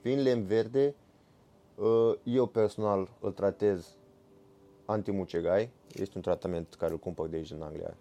Fiind 0.00 0.20
lemn 0.20 0.44
verde, 0.44 0.94
uh, 1.74 2.14
eu 2.22 2.46
personal 2.46 3.08
îl 3.20 3.32
tratez 3.32 3.96
antimucegai. 4.84 5.70
Este 5.92 6.12
un 6.16 6.22
tratament 6.22 6.74
care 6.74 6.92
îl 6.92 6.98
cumpăr 6.98 7.28
de 7.28 7.36
aici 7.36 7.50
din 7.50 7.62
Anglia. 7.62 7.96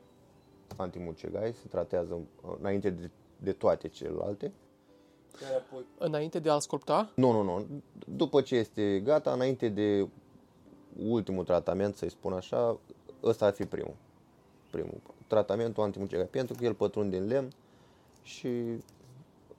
Antimucegai 0.76 1.54
se 1.54 1.68
tratează 1.68 2.14
uh, 2.14 2.56
înainte 2.60 2.90
de, 2.90 3.10
de 3.38 3.52
toate 3.52 3.88
celelalte. 3.88 4.52
Înainte 5.98 6.40
de 6.40 6.50
a-l 6.50 6.60
sculpta, 6.60 7.12
Nu, 7.16 7.32
nu, 7.32 7.42
nu. 7.44 7.66
După 8.08 8.42
ce 8.42 8.56
este 8.56 9.00
gata, 9.00 9.32
înainte 9.32 9.70
de 9.70 10.08
ultimul 11.06 11.44
tratament, 11.44 11.96
să-i 11.96 12.10
spun 12.10 12.34
așa, 12.34 12.78
ăsta 13.24 13.46
ar 13.46 13.54
fi 13.54 13.66
primul. 13.66 13.96
Primul. 14.72 15.02
Tratamentul 15.28 15.84
antimucegai. 15.84 16.26
Pentru 16.26 16.56
că 16.56 16.64
el 16.64 16.74
pătrunde 16.74 17.18
în 17.18 17.28
lemn 17.28 17.52
și 18.24 18.50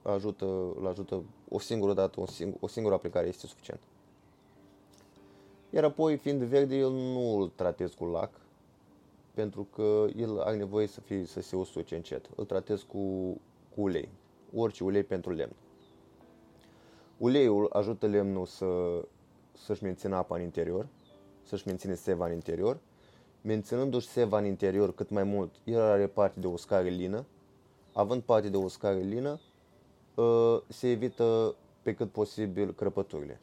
ajută, 0.01 0.45
îl 0.79 0.87
ajută 0.87 1.23
o 1.49 1.59
singură 1.59 1.93
dată, 1.93 2.19
o, 2.19 2.25
sing- 2.25 2.59
o 2.59 2.67
singură 2.67 2.95
aplicare 2.95 3.27
este 3.27 3.47
suficient. 3.47 3.79
Iar 5.69 5.83
apoi, 5.83 6.17
fiind 6.17 6.41
verde, 6.41 6.75
eu 6.75 6.91
nu 6.91 7.37
îl 7.41 7.51
tratez 7.55 7.93
cu 7.93 8.05
lac, 8.05 8.29
pentru 9.33 9.67
că 9.75 10.05
el 10.15 10.39
are 10.39 10.55
nevoie 10.55 10.87
să, 10.87 11.01
fie, 11.01 11.25
să 11.25 11.41
se 11.41 11.55
usuce 11.55 11.95
încet. 11.95 12.29
Îl 12.35 12.45
tratez 12.45 12.81
cu, 12.81 12.97
cu 13.75 13.81
ulei. 13.81 14.09
Orice 14.55 14.83
ulei 14.83 15.03
pentru 15.03 15.31
lemn. 15.31 15.55
Uleiul 17.17 17.69
ajută 17.73 18.07
lemnul 18.07 18.45
să, 18.45 19.01
să-și 19.53 19.83
mențină 19.83 20.15
apa 20.15 20.35
în 20.35 20.41
interior, 20.41 20.87
să-și 21.43 21.67
menține 21.67 21.95
seva 21.95 22.25
în 22.25 22.33
interior. 22.33 22.79
Menținându-și 23.41 24.07
seva 24.07 24.37
în 24.37 24.45
interior 24.45 24.93
cât 24.93 25.09
mai 25.09 25.23
mult, 25.23 25.51
el 25.63 25.81
are 25.81 26.07
parte 26.07 26.39
de 26.39 26.47
uscare 26.47 26.89
lină. 26.89 27.25
Având 27.93 28.21
parte 28.21 28.49
de 28.49 28.57
uscare 28.57 28.99
lină, 28.99 29.39
ă, 30.17 30.63
se 30.67 30.89
evită 30.89 31.55
pe 31.81 31.93
cât 31.93 32.11
posibil 32.11 32.73
crăpăturile. 32.73 33.39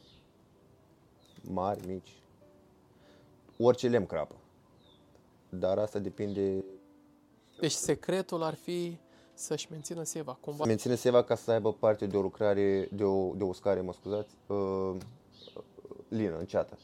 Mari, 1.42 1.86
mici. 1.86 2.22
Orice 3.58 3.88
lemn 3.88 4.06
crapă. 4.06 4.34
Dar 5.48 5.78
asta 5.78 5.98
depinde 5.98 6.64
Deci 7.60 7.72
secretul 7.72 8.42
ar 8.42 8.54
fi 8.54 8.96
să-și 9.34 9.66
mențină 9.70 10.02
seva, 10.02 10.38
cumva. 10.40 10.64
Menține 10.64 10.94
seva 10.94 11.22
ca 11.22 11.34
să 11.34 11.50
aibă 11.50 11.72
parte 11.72 12.06
de 12.06 12.16
o 12.16 12.20
lucrare, 12.20 12.88
de 12.92 13.04
o, 13.04 13.34
de 13.34 13.42
o 13.42 13.46
uscare, 13.46 13.80
mă 13.80 13.92
scuzați, 13.92 14.34
uh, 14.46 14.96
lină, 16.08 16.38
înceată. 16.38 16.78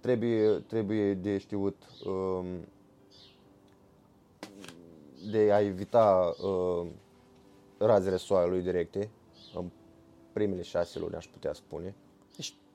Trebuie, 0.00 0.50
trebuie 0.50 1.14
de 1.14 1.38
știut 1.38 1.82
um, 2.04 2.46
de 5.30 5.52
a 5.52 5.60
evita 5.60 6.34
uh, 6.42 6.86
razele 7.78 8.16
soarelui 8.16 8.62
directe 8.62 9.10
în 9.54 9.70
primele 10.32 10.62
șase 10.62 10.98
luni, 10.98 11.14
aș 11.14 11.26
putea 11.26 11.52
spune. 11.52 11.94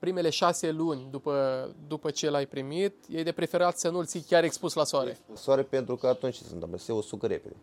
Deci 0.02 0.10
primele 0.10 0.30
șase 0.30 0.72
luni 0.72 1.08
după, 1.12 1.70
după 1.88 2.12
ce 2.12 2.30
l-ai 2.30 2.46
primit, 2.46 2.94
e 3.10 3.24
de 3.24 3.32
preferat 3.32 3.78
să 3.78 3.90
nu-l 3.90 4.06
ții 4.06 4.22
chiar 4.22 4.44
expus 4.44 4.74
la 4.74 4.84
soare. 4.84 5.18
Soare 5.34 5.64
pentru 5.64 5.96
că 5.96 6.08
atunci 6.08 6.38
ce 6.38 6.44
se 6.44 6.54
întâmplă? 6.54 6.78
Se 6.78 6.92
usucă 6.92 7.28
repede. 7.28 7.56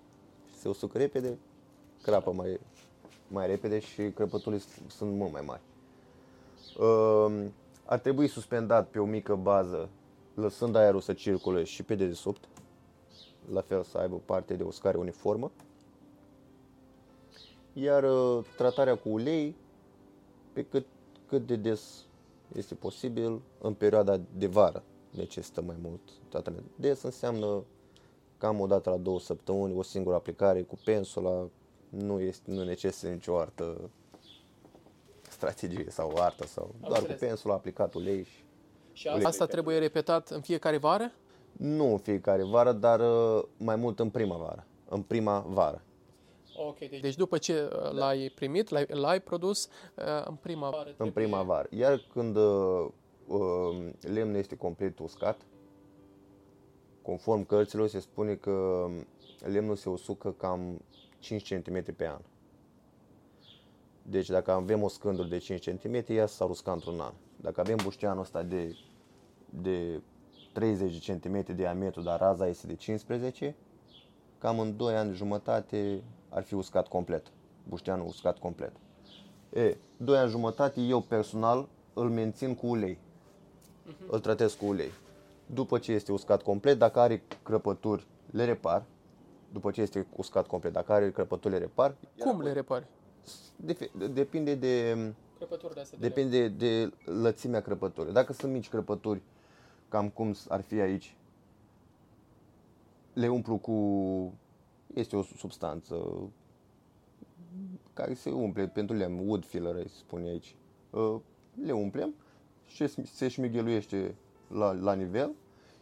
Se 0.58 0.68
usucă 0.68 0.98
repede, 0.98 1.38
crapă 2.02 2.32
mai, 2.32 2.60
mai 3.28 3.46
repede 3.46 3.78
și 3.78 4.10
crăpăturile 4.14 4.62
sunt 4.86 5.12
mult 5.12 5.32
mai 5.32 5.42
mari. 5.46 5.60
Um, 6.78 7.52
ar 7.84 7.98
trebui 7.98 8.28
suspendat 8.28 8.88
pe 8.88 8.98
o 8.98 9.04
mică 9.04 9.34
bază, 9.34 9.88
lăsând 10.34 10.76
aerul 10.76 11.00
să 11.00 11.12
circule 11.12 11.64
și 11.64 11.82
pe 11.82 11.94
dedesubt, 11.94 12.44
la 13.52 13.60
fel 13.60 13.82
să 13.82 13.98
aibă 13.98 14.20
parte 14.24 14.54
de 14.54 14.62
o 14.62 14.70
scară 14.70 14.98
uniformă. 14.98 15.50
Iar 17.72 18.04
uh, 18.04 18.44
tratarea 18.56 18.96
cu 18.96 19.08
ulei, 19.08 19.56
pe 20.52 20.64
cât, 20.64 20.86
cât 21.28 21.46
de 21.46 21.56
des 21.56 22.06
este 22.54 22.74
posibil, 22.74 23.40
în 23.60 23.74
perioada 23.74 24.20
de 24.36 24.46
vară 24.46 24.82
necesită 25.10 25.62
mai 25.62 25.76
mult 25.82 26.00
tratament. 26.28 26.64
Des 26.76 27.02
înseamnă 27.02 27.62
cam 28.38 28.60
o 28.60 28.66
dată 28.66 28.90
la 28.90 28.96
două 28.96 29.20
săptămâni, 29.20 29.74
o 29.76 29.82
singură 29.82 30.14
aplicare 30.16 30.62
cu 30.62 30.78
pensula, 30.84 31.48
nu, 31.88 32.20
este, 32.20 32.50
nu 32.50 32.64
necesită 32.64 33.08
nicio 33.08 33.38
altă 33.38 33.90
strategie 35.30 35.86
sau 35.88 36.12
artă 36.16 36.46
sau 36.46 36.64
Am 36.64 36.88
doar 36.88 36.98
înțeles. 37.00 37.20
cu 37.20 37.26
pensula 37.26 37.54
aplicat 37.54 37.94
ulei 37.94 38.22
și 38.24 38.42
Și 38.92 39.08
asta 39.08 39.46
trebuie 39.46 39.78
repetat 39.78 40.28
în 40.28 40.40
fiecare 40.40 40.76
vară? 40.76 41.12
nu 41.52 41.84
în 41.92 41.98
fiecare 41.98 42.44
vară, 42.44 42.72
dar 42.72 43.00
uh, 43.00 43.42
mai 43.56 43.76
mult 43.76 43.98
în 43.98 44.10
primăvară, 44.10 44.66
în 44.88 45.02
prima 45.02 45.38
vară. 45.48 45.82
Ok, 46.66 46.78
deci, 46.78 47.00
deci 47.00 47.16
după 47.16 47.38
ce 47.38 47.70
uh, 47.72 47.90
l-ai 47.92 48.32
primit, 48.34 48.68
l-ai, 48.68 48.86
l-ai 48.88 49.20
produs, 49.20 49.68
uh, 49.94 50.04
în 50.24 50.34
prima 50.34 50.70
vară 50.70 50.94
în 50.96 51.10
primăvară. 51.10 51.68
Iar 51.70 52.00
când 52.12 52.36
uh, 52.36 52.86
uh, 53.26 53.90
lemnul 54.00 54.36
este 54.36 54.56
complet 54.56 54.98
uscat, 54.98 55.40
conform 57.02 57.46
cărților 57.46 57.88
se 57.88 58.00
spune 58.00 58.34
că 58.34 58.86
lemnul 59.38 59.76
se 59.76 59.88
usucă 59.88 60.32
cam 60.32 60.80
5 61.18 61.54
cm 61.54 61.94
pe 61.94 62.08
an. 62.08 62.20
Deci 64.02 64.28
dacă 64.28 64.50
avem 64.50 64.82
o 64.82 64.88
scândură 64.88 65.28
de 65.28 65.38
5 65.38 65.70
cm, 65.70 66.04
ea 66.06 66.26
s-ar 66.26 66.48
usca 66.48 66.72
într-un 66.72 67.00
an. 67.00 67.12
Dacă 67.36 67.60
avem 67.60 67.76
bușteanul 67.82 68.20
ăsta 68.20 68.42
de, 68.42 68.76
de 69.50 70.00
30 70.52 71.10
cm 71.10 71.44
de 71.44 71.52
diametru, 71.52 72.00
dar 72.00 72.18
raza 72.18 72.46
este 72.46 72.66
de 72.66 72.74
15, 72.74 73.56
cam 74.38 74.58
în 74.58 74.76
2 74.76 74.96
ani 74.96 75.14
jumătate 75.14 76.02
ar 76.28 76.42
fi 76.42 76.54
uscat 76.54 76.88
complet. 76.88 77.26
Bușteanul 77.68 78.06
uscat 78.06 78.38
complet. 78.38 78.72
E, 79.52 79.76
2 79.96 80.18
ani 80.18 80.30
jumătate 80.30 80.80
eu 80.80 81.00
personal 81.00 81.68
îl 81.94 82.10
mențin 82.10 82.54
cu 82.54 82.66
ulei. 82.66 82.98
Îl 84.10 84.20
tratez 84.20 84.52
cu 84.54 84.66
ulei. 84.66 84.90
După 85.46 85.78
ce 85.78 85.92
este 85.92 86.12
uscat 86.12 86.42
complet, 86.42 86.78
dacă 86.78 87.00
are 87.00 87.22
crăpături, 87.42 88.06
le 88.30 88.44
repar. 88.44 88.82
După 89.52 89.70
ce 89.70 89.80
este 89.80 90.06
uscat 90.16 90.46
complet, 90.46 90.72
dacă 90.72 90.92
are 90.92 91.10
crăpături, 91.10 91.52
le 91.54 91.58
repar. 91.60 91.94
Cum 92.18 92.40
le 92.40 92.52
repari? 92.52 92.86
Defe- 93.56 93.90
Depinde 94.12 94.54
de, 94.54 94.96
Crăpături 95.36 95.74
de 95.74 95.80
astea 95.80 95.98
depinde 96.00 96.48
de 96.48 96.92
lățimea 97.04 97.60
crăpăturii. 97.62 98.12
Dacă 98.12 98.32
sunt 98.32 98.52
mici 98.52 98.68
crăpături, 98.68 99.22
cam 99.88 100.08
cum 100.08 100.34
ar 100.48 100.60
fi 100.60 100.80
aici, 100.80 101.16
le 103.12 103.28
umplu 103.28 103.56
cu... 103.56 103.72
Este 104.94 105.16
o 105.16 105.22
substanță 105.22 106.06
care 107.92 108.14
se 108.14 108.30
umple 108.30 108.68
pentru 108.68 108.96
lemn, 108.96 109.28
wood 109.28 109.44
filler, 109.44 109.74
îi 109.74 109.88
spune 109.88 110.28
aici. 110.28 110.56
Uh, 110.90 111.16
Le 111.64 111.72
umplem 111.72 112.14
și 112.66 112.86
se 113.04 113.28
șmigheluiește 113.28 114.14
la, 114.48 114.72
la 114.72 114.94
nivel, 114.94 115.34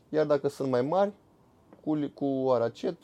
iar 0.09 0.27
dacă 0.27 0.49
sunt 0.49 0.71
mai 0.71 0.83
mari, 0.83 1.13
cu, 1.81 1.95
li- 1.95 2.13
cu 2.13 2.51
aracet, 2.51 2.97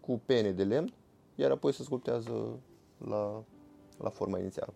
cu 0.00 0.20
pene 0.26 0.50
de 0.52 0.64
lemn, 0.64 0.92
iar 1.34 1.50
apoi 1.50 1.72
se 1.72 1.82
sculptează 1.82 2.58
la, 3.08 3.42
la 3.98 4.08
forma 4.08 4.38
inițială. 4.38 4.72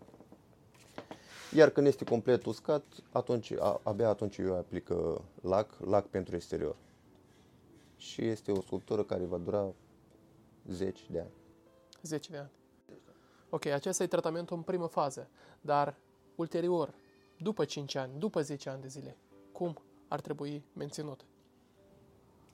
Iar 1.54 1.70
când 1.70 1.86
este 1.86 2.04
complet 2.04 2.44
uscat, 2.44 2.84
atunci, 3.12 3.52
a, 3.52 3.80
abia 3.82 4.08
atunci 4.08 4.36
eu 4.36 4.56
aplic 4.56 4.88
uh, 4.88 5.14
lac, 5.40 5.78
lac 5.84 6.06
pentru 6.06 6.34
exterior. 6.34 6.76
Și 7.96 8.22
este 8.24 8.52
o 8.52 8.60
sculptură 8.60 9.02
care 9.02 9.24
va 9.24 9.36
dura 9.38 9.72
zeci 10.66 11.10
de 11.10 11.20
ani. 11.20 11.30
10 12.02 12.30
de 12.30 12.36
ani. 12.36 12.50
Ok, 13.50 13.66
acesta 13.66 14.02
e 14.02 14.06
tratamentul 14.06 14.56
în 14.56 14.62
primă 14.62 14.86
fază, 14.86 15.28
dar 15.60 15.96
ulterior, 16.34 16.94
după 17.38 17.64
5 17.64 17.94
ani, 17.94 18.12
după 18.18 18.42
10 18.42 18.68
ani 18.68 18.82
de 18.82 18.88
zile, 18.88 19.16
cum 19.52 19.82
ar 20.08 20.20
trebui 20.20 20.64
menținut? 20.72 21.24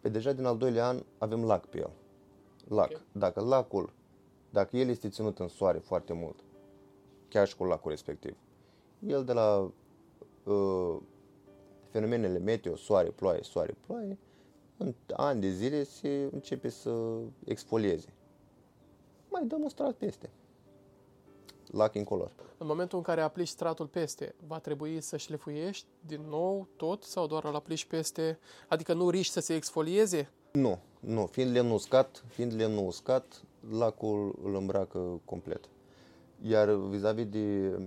Pe 0.00 0.08
deja 0.08 0.32
din 0.32 0.44
al 0.44 0.56
doilea 0.56 0.86
an 0.86 1.02
avem 1.18 1.44
lac 1.44 1.66
pe 1.66 1.78
el. 1.78 1.90
Lac. 2.68 2.90
Ok. 2.90 3.00
Dacă 3.12 3.40
lacul, 3.40 3.92
dacă 4.50 4.76
el 4.76 4.88
este 4.88 5.08
ținut 5.08 5.38
în 5.38 5.48
soare 5.48 5.78
foarte 5.78 6.12
mult, 6.12 6.44
chiar 7.28 7.46
și 7.46 7.56
cu 7.56 7.64
lacul 7.64 7.90
respectiv, 7.90 8.36
el 9.06 9.24
de 9.24 9.32
la 9.32 9.70
uh, 10.44 10.96
fenomenele 11.88 12.38
meteo, 12.38 12.76
soare, 12.76 13.08
ploaie, 13.08 13.42
soare, 13.42 13.76
ploaie, 13.86 14.18
în 14.76 14.94
ani 15.12 15.40
de 15.40 15.50
zile 15.50 15.82
se 15.82 16.28
începe 16.32 16.68
să 16.68 17.18
exfolieze. 17.44 18.12
Mai 19.30 19.46
dăm 19.46 19.62
un 19.62 19.68
strat 19.68 19.94
peste. 19.94 20.30
Lac 21.70 21.94
incolor. 21.94 22.32
În 22.58 22.66
momentul 22.66 22.98
în 22.98 23.04
care 23.04 23.20
aplici 23.20 23.48
stratul 23.48 23.86
peste, 23.86 24.34
va 24.46 24.58
trebui 24.58 25.00
să 25.00 25.16
șlefuiești 25.16 25.86
din 26.06 26.20
nou 26.28 26.68
tot 26.76 27.02
sau 27.02 27.26
doar 27.26 27.44
îl 27.44 27.54
aplici 27.54 27.84
peste? 27.84 28.38
Adică 28.68 28.92
nu 28.92 29.10
riști 29.10 29.32
să 29.32 29.40
se 29.40 29.54
exfolieze? 29.54 30.30
Nu, 30.52 30.78
nu. 31.00 31.26
Fiind 31.26 31.52
lemnul 31.52 31.74
uscat, 31.74 32.24
fiind 32.26 32.54
lemnul 32.54 32.86
uscat, 32.86 33.42
lacul 33.70 34.38
îl 34.42 34.54
îmbracă 34.54 35.20
complet. 35.24 35.68
Iar 36.42 36.70
vis-a-vis 36.74 37.26
de 37.26 37.78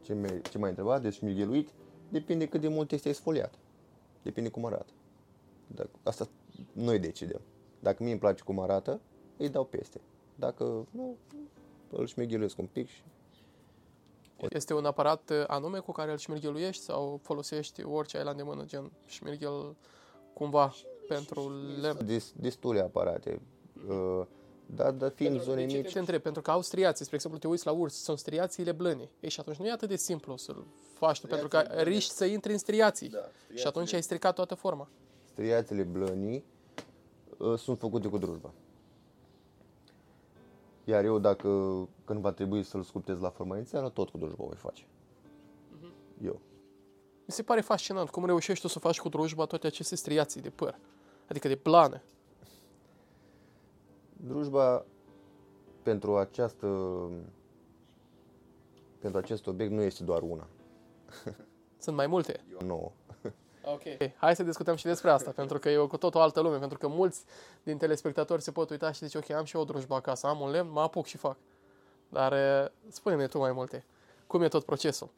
ce 0.00 0.14
mai, 0.14 0.40
ce 0.50 0.58
mai 0.58 0.68
întrebat, 0.68 1.02
de 1.02 1.10
șmigheluit, 1.10 1.68
depinde 2.08 2.46
cât 2.46 2.60
de 2.60 2.68
mult 2.68 2.92
este 2.92 3.08
exfoliat. 3.08 3.54
Depinde 4.22 4.48
cum 4.48 4.64
arată. 4.64 4.92
Dacă, 5.74 5.90
asta 6.02 6.28
noi 6.72 6.98
decidem. 6.98 7.40
Dacă 7.80 8.02
mie 8.02 8.12
îmi 8.12 8.20
place 8.20 8.42
cum 8.42 8.60
arată, 8.60 9.00
îi 9.36 9.48
dau 9.48 9.64
peste. 9.64 10.00
Dacă 10.34 10.86
nu, 10.90 11.16
îl 11.90 12.06
șmigheluiesc 12.06 12.58
un 12.58 12.66
pic 12.66 12.88
și 12.88 13.02
Este 14.48 14.74
un 14.74 14.84
aparat 14.84 15.30
uh, 15.30 15.44
anume 15.46 15.78
cu 15.78 15.92
care 15.92 16.10
îl 16.10 16.18
șmirgheluiești 16.18 16.82
sau 16.82 17.20
folosești 17.22 17.82
orice 17.82 18.16
ai 18.16 18.24
la 18.24 18.30
îndemână, 18.30 18.64
gen 18.64 18.92
șmirghel 19.06 19.76
cumva 20.32 20.74
pentru 21.08 21.52
lemn? 21.80 22.06
des, 22.06 22.32
destule 22.36 22.80
aparate. 22.80 23.40
Uh, 23.88 24.26
dar, 24.66 24.90
dar 24.90 25.12
fiind 25.14 25.40
zone 25.40 25.64
de 25.64 25.70
ce 25.70 25.76
mici, 25.76 25.92
te 25.92 25.98
întreb? 25.98 26.22
Pentru 26.22 26.42
că 26.42 26.50
au 26.50 26.62
striații, 26.62 27.04
spre 27.04 27.16
exemplu, 27.16 27.40
te 27.40 27.48
uiți 27.48 27.66
la 27.66 27.72
urs, 27.72 27.94
sunt 27.94 28.18
striațiile 28.18 28.72
blânii. 28.72 29.10
Ei, 29.20 29.30
și 29.30 29.40
atunci 29.40 29.56
nu 29.56 29.66
e 29.66 29.70
atât 29.70 29.88
de 29.88 29.96
simplu 29.96 30.36
să-l 30.36 30.66
faci 30.94 31.20
tu, 31.20 31.26
pentru 31.26 31.48
că 31.48 31.58
riști 31.58 32.10
să 32.10 32.24
intri 32.24 32.52
în 32.52 32.58
striații. 32.58 33.08
Da, 33.08 33.18
și 33.54 33.66
atunci 33.66 33.92
ai 33.92 34.02
stricat 34.02 34.34
toată 34.34 34.54
forma. 34.54 34.88
Striațele 35.34 35.82
blănii 35.82 36.44
uh, 37.38 37.58
sunt 37.58 37.78
făcute 37.78 38.08
cu 38.08 38.18
drujba. 38.18 38.52
Iar 40.84 41.04
eu 41.04 41.18
dacă 41.18 41.48
când 42.04 42.20
va 42.20 42.32
trebui 42.32 42.62
să-l 42.62 42.82
sculptez 42.82 43.20
la 43.20 43.30
forma 43.30 43.56
inițială, 43.56 43.88
tot 43.88 44.08
cu 44.10 44.18
drujba 44.18 44.44
o 44.44 44.46
voi 44.46 44.56
face. 44.56 44.86
Eu. 46.22 46.40
Mi 47.26 47.32
se 47.32 47.42
pare 47.42 47.60
fascinant 47.60 48.10
cum 48.10 48.24
reușești 48.24 48.62
tu 48.64 48.68
să 48.70 48.78
faci 48.78 49.00
cu 49.00 49.08
drujba 49.08 49.44
toate 49.44 49.66
aceste 49.66 49.96
striații 49.96 50.40
de 50.40 50.50
păr. 50.50 50.78
Adică 51.28 51.48
de 51.48 51.56
plană. 51.56 52.02
Drujba 54.16 54.84
pentru 55.82 56.16
această 56.16 56.66
pentru 58.98 59.18
acest 59.18 59.46
obiect 59.46 59.72
nu 59.72 59.82
este 59.82 60.04
doar 60.04 60.22
una, 60.22 60.46
Sunt 61.78 61.96
mai 61.96 62.06
multe. 62.06 62.44
e 62.50 62.54
o 62.62 62.66
nouă. 62.66 62.92
Ok. 63.66 64.12
Hai 64.16 64.36
să 64.36 64.42
discutăm 64.42 64.76
și 64.76 64.84
despre 64.84 65.10
asta, 65.10 65.30
pentru 65.30 65.58
că 65.58 65.68
e 65.68 65.76
o 65.76 65.86
cu 65.86 65.96
tot 65.96 66.14
o 66.14 66.20
altă 66.20 66.40
lume, 66.40 66.58
pentru 66.58 66.78
că 66.78 66.88
mulți 66.88 67.24
din 67.62 67.76
telespectatori 67.76 68.42
se 68.42 68.50
pot 68.52 68.70
uita 68.70 68.92
și 68.92 69.04
zice, 69.04 69.18
ok, 69.18 69.30
am 69.30 69.44
și 69.44 69.56
eu 69.56 69.62
o 69.62 69.64
drujbă 69.64 69.94
acasă, 69.94 70.26
am 70.26 70.40
un 70.40 70.50
lemn, 70.50 70.70
mă 70.70 70.80
apuc 70.80 71.06
și 71.06 71.16
fac. 71.16 71.36
Dar 72.08 72.32
eh, 72.32 72.70
spune-ne 72.88 73.26
tu 73.26 73.38
mai 73.38 73.52
multe. 73.52 73.84
Cum 74.26 74.42
e 74.42 74.48
tot 74.48 74.64
procesul? 74.64 75.08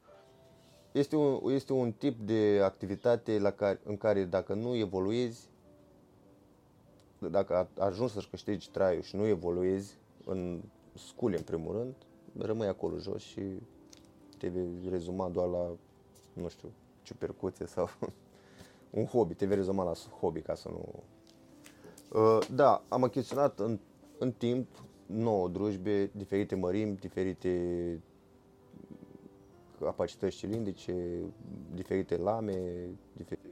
Este 0.93 1.17
un, 1.17 1.51
este 1.53 1.73
un 1.73 1.93
tip 1.93 2.21
de 2.21 2.61
activitate 2.63 3.39
la 3.39 3.51
care, 3.51 3.81
în 3.85 3.97
care 3.97 4.25
dacă 4.25 4.55
nu 4.55 4.75
evoluezi, 4.75 5.49
dacă 7.19 7.55
a- 7.55 7.85
ajungi 7.85 8.13
să-și 8.13 8.29
câștigi 8.29 8.71
traiul 8.71 9.03
și 9.03 9.17
nu 9.17 9.27
evoluezi 9.27 9.97
în 10.25 10.63
scule 10.95 11.37
în 11.37 11.43
primul 11.43 11.73
rând, 11.77 11.95
rămâi 12.39 12.67
acolo 12.67 12.99
jos 12.99 13.23
și 13.23 13.43
te 14.39 14.49
vei 14.49 14.89
rezuma 14.91 15.29
doar 15.29 15.49
la, 15.49 15.67
nu 16.33 16.49
știu, 16.49 16.69
ciupercuțe 17.03 17.67
sau 17.67 17.89
un 18.97 19.07
hobby, 19.07 19.35
te 19.35 19.47
vei 19.47 19.57
rezuma 19.57 19.85
la 19.85 19.93
hobby 20.21 20.41
ca 20.41 20.55
să 20.55 20.69
nu... 20.69 21.03
Uh, 22.21 22.47
Da, 22.55 22.83
am 22.89 23.03
achiziționat 23.03 23.59
în, 23.59 23.79
în 24.19 24.33
timp 24.33 24.69
nouă 25.07 25.49
drujbe, 25.49 26.11
diferite 26.15 26.55
mărimi, 26.55 26.97
diferite 26.97 27.51
capacități 29.81 30.37
cilindrice, 30.37 30.95
diferite 31.75 32.17
lame, 32.17 32.89
diferite... 33.13 33.49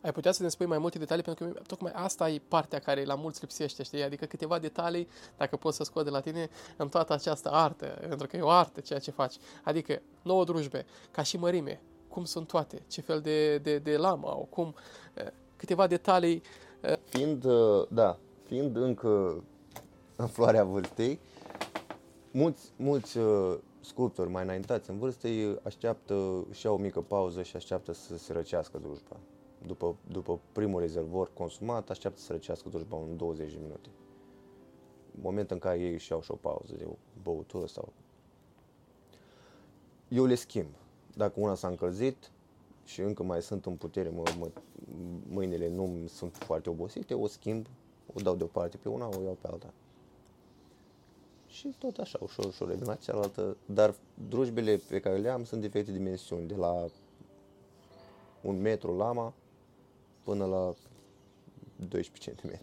Ai 0.00 0.12
putea 0.12 0.32
să 0.32 0.42
ne 0.42 0.48
spui 0.48 0.66
mai 0.66 0.78
multe 0.78 0.98
detalii, 0.98 1.22
pentru 1.22 1.44
că 1.44 1.60
tocmai 1.66 1.92
asta 1.94 2.30
e 2.30 2.40
partea 2.48 2.78
care 2.78 3.04
la 3.04 3.14
mulți 3.14 3.40
lipsește, 3.40 3.82
știi? 3.82 4.02
Adică 4.02 4.24
câteva 4.24 4.58
detalii, 4.58 5.08
dacă 5.36 5.56
poți 5.56 5.76
să 5.76 5.84
scot 5.84 6.04
de 6.04 6.10
la 6.10 6.20
tine, 6.20 6.48
în 6.76 6.88
toată 6.88 7.12
această 7.12 7.50
artă, 7.52 7.86
pentru 8.08 8.26
că 8.26 8.36
e 8.36 8.40
o 8.40 8.48
artă 8.48 8.80
ceea 8.80 8.98
ce 8.98 9.10
faci. 9.10 9.34
Adică, 9.62 10.02
nouă 10.22 10.44
drujbe, 10.44 10.84
ca 11.10 11.22
și 11.22 11.36
mărime, 11.36 11.80
cum 12.14 12.24
sunt 12.24 12.46
toate, 12.46 12.82
ce 12.88 13.00
fel 13.00 13.20
de, 13.20 13.58
de, 13.58 13.78
de 13.78 13.96
lamă 13.96 14.28
au, 14.28 14.46
cum, 14.50 14.74
eh, 15.14 15.26
câteva 15.56 15.86
detalii, 15.86 16.42
Fiind, 17.04 17.44
uh, 17.44 17.86
da, 17.88 18.18
fiind 18.42 18.76
încă 18.76 19.44
în 20.16 20.26
floarea 20.26 20.64
vârstei, 20.64 21.18
mulți, 22.30 22.72
mulți 22.76 23.18
uh, 23.18 23.58
sculptori 23.80 24.30
mai 24.30 24.42
înaintați 24.42 24.90
în 24.90 24.98
vârstă 24.98 25.26
îi 25.26 25.58
așteaptă 25.62 26.46
și 26.50 26.66
au 26.66 26.74
o 26.74 26.78
mică 26.78 27.00
pauză 27.00 27.42
și 27.42 27.56
așteaptă 27.56 27.92
să 27.92 28.16
se 28.16 28.32
răcească 28.32 28.78
drujba. 28.78 29.16
După, 29.66 29.96
după 30.10 30.40
primul 30.52 30.80
rezervor 30.80 31.30
consumat, 31.32 31.90
așteaptă 31.90 32.20
să 32.20 32.32
răcească 32.32 32.68
drujba 32.68 32.96
în 32.96 33.16
20 33.16 33.52
de 33.52 33.58
minute. 33.62 33.88
Moment 35.20 35.50
în 35.50 35.58
care 35.58 35.78
ei 35.78 35.98
și 35.98 36.12
au 36.12 36.20
și 36.20 36.30
o 36.30 36.36
pauză 36.36 36.74
de 36.76 36.84
o 36.84 36.94
băutură 37.22 37.66
sau... 37.66 37.92
Eu 40.08 40.24
le 40.24 40.34
schimb. 40.34 40.74
Dacă 41.14 41.32
una 41.36 41.54
s-a 41.54 41.68
încălzit 41.68 42.30
și 42.84 43.00
încă 43.00 43.22
mai 43.22 43.42
sunt 43.42 43.66
în 43.66 43.74
putere, 43.74 44.08
mă, 44.08 44.22
mă, 44.38 44.50
mâinile 45.28 45.68
nu 45.68 46.06
sunt 46.06 46.36
foarte 46.36 46.70
obosite, 46.70 47.14
o 47.14 47.26
schimb, 47.26 47.66
o 48.14 48.20
dau 48.20 48.36
deoparte 48.36 48.76
pe 48.76 48.88
una, 48.88 49.08
o 49.08 49.22
iau 49.22 49.38
pe 49.40 49.48
alta. 49.50 49.72
Și 51.46 51.74
tot 51.78 51.96
așa, 51.96 52.18
ușor, 52.22 52.44
ușor, 52.44 52.68
revin 52.68 52.86
la 52.86 52.94
cealaltă, 52.94 53.56
dar 53.66 53.94
drujbele 54.28 54.80
pe 54.88 55.00
care 55.00 55.16
le 55.16 55.28
am 55.28 55.44
sunt 55.44 55.60
diferite 55.60 55.92
dimensiuni, 55.92 56.46
de 56.46 56.54
la 56.54 56.86
un 58.40 58.60
metru 58.60 58.96
lama 58.96 59.32
până 60.22 60.44
la 60.44 60.74
12 61.88 62.30
cm. 62.30 62.58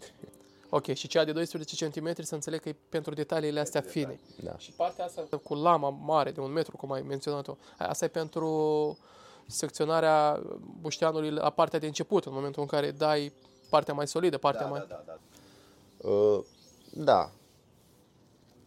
Ok, 0.74 0.94
și 0.94 1.08
cea 1.08 1.24
de 1.24 1.32
12 1.32 1.88
cm 1.88 2.22
să 2.22 2.34
înțeleg 2.34 2.60
că 2.60 2.68
e 2.68 2.76
pentru 2.88 3.14
detaliile 3.14 3.60
astea 3.60 3.80
fine. 3.80 4.20
Da. 4.42 4.58
Și 4.58 4.72
partea 4.72 5.04
asta 5.04 5.36
cu 5.42 5.54
lama 5.54 5.88
mare 5.88 6.30
de 6.30 6.40
un 6.40 6.52
metru, 6.52 6.76
cum 6.76 6.92
ai 6.92 7.02
menționat-o, 7.02 7.56
asta 7.78 8.04
e 8.04 8.08
pentru 8.08 8.98
secționarea 9.46 10.42
bușteanului 10.80 11.30
la 11.30 11.50
partea 11.50 11.78
de 11.78 11.86
început, 11.86 12.24
în 12.24 12.32
momentul 12.32 12.62
în 12.62 12.68
care 12.68 12.90
dai 12.90 13.32
partea 13.70 13.94
mai 13.94 14.08
solidă, 14.08 14.38
partea 14.38 14.66
mai... 14.66 14.84
da, 14.88 15.02
da. 15.06 15.18
Uh, 16.08 16.44
da. 16.94 17.30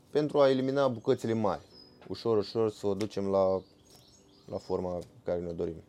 Pentru 0.10 0.40
a 0.42 0.50
elimina 0.50 0.88
bucățile 0.88 1.34
mari. 1.34 1.62
Ușor, 2.08 2.38
ușor 2.38 2.72
să 2.72 2.88
o 2.88 2.94
ducem 2.94 3.28
la, 3.28 3.62
la 4.46 4.58
forma 4.58 5.00
care 5.24 5.40
ne 5.40 5.52
dorim. 5.52 5.84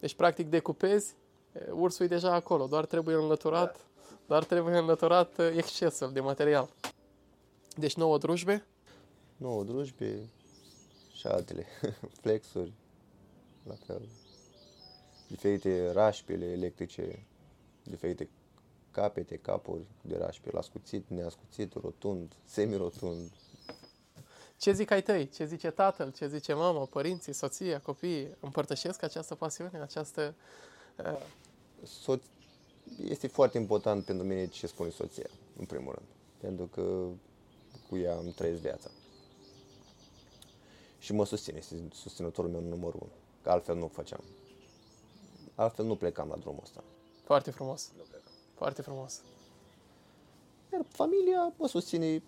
Deci, 0.00 0.14
practic, 0.14 0.48
decupezi, 0.48 1.14
e, 1.52 1.70
ursul 1.70 2.04
e 2.04 2.08
deja 2.08 2.34
acolo, 2.34 2.66
doar 2.66 2.86
trebuie 2.86 3.14
înlăturat, 3.14 3.89
doar 4.30 4.44
trebuie 4.44 4.78
înlăturat 4.78 5.38
e, 5.38 5.52
excesul 5.56 6.12
de 6.12 6.20
material. 6.20 6.68
Deci, 7.76 7.94
nouă 7.94 8.18
drujbe, 8.18 8.64
Nouă 9.36 9.64
drujbe 9.64 10.28
și 11.12 11.26
altele. 11.26 11.66
Flexuri, 12.20 12.72
la 13.66 13.74
fel. 13.86 14.08
Diferite 15.28 15.90
rașpile 15.92 16.46
electrice, 16.46 17.26
diferite 17.82 18.28
capete, 18.90 19.36
capuri 19.36 19.84
de 20.00 20.16
rașpe, 20.16 20.50
ascuțit, 20.56 21.04
neascuțit, 21.08 21.74
rotund, 21.74 22.32
semirotund. 22.44 23.30
ce 24.56 24.72
zic 24.72 24.90
ai 24.90 25.02
tăi? 25.02 25.28
Ce 25.28 25.44
zice 25.44 25.70
tatăl? 25.70 26.12
Ce 26.12 26.28
zice 26.28 26.52
mama, 26.52 26.84
părinții, 26.84 27.32
soția, 27.32 27.80
copiii? 27.80 28.36
Împărtășesc 28.40 29.02
această 29.02 29.34
pasiune, 29.34 29.80
această... 29.80 30.34
Soț... 31.82 32.22
Este 32.96 33.26
foarte 33.26 33.58
important 33.58 34.04
pentru 34.04 34.26
mine 34.26 34.46
ce 34.46 34.66
spune 34.66 34.90
soția, 34.90 35.30
în 35.58 35.64
primul 35.64 35.92
rând. 35.92 36.08
Pentru 36.40 36.66
că 36.66 37.06
cu 37.88 37.96
ea 37.96 38.16
îmi 38.16 38.32
trăiesc 38.32 38.60
viața. 38.60 38.90
Și 40.98 41.12
mă 41.12 41.24
susține, 41.24 41.58
este 41.58 41.74
susținătorul 41.92 42.50
meu 42.50 42.60
numărul 42.60 43.00
unu. 43.02 43.12
Că 43.42 43.50
altfel 43.50 43.76
nu 43.76 43.86
făceam. 43.86 44.24
Altfel 45.54 45.84
nu 45.84 45.96
plecam 45.96 46.28
la 46.28 46.36
drumul 46.36 46.60
ăsta. 46.62 46.84
Foarte 47.24 47.50
frumos, 47.50 47.90
foarte 48.54 48.82
frumos. 48.82 49.20
Iar 50.72 50.84
familia 50.88 51.52
mă 51.56 51.68
susține 51.68 52.22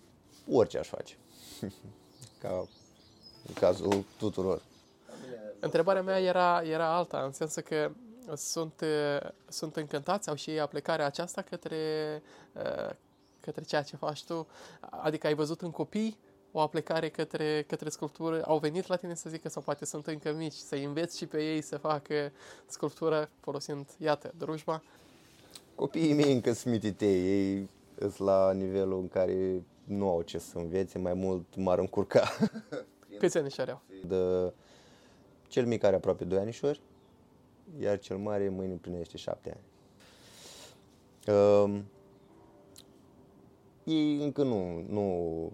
orice 0.51 0.77
aș 0.77 0.87
face. 0.87 1.15
Ca 2.41 2.67
în 3.47 3.53
cazul 3.53 4.03
tuturor. 4.17 4.61
Întrebarea 5.59 6.01
mea 6.01 6.19
era, 6.19 6.61
era 6.63 6.95
alta, 6.95 7.23
în 7.23 7.31
sensul 7.31 7.61
că 7.61 7.91
sunt, 8.35 8.81
uh, 8.81 9.29
sunt 9.47 9.75
încântați, 9.75 10.29
au 10.29 10.35
și 10.35 10.49
ei 10.49 10.59
aplicarea 10.59 11.05
aceasta 11.05 11.41
către, 11.41 11.77
uh, 12.53 12.95
către 13.39 13.63
ceea 13.63 13.81
ce 13.81 13.95
faci 13.95 14.23
tu. 14.23 14.47
Adică 14.79 15.27
ai 15.27 15.33
văzut 15.33 15.61
în 15.61 15.71
copii 15.71 16.17
o 16.55 16.59
aplicare 16.59 17.09
către, 17.09 17.63
către 17.67 17.89
sculptură, 17.89 18.43
au 18.43 18.57
venit 18.57 18.87
la 18.87 18.95
tine 18.95 19.15
să 19.15 19.29
zică, 19.29 19.49
sau 19.49 19.61
poate 19.61 19.85
sunt 19.85 20.07
încă 20.07 20.33
mici, 20.33 20.53
să 20.53 20.75
înveți 20.75 21.17
și 21.17 21.25
pe 21.25 21.43
ei 21.43 21.61
să 21.61 21.77
facă 21.77 22.31
sculptură 22.67 23.29
folosind, 23.39 23.89
iată, 23.97 24.33
drujba. 24.37 24.83
Copiii 25.75 26.13
mei 26.13 26.33
încă 26.33 26.53
sunt 26.53 26.73
mititei, 26.73 27.21
ei 27.27 27.69
sunt 27.99 28.17
la 28.17 28.53
nivelul 28.53 28.99
în 28.99 29.07
care 29.07 29.63
nu 29.83 30.09
au 30.09 30.21
ce 30.21 30.37
să 30.37 30.57
învețe, 30.57 30.97
mai 30.97 31.13
mult 31.13 31.55
m-ar 31.55 31.79
încurca. 31.79 32.37
Câți 33.19 33.37
anișori 33.37 33.71
au? 33.71 33.81
De 34.07 34.53
cel 35.47 35.65
mic 35.65 35.83
are 35.83 35.95
aproape 35.95 36.23
2 36.23 36.39
anișori, 36.39 36.81
iar 37.79 37.99
cel 37.99 38.17
mare 38.17 38.49
mâine 38.49 38.71
împlinește 38.71 39.17
7 39.17 39.57
ani. 39.57 39.63
Um, 41.37 41.83
ei 43.83 44.23
încă 44.23 44.43
nu, 44.43 44.81
nu, 44.89 45.51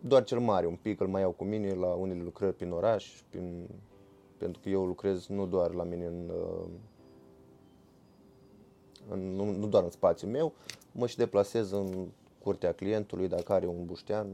doar 0.00 0.24
cel 0.24 0.38
mare 0.40 0.66
un 0.66 0.76
pic 0.82 1.00
îl 1.00 1.08
mai 1.08 1.20
iau 1.20 1.30
cu 1.30 1.44
mine 1.44 1.74
la 1.74 1.86
unele 1.86 2.22
lucrări 2.22 2.54
prin 2.54 2.70
oraș, 2.70 3.22
prin, 3.28 3.68
pentru 4.36 4.60
că 4.60 4.68
eu 4.68 4.84
lucrez 4.84 5.26
nu 5.26 5.46
doar 5.46 5.74
la 5.74 5.82
mine 5.82 6.06
în, 6.06 6.28
uh, 6.28 6.68
în 9.08 9.34
nu, 9.34 9.50
nu 9.50 9.66
doar 9.66 9.82
în 9.82 9.90
spațiul 9.90 10.30
meu, 10.30 10.52
mă 10.92 11.06
și 11.06 11.16
deplasez 11.16 11.70
în 11.70 12.08
curtea 12.42 12.72
clientului, 12.72 13.28
dacă 13.28 13.52
are 13.52 13.66
un 13.66 13.84
buștean 13.84 14.26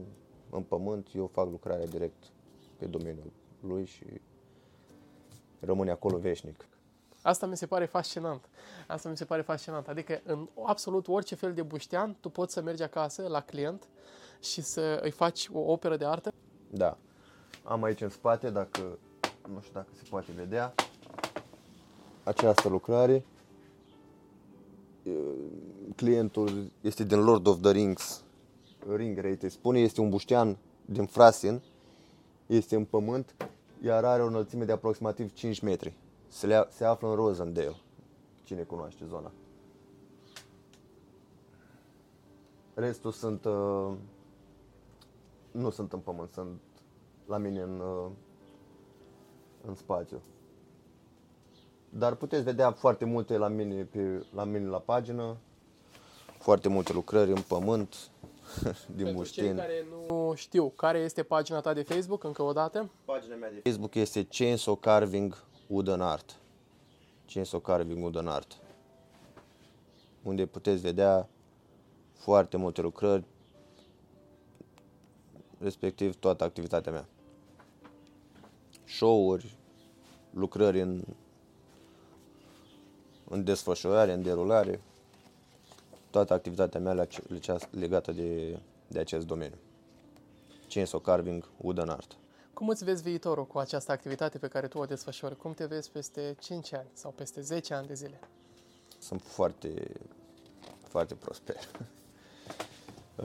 în 0.49 0.61
pământ, 0.61 1.07
eu 1.15 1.25
fac 1.25 1.49
lucrarea 1.49 1.85
direct 1.85 2.31
pe 2.77 2.85
domeniul 2.85 3.31
lui 3.61 3.85
și 3.85 4.05
rămâne 5.59 5.91
acolo 5.91 6.17
veșnic. 6.17 6.67
Asta 7.21 7.45
mi 7.45 7.57
se 7.57 7.65
pare 7.65 7.85
fascinant. 7.85 8.49
Asta 8.87 9.09
mi 9.09 9.17
se 9.17 9.25
pare 9.25 9.41
fascinant. 9.41 9.87
Adică 9.87 10.21
în 10.23 10.49
absolut 10.63 11.07
orice 11.07 11.35
fel 11.35 11.53
de 11.53 11.61
buștean, 11.61 12.15
tu 12.19 12.29
poți 12.29 12.53
să 12.53 12.61
mergi 12.61 12.83
acasă 12.83 13.27
la 13.27 13.41
client 13.41 13.87
și 14.39 14.61
să 14.61 14.99
îi 15.03 15.11
faci 15.11 15.49
o 15.53 15.59
operă 15.59 15.97
de 15.97 16.05
artă. 16.05 16.33
Da. 16.69 16.97
Am 17.63 17.83
aici 17.83 18.01
în 18.01 18.09
spate, 18.09 18.49
dacă 18.49 18.97
nu 19.53 19.59
știu 19.61 19.73
dacă 19.73 19.87
se 19.93 20.03
poate 20.09 20.31
vedea, 20.35 20.73
această 22.23 22.69
lucrare. 22.69 23.25
E, 25.03 25.11
Clientul 25.95 26.71
este 26.81 27.03
din 27.03 27.23
Lord 27.23 27.47
of 27.47 27.61
the 27.61 27.71
Rings, 27.71 28.23
Ring 28.95 29.17
Rate, 29.17 29.49
spune, 29.49 29.79
este 29.79 30.01
un 30.01 30.09
buștean 30.09 30.57
din 30.85 31.05
Frasin, 31.05 31.61
este 32.45 32.75
în 32.75 32.85
pământ, 32.85 33.35
iar 33.81 34.05
are 34.05 34.23
o 34.23 34.25
înălțime 34.25 34.65
de 34.65 34.71
aproximativ 34.71 35.33
5 35.33 35.59
metri. 35.59 35.93
Se, 36.27 36.47
le, 36.47 36.67
se 36.69 36.85
află 36.85 37.07
în 37.07 37.15
Rosendale, 37.15 37.75
cine 38.43 38.61
cunoaște 38.61 39.05
zona. 39.05 39.31
Restul 42.73 43.11
sunt, 43.11 43.45
uh, 43.45 43.93
nu 45.51 45.69
sunt 45.69 45.93
în 45.93 45.99
pământ, 45.99 46.31
sunt 46.31 46.59
la 47.25 47.37
mine 47.37 47.61
în, 47.61 47.79
uh, 47.79 48.11
în 49.65 49.75
spațiu. 49.75 50.21
Dar 51.89 52.15
puteți 52.15 52.43
vedea 52.43 52.71
foarte 52.71 53.05
multe 53.05 53.37
la 53.37 53.47
mine, 53.47 53.83
pe, 53.83 54.25
la 54.33 54.43
mine 54.43 54.67
la 54.67 54.79
pagină, 54.79 55.37
foarte 56.37 56.69
multe 56.69 56.93
lucrări 56.93 57.29
în 57.31 57.41
pământ, 57.47 57.95
din 58.95 58.95
Pentru 58.95 59.13
muștin. 59.13 59.43
cei 59.43 59.55
care 59.55 59.85
nu 60.07 60.33
știu, 60.35 60.69
care 60.69 60.97
este 60.99 61.23
pagina 61.23 61.61
ta 61.61 61.73
de 61.73 61.81
Facebook, 61.81 62.23
încă 62.23 62.41
o 62.41 62.53
dată? 62.53 62.89
Pagina 63.05 63.35
mea 63.35 63.51
de 63.51 63.59
Facebook 63.63 63.95
este 63.95 64.27
Chainsaw 64.29 64.75
Carving 64.75 65.43
Wooden 65.67 66.01
Art. 66.01 66.35
Chainsaw 67.33 67.59
Carving 67.59 68.01
Wooden 68.01 68.27
Art. 68.27 68.57
Unde 70.23 70.45
puteți 70.45 70.81
vedea 70.81 71.29
foarte 72.13 72.57
multe 72.57 72.81
lucrări, 72.81 73.23
respectiv 75.59 76.15
toată 76.15 76.43
activitatea 76.43 76.91
mea. 76.91 77.07
Show-uri, 78.85 79.57
lucrări 80.31 80.81
în, 80.81 81.03
în 83.29 83.43
desfășurare, 83.43 84.13
în 84.13 84.21
derulare, 84.21 84.81
toată 86.09 86.33
activitatea 86.33 86.79
mea 86.79 87.07
legată 87.71 88.11
de, 88.11 88.59
de 88.87 88.99
acest 88.99 89.25
domeniu. 89.25 89.57
Chainsaw 90.67 90.99
Carving 90.99 91.49
Wooden 91.57 91.89
Art. 91.89 92.17
Cum 92.53 92.69
îți 92.69 92.83
vezi 92.83 93.03
viitorul 93.03 93.47
cu 93.47 93.57
această 93.57 93.91
activitate 93.91 94.37
pe 94.37 94.47
care 94.47 94.67
tu 94.67 94.77
o 94.77 94.85
desfășori? 94.85 95.37
Cum 95.37 95.53
te 95.53 95.65
vezi 95.65 95.91
peste 95.91 96.35
5 96.39 96.73
ani 96.73 96.87
sau 96.93 97.11
peste 97.11 97.41
10 97.41 97.73
ani 97.73 97.87
de 97.87 97.93
zile? 97.93 98.19
Sunt 98.99 99.21
foarte, 99.21 99.91
foarte 100.87 101.15
prosper. 101.15 101.55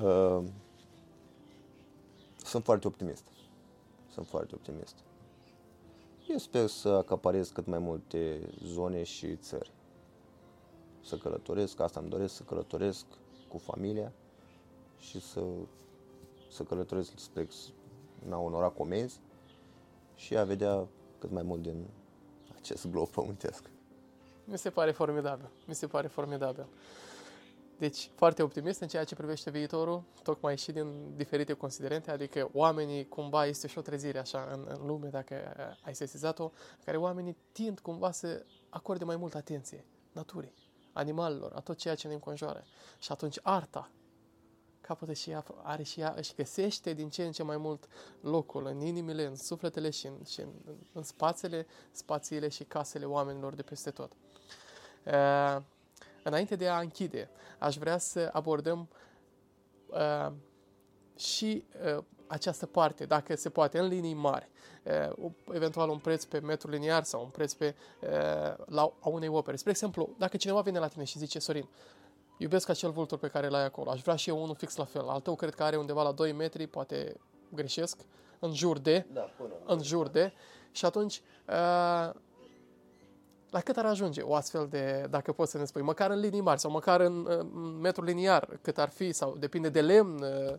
Uh, 0.03 0.43
Sunt 2.45 2.65
foarte 2.65 2.87
optimist. 2.87 3.25
Sunt 4.13 4.27
foarte 4.27 4.55
optimist. 4.55 4.95
Eu 6.29 6.39
sper 6.39 6.67
să 6.67 6.89
acaparez 6.89 7.49
cât 7.49 7.67
mai 7.67 7.79
multe 7.79 8.41
zone 8.65 9.03
și 9.03 9.37
țări. 9.37 9.71
Să 11.05 11.17
călătoresc, 11.17 11.81
asta 11.81 12.01
îmi 12.01 12.09
doresc, 12.09 12.35
să 12.35 12.43
călătoresc 12.43 13.07
cu 13.49 13.59
familia 13.59 14.13
și 14.99 15.21
să, 15.21 15.41
să 16.51 16.63
călătoresc 16.63 17.13
spre 17.17 17.49
a 18.31 18.39
onora 18.39 18.69
comenzi 18.69 19.21
și 20.15 20.37
a 20.37 20.45
vedea 20.45 20.87
cât 21.19 21.31
mai 21.31 21.43
mult 21.43 21.63
din 21.63 21.87
acest 22.57 22.87
glob 22.87 23.09
pământesc. 23.09 23.71
Mi 24.45 24.59
se 24.59 24.71
pare 24.71 24.91
formidabil. 24.91 25.51
Mi 25.67 25.75
se 25.75 25.87
pare 25.87 26.07
formidabil. 26.07 26.67
Deci, 27.79 28.11
foarte 28.15 28.43
optimist 28.43 28.81
în 28.81 28.89
ceea 28.89 29.05
ce 29.05 29.15
privește 29.15 29.51
viitorul, 29.51 30.03
tocmai 30.23 30.57
și 30.57 30.73
din 30.73 31.13
diferite 31.17 31.53
considerente, 31.53 32.11
adică 32.11 32.51
oamenii, 32.53 33.09
cumva, 33.09 33.47
este 33.47 33.67
și 33.67 33.79
o 33.79 33.81
trezire 33.81 34.19
așa 34.19 34.49
în, 34.53 34.67
în 34.79 34.87
lume, 34.87 35.09
dacă 35.09 35.35
ai 35.83 35.95
sesizat-o, 35.95 36.43
în 36.45 36.85
care 36.85 36.97
oamenii 36.97 37.37
tind 37.53 37.79
cumva 37.79 38.11
să 38.11 38.45
acorde 38.69 39.05
mai 39.05 39.17
multă 39.17 39.37
atenție 39.37 39.85
naturii, 40.13 40.55
animalelor, 40.95 41.53
a 41.55 41.61
tot 41.61 41.77
ceea 41.77 41.95
ce 41.95 42.09
ne 42.09 42.15
înconjoară. 42.15 42.65
Și 42.99 43.13
atunci 43.13 43.39
arta 43.43 43.91
capătă 44.87 45.13
și 45.13 45.31
ea, 45.31 45.45
are 45.63 45.83
și 45.83 46.01
ea, 46.01 46.15
își 46.17 46.35
găsește 46.35 46.93
din 46.93 47.09
ce 47.09 47.25
în 47.25 47.33
ce 47.33 47.43
mai 47.43 47.57
mult 47.57 47.89
locul 48.21 48.67
în 48.67 48.81
inimile, 48.81 49.25
în 49.25 49.37
sufletele 49.37 49.91
și 49.91 50.07
în, 50.07 50.25
și 50.25 50.41
în, 50.41 50.49
în 50.93 51.03
spațiile, 51.03 51.67
spațiile 51.91 52.49
și 52.49 52.65
casele 52.65 53.05
oamenilor 53.05 53.55
de 53.55 53.63
peste 53.63 53.91
tot. 53.91 54.13
Uh, 55.05 55.63
înainte 56.23 56.57
de 56.57 56.69
a 56.69 56.79
închide, 56.79 57.31
aș 57.59 57.77
vrea 57.77 57.99
să 57.99 58.31
abordăm 58.33 58.89
uh, 59.87 60.33
și 61.17 61.65
uh, 61.97 62.05
această 62.27 62.67
parte, 62.67 63.05
dacă 63.05 63.37
se 63.37 63.49
poate, 63.49 63.79
în 63.79 63.87
linii 63.87 64.15
mari, 64.15 64.49
uh, 65.19 65.31
eventual 65.53 65.89
un 65.89 65.99
preț 65.99 66.25
pe 66.25 66.39
metru 66.39 66.71
liniar 66.71 67.05
sau 67.05 67.23
un 67.23 67.29
preț 67.29 67.53
pe, 67.53 67.75
uh, 68.01 68.09
la 68.67 68.93
a 69.01 69.09
unei 69.09 69.29
opere. 69.29 69.57
Spre 69.57 69.71
exemplu, 69.71 70.09
dacă 70.19 70.37
cineva 70.37 70.61
vine 70.61 70.79
la 70.79 70.89
tine 70.89 71.05
și 71.05 71.19
zice, 71.19 71.39
Sorin, 71.39 71.69
iubesc 72.39 72.69
acel 72.69 72.91
vultur 72.91 73.19
pe 73.19 73.29
care 73.29 73.49
l-ai 73.49 73.65
acolo, 73.65 73.91
aș 73.91 74.01
vrea 74.01 74.17
și 74.17 74.29
eu 74.29 74.43
unul 74.43 74.55
fix 74.55 74.77
la 74.77 74.85
fel, 74.85 75.09
al 75.09 75.21
tău 75.21 75.35
cred 75.35 75.55
că 75.55 75.63
are 75.63 75.77
undeva 75.77 76.03
la 76.03 76.13
2 76.13 76.33
metri, 76.33 76.67
poate 76.67 77.17
greșesc, 77.55 77.97
în 78.39 78.55
jur 78.55 78.79
de, 78.79 79.07
Da, 79.13 79.21
până 79.21 79.53
în 79.67 79.83
jur 79.83 80.09
de, 80.09 80.33
și 80.71 80.85
atunci 80.85 81.23
uh, 81.49 82.11
la 83.51 83.61
cât 83.61 83.77
ar 83.77 83.87
ajunge 83.87 84.21
o 84.21 84.35
astfel 84.35 84.67
de, 84.71 85.07
dacă 85.11 85.33
poți 85.33 85.51
să 85.51 85.59
ne 85.59 85.65
spui, 85.65 85.83
măcar 85.83 86.11
în 86.11 86.19
linii 86.21 86.41
mari 86.41 86.61
sau 86.61 86.71
măcar 86.71 87.01
în, 87.01 87.27
în 87.29 87.79
metru 87.81 88.05
liniar, 88.05 88.59
cât 88.63 88.79
ar 88.79 88.89
fi, 88.89 89.13
sau 89.13 89.37
depinde 89.39 89.69
de 89.69 89.81
lemn, 89.81 90.23
uh, 90.23 90.55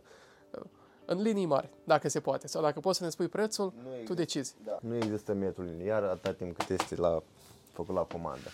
în 1.06 1.22
linii 1.22 1.46
mari, 1.46 1.70
dacă 1.84 2.08
se 2.08 2.20
poate. 2.20 2.46
Sau 2.46 2.62
dacă 2.62 2.80
poți 2.80 2.98
să 2.98 3.04
ne 3.04 3.10
spui 3.10 3.28
prețul, 3.28 3.72
Nu 3.76 3.82
tu 3.82 3.90
există. 3.92 4.14
decizi. 4.14 4.54
Da. 4.64 4.78
Nu 4.80 4.96
există 4.96 5.32
metru 5.32 5.62
liniar 5.62 6.02
atâta 6.02 6.32
timp 6.32 6.56
cât 6.58 6.80
este 6.80 6.96
la, 6.96 7.22
făcut 7.72 7.94
la 7.94 8.02
comandă. 8.02 8.48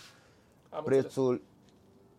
Am 0.71 0.79
înțeles. 0.79 1.01
Prețul 1.03 1.43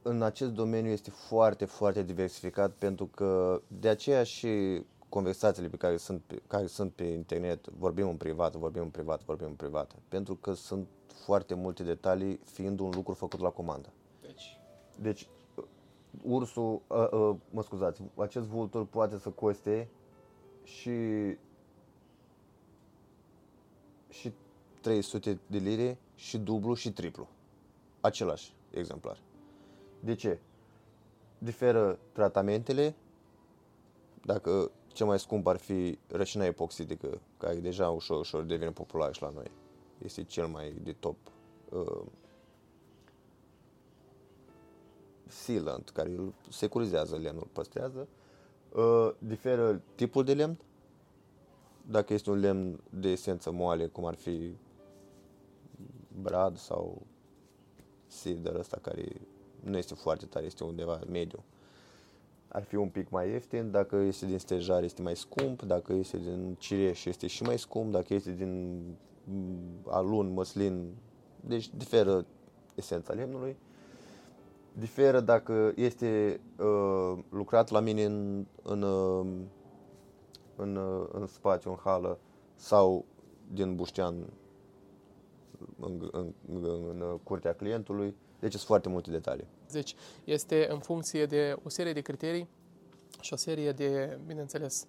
în 0.02 0.22
acest 0.22 0.52
domeniu 0.52 0.92
este 0.92 1.10
foarte, 1.10 1.66
foarte 1.66 2.04
diversificat 2.04 2.72
pentru 2.72 3.06
că 3.06 3.62
de 3.68 3.90
aceea 3.90 4.24
și 4.24 4.84
conversațiile 5.10 5.68
pe 5.68 5.78
care 5.78 5.98
sunt 5.98 6.22
pe, 6.28 6.42
care 6.48 6.68
sunt 6.68 6.92
pe 6.92 7.04
internet, 7.04 7.68
vorbim 7.68 8.08
în 8.10 8.16
privat, 8.18 8.56
vorbim 8.56 8.82
în 8.82 8.90
privat, 8.90 9.24
vorbim 9.24 9.48
în 9.48 9.54
privat, 9.54 9.92
pentru 10.08 10.36
că 10.36 10.54
sunt 10.54 10.88
foarte 11.26 11.54
multe 11.54 11.84
detalii 11.84 12.40
fiind 12.44 12.80
un 12.80 12.92
lucru 12.96 13.14
făcut 13.14 13.40
la 13.40 13.50
comandă. 13.50 13.90
Deci, 14.22 14.60
Deci, 14.96 15.28
ursul, 16.24 16.82
uh, 16.88 17.08
uh, 17.12 17.36
mă 17.50 17.62
scuzați, 17.64 18.02
acest 18.16 18.46
vultur 18.46 18.86
poate 18.86 19.18
să 19.18 19.30
coste 19.30 19.90
și 20.64 20.92
și 24.10 24.34
300 24.82 25.40
de 25.48 25.58
lire 25.58 25.98
și 26.16 26.38
dublu 26.38 26.74
și 26.74 26.92
triplu. 26.92 27.28
Același 28.02 28.54
exemplar. 28.72 29.20
De 30.00 30.16
ce? 30.16 30.40
Diferă 31.38 32.00
tratamentele. 32.12 32.96
Dacă 34.26 34.72
cel 34.88 35.06
mai 35.06 35.20
scump 35.20 35.48
ar 35.48 35.58
fi 35.58 35.98
rășina 36.08 36.46
epoxidică, 36.46 37.22
care 37.38 37.56
deja 37.56 37.90
ușor, 37.90 38.20
ușor 38.20 38.44
devine 38.44 38.72
popular 38.72 39.14
și 39.14 39.22
la 39.22 39.30
noi. 39.30 39.52
Este 40.04 40.24
cel 40.24 40.48
mai 40.48 40.74
de 40.84 40.94
top 40.94 41.18
uh, 41.70 42.02
sealant, 45.28 45.90
care 45.90 46.10
îl 46.10 46.34
securizează 46.50 47.16
lemnul, 47.16 47.48
păstrează. 47.54 48.00
Uh, 48.00 48.23
diferă 49.20 49.82
tipul 49.96 50.24
de 50.24 50.34
lemn. 50.34 50.60
Dacă 51.90 52.14
este 52.14 52.30
un 52.30 52.40
lemn 52.40 52.80
de 52.90 53.10
esență 53.10 53.52
moale, 53.52 53.88
cum 53.88 54.06
ar 54.06 54.16
fi 54.16 54.56
brad 56.22 56.58
sau 56.58 57.02
cedar 58.22 58.56
ăsta 58.56 58.78
care 58.82 59.06
nu 59.64 59.78
este 59.78 59.94
foarte 59.94 60.26
tare, 60.26 60.46
este 60.46 60.64
undeva 60.64 61.00
mediu. 61.10 61.44
Ar 62.48 62.64
fi 62.64 62.76
un 62.76 62.90
pic 62.90 63.10
mai 63.10 63.30
ieftin, 63.30 63.72
dacă 63.72 63.96
este 63.96 64.26
din 64.26 64.40
stejar 64.40 64.84
este 64.84 65.02
mai 65.02 65.16
scump, 65.16 65.62
dacă 65.62 65.94
este 65.94 66.18
din 66.18 66.56
cireș 66.60 67.06
este 67.06 67.28
și 67.28 67.44
mai 67.44 67.60
scump, 67.60 67.92
dacă 67.92 68.14
este 68.14 68.32
din 68.32 68.82
mm, 69.24 69.58
alun, 69.88 70.34
măslin, 70.34 70.96
deci 71.40 71.70
diferă 71.76 72.26
esența 72.76 73.14
lemnului. 73.14 73.58
Diferă 74.74 75.20
dacă 75.20 75.72
este 75.76 76.40
uh, 76.60 77.18
lucrat 77.30 77.70
la 77.70 77.80
mine 77.80 78.04
în, 78.04 78.46
în, 78.64 78.82
uh, 78.82 79.26
în, 80.56 80.76
uh, 80.76 81.08
în 81.12 81.28
spațiu, 81.28 81.70
în 81.70 81.78
hală 81.84 82.20
sau 82.56 83.06
din 83.52 83.76
buștean 83.76 84.16
în, 85.80 86.10
în, 86.12 86.34
în, 86.48 86.64
în 86.90 87.20
curtea 87.24 87.54
clientului. 87.54 88.16
Deci 88.40 88.52
sunt 88.52 88.64
foarte 88.64 88.90
multe 88.90 89.12
detalii. 89.12 89.48
deci 89.72 89.96
este 90.24 90.68
în 90.70 90.80
funcție 90.80 91.26
de 91.26 91.56
o 91.64 91.70
serie 91.70 91.94
de 91.94 92.02
criterii 92.02 92.48
și 93.22 93.34
o 93.34 93.36
serie 93.36 93.72
de, 93.72 94.20
bineînțeles, 94.26 94.88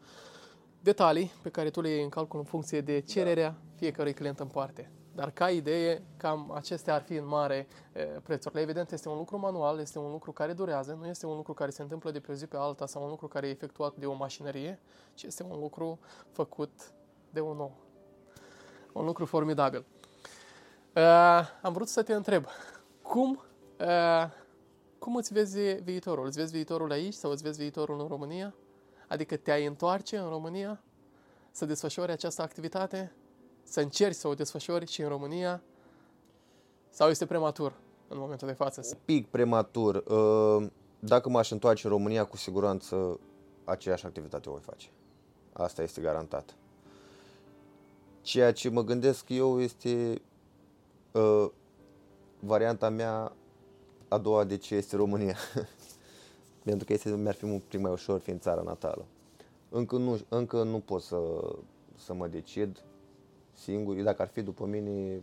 detalii 0.81 1.31
pe 1.43 1.49
care 1.49 1.71
tu 1.71 1.81
le 1.81 1.89
iei 1.89 2.03
în 2.03 2.09
calcul 2.09 2.39
în 2.39 2.45
funcție 2.45 2.81
de 2.81 3.01
cererea 3.01 3.57
fiecărui 3.77 4.15
client 4.15 4.39
în 4.39 4.47
parte. 4.47 4.91
Dar 5.15 5.31
ca 5.31 5.51
idee, 5.51 6.03
cam 6.17 6.53
acestea 6.55 6.95
ar 6.95 7.03
fi 7.03 7.15
în 7.15 7.27
mare 7.27 7.67
e, 7.93 8.03
prețurile. 8.03 8.61
Evident, 8.61 8.93
este 8.93 9.09
un 9.09 9.17
lucru 9.17 9.39
manual, 9.39 9.79
este 9.79 9.99
un 9.99 10.11
lucru 10.11 10.33
care 10.33 10.53
durează, 10.53 10.97
nu 11.01 11.07
este 11.07 11.27
un 11.27 11.37
lucru 11.37 11.53
care 11.53 11.71
se 11.71 11.83
întâmplă 11.83 12.11
de 12.11 12.21
pe 12.21 12.33
o 12.33 12.35
zi 12.35 12.47
pe 12.47 12.57
alta 12.57 12.87
sau 12.87 13.03
un 13.03 13.09
lucru 13.09 13.29
care 13.29 13.47
e 13.47 13.51
efectuat 13.51 13.95
de 13.97 14.07
o 14.07 14.13
mașinărie, 14.13 14.81
ci 15.15 15.23
este 15.23 15.43
un 15.43 15.61
lucru 15.61 15.99
făcut 16.31 16.71
de 17.31 17.41
un 17.41 17.61
om. 17.61 17.73
Un 18.93 19.05
lucru 19.05 19.25
formidabil. 19.25 19.85
Uh, 20.95 21.03
am 21.63 21.73
vrut 21.73 21.89
să 21.89 22.03
te 22.03 22.15
întreb, 22.15 22.47
cum, 23.03 23.43
uh, 23.81 24.31
cum 24.99 25.17
îți 25.17 25.33
vezi 25.33 25.61
viitorul? 25.61 26.27
Îți 26.27 26.39
vezi 26.39 26.53
viitorul 26.53 26.91
aici 26.91 27.15
sau 27.15 27.31
îți 27.31 27.43
vezi 27.43 27.59
viitorul 27.59 28.01
în 28.01 28.07
România? 28.07 28.55
Adică 29.09 29.37
te-ai 29.37 29.67
întoarce 29.67 30.17
în 30.17 30.29
România 30.29 30.83
să 31.51 31.65
desfășori 31.65 32.13
această 32.13 32.43
activitate? 32.43 33.13
Să 33.75 33.81
încerci 33.81 34.17
să 34.17 34.29
o 34.29 34.35
desfășori 34.35 34.87
și 34.87 35.03
în 35.03 35.09
România? 35.09 35.63
Sau 36.91 37.09
este 37.09 37.27
prematur 37.27 37.73
în 38.09 38.19
momentul 38.19 38.47
de 38.47 38.53
față? 38.53 38.81
Un 38.85 38.99
pic 39.05 39.27
prematur. 39.27 39.95
Uh, 39.95 40.67
Dacă 40.99 41.29
m-aș 41.29 41.51
întoarce 41.51 41.87
în 41.87 41.93
România, 41.93 42.25
cu 42.25 42.37
siguranță 42.37 43.21
aceeași 43.65 44.07
activitate 44.07 44.49
o 44.49 44.53
voi 44.53 44.61
face. 44.61 44.91
Asta 45.53 45.83
este 45.83 46.01
garantat. 46.01 46.55
Ceea 48.23 48.53
ce 48.53 48.69
mă 48.69 48.83
gândesc 48.85 49.29
eu 49.29 49.61
este 49.61 50.23
uh, 51.13 51.47
varianta 52.41 52.89
mea 52.89 53.33
a 54.09 54.19
doua 54.19 54.45
de 54.45 54.57
ce 54.57 54.75
este 54.75 54.97
România. 54.97 55.37
Pentru 56.65 56.87
că 56.87 56.93
este, 56.93 57.11
mi-ar 57.11 57.35
fi 57.35 57.45
un 57.45 57.61
pic 57.69 57.81
mai 57.81 57.93
ușor 57.93 58.21
fiind 58.21 58.41
țara 58.41 58.63
natală. 58.63 59.05
Încă 59.69 59.97
nu, 59.97 60.21
încă 60.29 60.63
nu 60.63 60.79
pot 60.79 61.03
să, 61.03 61.19
să 61.97 62.15
mă 62.15 62.27
decid 62.27 62.83
singur. 63.55 63.97
Dacă 63.97 64.23
ar 64.23 64.29
fi 64.29 64.43
după 64.43 64.67
mine, 64.67 65.23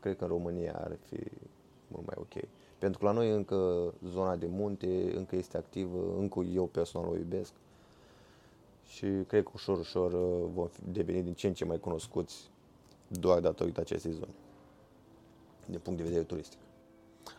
cred 0.00 0.16
că 0.16 0.24
în 0.24 0.30
România 0.30 0.72
ar 0.74 0.96
fi 1.06 1.18
mult 1.88 2.06
mai 2.06 2.14
ok. 2.18 2.44
Pentru 2.78 2.98
că 2.98 3.04
la 3.04 3.12
noi 3.12 3.30
încă 3.30 3.92
zona 4.12 4.36
de 4.36 4.46
munte 4.46 5.12
încă 5.16 5.36
este 5.36 5.56
activă, 5.56 6.14
încă 6.18 6.40
eu 6.40 6.64
personal 6.66 7.08
o 7.10 7.16
iubesc 7.16 7.52
și 8.86 9.06
cred 9.26 9.42
că 9.42 9.50
ușor, 9.54 9.78
ușor 9.78 10.12
uh, 10.12 10.50
vom 10.54 10.68
deveni 10.92 11.22
din 11.22 11.34
ce 11.34 11.46
în 11.46 11.54
ce 11.54 11.64
mai 11.64 11.78
cunoscuți 11.78 12.50
doar 13.08 13.40
datorită 13.40 13.80
acestei 13.80 14.12
zone, 14.12 14.34
din 15.66 15.78
punct 15.78 15.98
de 15.98 16.04
vedere 16.04 16.24
turistic. 16.24 16.58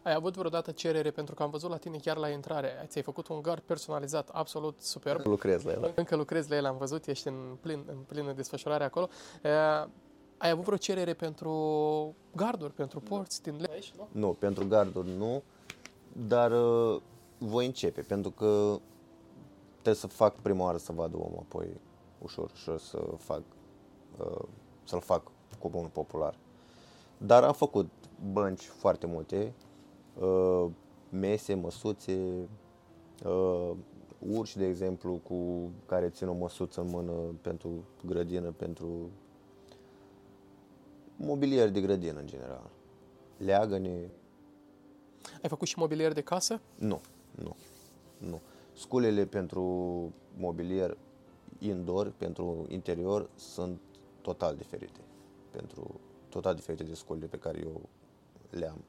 Ai 0.04 0.14
avut 0.14 0.36
vreodată 0.36 0.72
cerere, 0.72 1.12
pentru 1.12 1.36
că 1.36 1.44
am 1.44 1.50
văzut 1.50 1.70
la 1.70 1.78
tine 1.78 1.98
chiar 1.98 2.18
la 2.18 2.30
intrare, 2.30 2.86
ți-ai 2.88 3.04
făcut 3.04 3.28
un 3.28 3.42
gard 3.42 3.62
personalizat 3.62 4.30
absolut 4.30 4.82
superb. 4.82 5.26
Lucrez 5.26 5.64
la 5.64 5.72
el. 5.72 5.92
Încă 5.96 6.16
lucrezi 6.16 6.50
la 6.50 6.56
el, 6.56 6.66
am 6.66 6.78
văzut, 6.78 7.06
ești 7.06 7.28
în, 7.28 7.58
plin, 7.60 7.84
în 7.88 7.98
plină 8.08 8.32
desfășurare 8.32 8.84
acolo. 8.84 9.10
E, 9.44 9.50
ai 10.38 10.50
avut 10.50 10.64
vreo 10.64 10.78
cerere 10.78 11.14
pentru 11.14 12.16
garduri, 12.36 12.74
pentru 12.74 13.00
porți 13.00 13.44
din 13.44 13.68
aici, 13.72 13.94
nu? 13.98 14.08
Nu, 14.12 14.30
pentru 14.30 14.68
garduri 14.68 15.10
nu, 15.18 15.44
dar 16.12 16.52
uh, 16.52 17.02
voi 17.38 17.66
începe, 17.66 18.02
pentru 18.02 18.32
că 18.32 18.80
trebuie 19.72 19.96
să 19.96 20.08
fac 20.08 20.36
prima 20.36 20.64
oară 20.64 20.78
să 20.78 20.92
vadă 20.92 21.16
omul, 21.16 21.40
apoi 21.40 21.68
ușor, 22.22 22.52
ușor 22.54 22.80
să 22.80 23.04
fac, 23.18 23.42
uh, 24.18 24.44
să-l 24.84 25.02
fac 25.02 25.24
cu 25.60 25.70
unul 25.74 25.90
popular. 25.94 26.38
Dar 27.18 27.44
am 27.44 27.54
făcut 27.54 27.90
bănci 28.32 28.66
foarte 28.66 29.06
multe, 29.06 29.54
uh, 29.58 29.67
mese, 31.10 31.54
măsuțe, 31.54 32.48
uh, 33.26 33.72
urși, 34.20 34.58
de 34.58 34.66
exemplu, 34.66 35.20
cu 35.24 35.70
care 35.86 36.10
țin 36.10 36.28
o 36.28 36.34
măsuță 36.34 36.82
în 36.82 36.90
mână 36.90 37.12
pentru 37.42 37.84
grădină, 38.06 38.52
pentru 38.52 39.10
mobilier 41.16 41.70
de 41.70 41.82
grădină 41.82 42.20
în 42.20 42.28
general. 42.28 42.70
Leagăne. 43.38 44.12
Ai 45.42 45.50
făcut 45.50 45.68
și 45.68 45.80
mobilier 45.80 46.14
de 46.14 46.22
casă? 46.22 46.62
Nu, 46.76 47.02
nu, 47.32 47.56
nu. 48.18 48.42
Sculele 48.74 49.26
pentru 49.26 49.64
mobilier 50.38 50.98
indoor, 51.60 52.14
pentru 52.18 52.66
interior, 52.70 53.30
sunt 53.36 53.80
total 54.22 54.56
diferite. 54.56 55.00
Pentru 55.52 56.00
total 56.30 56.56
diferite 56.56 56.84
de 56.84 56.94
sculele 56.94 57.26
pe 57.26 57.38
care 57.38 57.60
eu 57.60 57.82
le 58.50 58.70
am. 58.70 58.84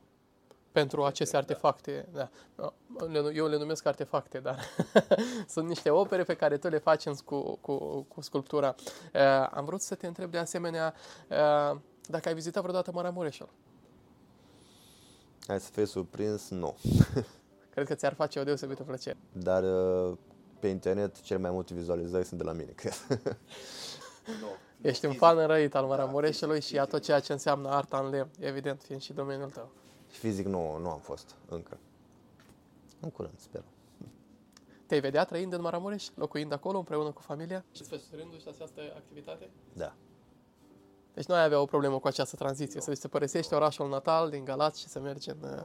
Pentru 0.79 1.05
aceste 1.05 1.37
artefacte, 1.37 2.09
da. 2.13 2.31
Eu 3.35 3.47
le 3.47 3.59
numesc 3.59 3.87
artefacte, 3.87 4.39
dar 4.39 4.59
sunt 5.55 5.69
niște 5.69 5.91
opere 5.91 6.23
pe 6.23 6.35
care 6.35 6.57
tu 6.57 6.69
le 6.69 6.79
faci 6.79 7.09
cu, 7.09 7.59
cu, 7.61 8.07
cu 8.09 8.21
sculptura. 8.21 8.75
Uh, 9.15 9.49
am 9.51 9.65
vrut 9.65 9.81
să 9.81 9.95
te 9.95 10.07
întreb 10.07 10.31
de 10.31 10.39
asemenea 10.39 10.95
uh, 11.29 11.79
dacă 12.07 12.29
ai 12.29 12.35
vizitat 12.35 12.63
vreodată 12.63 12.91
Maramureșul. 12.93 13.49
Hai 15.47 15.61
să 15.61 15.71
fii 15.73 15.87
surprins, 15.87 16.49
nu. 16.49 16.77
Cred 17.75 17.87
că 17.87 17.95
ți-ar 17.95 18.15
face 18.15 18.39
o 18.39 18.45
deosebită 18.45 18.83
plăcere. 18.83 19.17
Dar 19.33 19.63
uh, 19.63 20.17
pe 20.59 20.69
internet 20.69 21.21
cel 21.21 21.39
mai 21.39 21.51
multe 21.51 21.75
vizualizări 21.75 22.25
sunt 22.25 22.41
de 22.41 22.47
la 22.47 22.53
mine, 22.53 22.73
cred. 22.75 22.95
no. 24.41 24.49
Ești 24.81 25.07
un 25.07 25.13
fan 25.13 25.39
înrăit 25.39 25.75
al 25.75 25.87
Maramureșului 25.87 26.61
și 26.61 26.79
a 26.79 26.85
tot 26.85 27.03
ceea 27.03 27.21
ce 27.21 27.33
înseamnă 27.33 27.69
arta 27.69 27.99
în 27.99 28.11
lemn, 28.11 28.31
evident, 28.39 28.83
fiind 28.83 29.03
și 29.03 29.13
domeniul 29.13 29.51
tău. 29.51 29.71
Fizic 30.09 30.47
nu, 30.47 30.79
nu 30.79 30.91
am 30.91 30.99
fost 30.99 31.37
încă. 31.49 31.79
În 33.01 33.11
curând, 33.11 33.39
sper. 33.39 33.65
Te-ai 34.87 35.01
vedea 35.01 35.25
trăind 35.25 35.53
în 35.53 35.61
Maramureș, 35.61 36.09
locuind 36.15 36.53
acolo 36.53 36.79
împreună 36.79 37.13
cu 37.13 37.21
familia 37.21 37.65
și 37.73 37.83
desfășurându-și 37.83 38.49
această 38.49 38.81
activitate? 38.97 39.51
Da. 39.73 39.95
Deci 41.15 41.27
nu 41.27 41.35
ai 41.35 41.45
avea 41.45 41.61
o 41.61 41.65
problemă 41.65 41.99
cu 41.99 42.07
această 42.07 42.37
tranziție, 42.37 42.81
să 42.81 42.95
te 42.95 43.09
părăsești 43.09 43.55
orașul 43.55 43.89
natal 43.89 44.31
din 44.31 44.45
Galați 44.45 44.81
și 44.81 44.89
să 44.89 45.01
mergi 45.01 45.31
în... 45.31 45.43
Uh, 45.43 45.65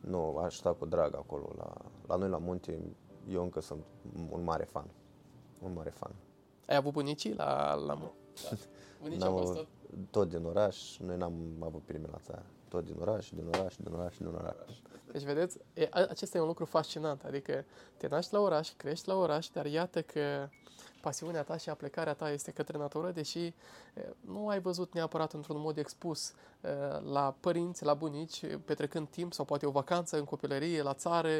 nu, 0.00 0.36
aș 0.36 0.56
sta 0.56 0.72
cu 0.72 0.86
drag 0.86 1.14
acolo. 1.14 1.52
La, 1.56 1.72
la 2.06 2.16
noi, 2.16 2.28
la 2.28 2.38
munte, 2.38 2.78
eu 3.28 3.42
încă 3.42 3.60
sunt 3.60 3.84
un 4.30 4.44
mare 4.44 4.64
fan. 4.64 4.86
Un 5.58 5.72
mare 5.72 5.90
fan. 5.90 6.14
Ai 6.66 6.76
avut 6.76 6.92
bunicii 6.92 7.34
la, 7.34 7.74
la 7.74 7.94
da. 7.94 8.12
Bunicii 9.00 9.26
au 9.26 9.36
fost 9.36 9.54
tot? 9.54 9.66
tot 10.10 10.28
din 10.28 10.44
oraș. 10.44 10.98
Noi 10.98 11.16
n-am 11.16 11.34
avut 11.60 11.82
prime 11.82 12.06
la 12.10 12.18
țară. 12.18 12.46
Tot 12.70 12.84
din 12.84 12.96
oraș, 13.00 13.28
din 13.28 13.46
oraș, 13.46 13.76
din 13.76 13.92
oraș, 13.92 14.16
din 14.16 14.26
oraș. 14.26 14.54
Deci, 15.12 15.22
vedeți, 15.22 15.58
e, 15.74 15.88
acesta 15.90 16.38
e 16.38 16.40
un 16.40 16.46
lucru 16.46 16.64
fascinant. 16.64 17.24
Adică 17.24 17.64
te 17.96 18.08
naști 18.08 18.32
la 18.32 18.40
oraș, 18.40 18.72
crești 18.76 19.08
la 19.08 19.14
oraș, 19.14 19.48
dar 19.48 19.66
iată 19.66 20.02
că 20.02 20.48
pasiunea 21.00 21.42
ta 21.42 21.56
și 21.56 21.68
aplecarea 21.70 22.14
ta 22.14 22.30
este 22.30 22.50
către 22.50 22.78
natură, 22.78 23.10
deși 23.10 23.54
nu 24.20 24.48
ai 24.48 24.60
văzut 24.60 24.94
neapărat 24.94 25.32
într-un 25.32 25.60
mod 25.60 25.78
expus 25.78 26.32
la 27.12 27.36
părinți, 27.40 27.84
la 27.84 27.94
bunici, 27.94 28.44
petrecând 28.64 29.08
timp 29.08 29.32
sau 29.32 29.44
poate 29.44 29.66
o 29.66 29.70
vacanță 29.70 30.18
în 30.18 30.24
copilărie, 30.24 30.82
la 30.82 30.94
țară, 30.94 31.30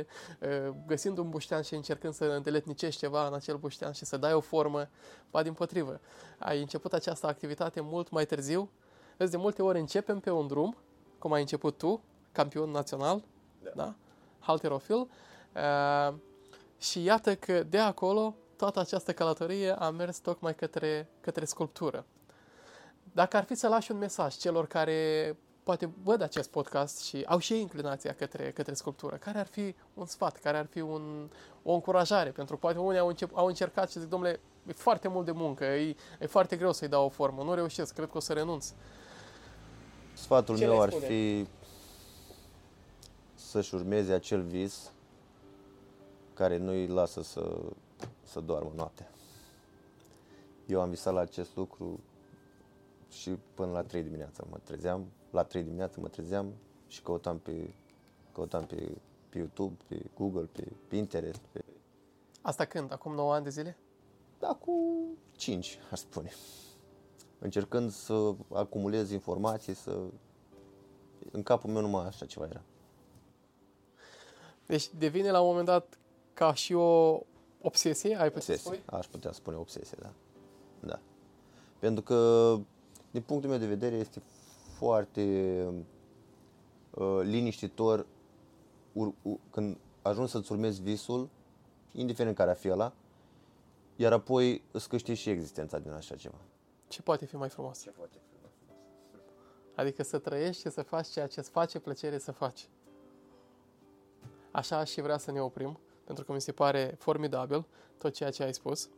găsind 0.87 1.19
un 1.19 1.29
buștean 1.29 1.63
și 1.63 1.75
încercând 1.75 2.15
să 2.15 2.25
îndeletnicești 2.25 3.01
ceva 3.01 3.27
în 3.27 3.35
acel 3.35 3.57
buștean 3.57 3.93
și 3.93 4.05
să 4.05 4.17
dai 4.17 4.33
o 4.33 4.41
formă, 4.41 4.89
ba 5.31 5.43
din 5.43 5.53
potrivă. 5.53 6.01
Ai 6.39 6.61
început 6.61 6.93
această 6.93 7.27
activitate 7.27 7.81
mult 7.81 8.11
mai 8.11 8.27
târziu, 8.27 8.71
Vezi, 9.17 9.31
de 9.31 9.37
multe 9.37 9.63
ori 9.63 9.79
începem 9.79 10.21
pe 10.21 10.31
un 10.31 10.47
drum, 10.47 10.77
cum 11.21 11.33
ai 11.33 11.41
început 11.41 11.79
tu, 11.79 12.03
campion 12.33 12.71
național, 12.71 13.23
da? 13.63 13.71
da? 13.75 13.95
halterofil, 14.39 14.97
uh, 14.97 16.15
și 16.79 17.03
iată 17.03 17.35
că 17.37 17.63
de 17.63 17.79
acolo 17.79 18.35
toată 18.57 18.81
această 18.81 19.13
călătorie 19.13 19.71
a 19.71 19.91
mers 19.91 20.19
tocmai 20.19 20.55
către, 20.55 21.09
către 21.21 21.45
sculptură. 21.45 22.05
Dacă 23.13 23.37
ar 23.37 23.45
fi 23.45 23.55
să 23.55 23.69
lași 23.69 23.91
un 23.91 23.99
mesaj 23.99 24.35
celor 24.35 24.67
care 24.67 25.37
poate 25.63 25.91
văd 26.03 26.23
acest 26.23 26.51
podcast 26.51 27.03
și 27.03 27.25
au 27.27 27.39
și 27.39 27.53
ei 27.53 27.61
inclinația 27.61 28.15
către, 28.15 28.51
către 28.51 28.75
sculptură, 28.75 29.17
care 29.17 29.39
ar 29.39 29.47
fi 29.47 29.75
un 29.95 30.07
sfat, 30.07 30.37
care 30.37 30.57
ar 30.57 30.67
fi 30.67 30.81
un, 30.81 31.31
o 31.63 31.73
încurajare? 31.73 32.31
Pentru 32.31 32.55
că 32.55 32.61
poate 32.61 32.79
unii 32.79 32.99
au, 32.99 33.09
încep, 33.09 33.37
au 33.37 33.47
încercat 33.47 33.91
și 33.91 33.99
zic, 33.99 34.09
domnule, 34.09 34.41
e 34.67 34.73
foarte 34.73 35.09
mult 35.09 35.25
de 35.25 35.31
muncă, 35.33 35.65
e, 35.65 35.97
e 36.19 36.27
foarte 36.27 36.57
greu 36.57 36.73
să-i 36.73 36.89
dau 36.89 37.05
o 37.05 37.09
formă, 37.09 37.43
nu 37.43 37.55
reușesc, 37.55 37.95
cred 37.95 38.09
că 38.11 38.17
o 38.17 38.21
să 38.21 38.33
renunț. 38.33 38.73
Sfatul 40.21 40.57
Ce 40.57 40.67
meu 40.67 40.81
ar 40.81 40.91
fi 40.91 41.47
să-și 43.35 43.75
urmeze 43.75 44.13
acel 44.13 44.43
vis 44.43 44.93
care 46.35 46.57
nu 46.57 46.71
îi 46.71 46.87
lasă 46.87 47.23
să 47.23 47.61
să 48.23 48.41
doarmă 48.41 48.73
noaptea. 48.75 49.11
Eu 50.67 50.81
am 50.81 50.89
visat 50.91 51.15
la 51.15 51.21
acest 51.21 51.57
lucru 51.57 52.01
și 53.09 53.39
până 53.55 53.73
la 53.73 53.83
3 53.83 54.03
dimineața 54.03 54.45
mă 54.51 54.59
trezeam, 54.65 55.07
la 55.31 55.43
3 55.43 55.63
dimineața 55.63 56.01
mă 56.01 56.09
trezeam 56.09 56.53
și 56.87 57.03
căutam 57.03 57.39
pe, 57.39 57.75
căutam 58.33 58.65
pe, 58.65 58.93
pe 59.29 59.39
YouTube, 59.39 59.77
pe 59.89 60.03
Google, 60.15 60.49
pe 60.53 60.73
Pinterest. 60.89 61.41
Pe... 61.53 61.65
Asta 62.41 62.65
când? 62.65 62.93
Acum 62.93 63.15
9 63.15 63.35
ani 63.35 63.45
de 63.45 63.51
zile? 63.51 63.77
Da, 64.39 64.59
cu 64.61 64.73
5, 65.37 65.79
aș 65.91 65.99
spune. 65.99 66.31
Încercând 67.41 67.91
să 67.91 68.35
acumulez 68.53 69.11
informații, 69.11 69.75
să... 69.75 69.99
În 71.31 71.43
capul 71.43 71.71
meu 71.71 71.81
numai 71.81 72.07
așa 72.07 72.27
ceva 72.27 72.47
era. 72.47 72.63
Deci 74.67 74.91
devine 74.99 75.31
la 75.31 75.41
un 75.41 75.47
moment 75.47 75.67
dat 75.67 75.99
ca 76.35 76.55
și 76.55 76.75
o, 76.75 77.21
Obsesie, 77.63 78.09
ai 78.09 78.31
putea 78.31 78.55
obsesie. 78.55 78.57
spune? 78.57 78.83
Aș 78.99 79.07
putea 79.07 79.33
spune 79.33 79.57
obsesie, 79.57 79.97
da. 80.01 80.13
Da. 80.81 81.01
Pentru 81.79 82.03
că, 82.03 82.59
din 83.11 83.23
punctul 83.23 83.51
meu 83.51 83.59
de 83.59 83.67
vedere, 83.67 83.97
este 83.97 84.23
foarte 84.77 85.23
uh, 86.91 87.21
liniștitor 87.23 88.07
ur, 88.93 89.15
ur, 89.23 89.39
când 89.51 89.77
ajungi 90.03 90.31
să-ți 90.31 90.53
urmezi 90.53 90.83
visul, 90.83 91.29
indiferent 91.93 92.37
care 92.37 92.51
ar 92.51 92.57
fi 92.57 92.71
ăla, 92.71 92.93
iar 93.97 94.13
apoi 94.13 94.63
îți 94.71 94.89
câștigi 94.89 95.21
și 95.21 95.31
existența 95.31 95.79
din 95.79 95.91
așa 95.91 96.17
ceva. 96.17 96.39
Ce 96.91 97.03
poate 97.03 97.25
fi 97.25 97.37
mai 97.37 97.49
frumos? 97.49 97.83
Ce 97.83 97.91
poate 97.91 98.19
fi 98.29 98.41
mai 98.43 98.51
frumos? 98.59 98.77
Adică 99.75 100.03
să 100.03 100.19
trăiești 100.19 100.63
și 100.63 100.71
să 100.71 100.83
faci 100.83 101.07
ceea 101.07 101.27
ce 101.27 101.41
îți 101.41 101.51
face 101.51 101.79
plăcere 101.79 102.19
să 102.19 102.33
faci. 102.33 102.69
Așa 104.51 104.85
și 104.85 105.01
vrea 105.01 105.19
să 105.19 105.31
ne 105.33 105.41
oprim 105.41 105.81
pentru 106.05 106.25
că 106.25 106.33
mi 106.33 106.41
se 106.41 106.53
pare 106.53 106.97
formidabil 106.99 107.67
tot 107.99 108.15
ceea 108.15 108.31
ce 108.31 108.43
ai 108.43 108.55
spus. 108.55 108.89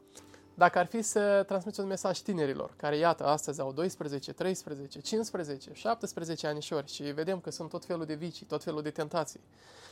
Dacă 0.54 0.78
ar 0.78 0.86
fi 0.86 1.02
să 1.02 1.44
transmiți 1.46 1.80
un 1.80 1.86
mesaj 1.86 2.18
tinerilor, 2.18 2.74
care, 2.76 2.96
iată, 2.96 3.24
astăzi 3.24 3.60
au 3.60 3.72
12, 3.72 4.32
13, 4.32 5.00
15, 5.00 5.72
17 5.72 6.46
anișori 6.46 6.92
și 6.92 7.02
vedem 7.02 7.40
că 7.40 7.50
sunt 7.50 7.68
tot 7.68 7.84
felul 7.84 8.04
de 8.04 8.14
vicii, 8.14 8.46
tot 8.46 8.62
felul 8.62 8.82
de 8.82 8.90
tentații. 8.90 9.40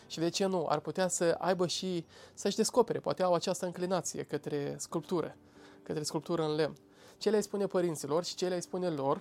Și 0.06 0.18
de 0.18 0.28
ce 0.28 0.46
nu? 0.46 0.66
Ar 0.68 0.78
putea 0.78 1.08
să 1.08 1.36
aibă 1.38 1.66
și, 1.66 2.06
să-și 2.34 2.56
descopere, 2.56 2.98
poate 2.98 3.22
au 3.22 3.34
această 3.34 3.66
înclinație 3.66 4.22
către 4.22 4.74
sculptură, 4.78 5.36
către 5.82 6.02
sculptură 6.02 6.42
în 6.42 6.54
lemn. 6.54 6.76
Ce 7.20 7.30
le 7.30 7.40
spune 7.40 7.66
părinților 7.66 8.24
și 8.24 8.34
ce 8.34 8.48
le 8.48 8.60
spune 8.60 8.88
lor 8.88 9.20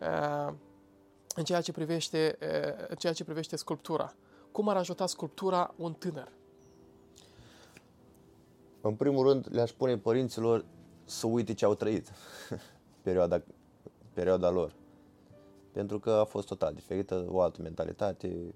uh, 0.00 0.52
în 1.34 1.44
ceea 1.44 1.60
ce 1.60 1.72
privește, 1.72 2.38
uh, 2.42 2.86
în 2.88 2.96
ceea 2.96 3.12
ce 3.12 3.24
privește 3.24 3.56
sculptura? 3.56 4.14
Cum 4.52 4.68
ar 4.68 4.76
ajuta 4.76 5.06
sculptura 5.06 5.74
un 5.76 5.92
tânăr? 5.92 6.32
În 8.80 8.94
primul 8.94 9.26
rând, 9.28 9.46
le-aș 9.50 9.68
spune 9.68 9.98
părinților 9.98 10.64
să 11.04 11.26
uite 11.26 11.54
ce 11.54 11.64
au 11.64 11.74
trăit 11.74 12.12
perioada, 13.04 13.42
perioada 14.12 14.50
lor. 14.50 14.74
Pentru 15.72 15.98
că 15.98 16.10
a 16.10 16.24
fost 16.24 16.46
total 16.46 16.74
diferită, 16.74 17.26
o 17.28 17.40
altă 17.40 17.62
mentalitate, 17.62 18.54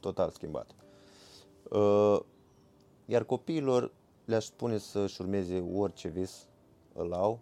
total 0.00 0.30
schimbată. 0.30 0.74
Uh, 1.70 2.20
iar 3.04 3.24
copiilor 3.24 3.92
le-aș 4.24 4.44
spune 4.44 4.78
să-și 4.78 5.20
urmeze 5.20 5.64
orice 5.74 6.08
vis 6.08 6.46
îl 6.92 7.12
au, 7.12 7.40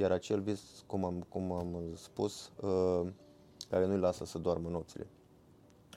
iar 0.00 0.10
acel 0.10 0.40
vis, 0.40 0.84
cum 0.86 1.04
am, 1.04 1.26
cum 1.28 1.52
am 1.52 1.76
spus, 1.94 2.52
uh, 2.60 3.08
care 3.68 3.86
nu-i 3.86 3.98
lasă 3.98 4.24
să 4.24 4.38
doarmă 4.38 4.68
nopțile. 4.68 5.06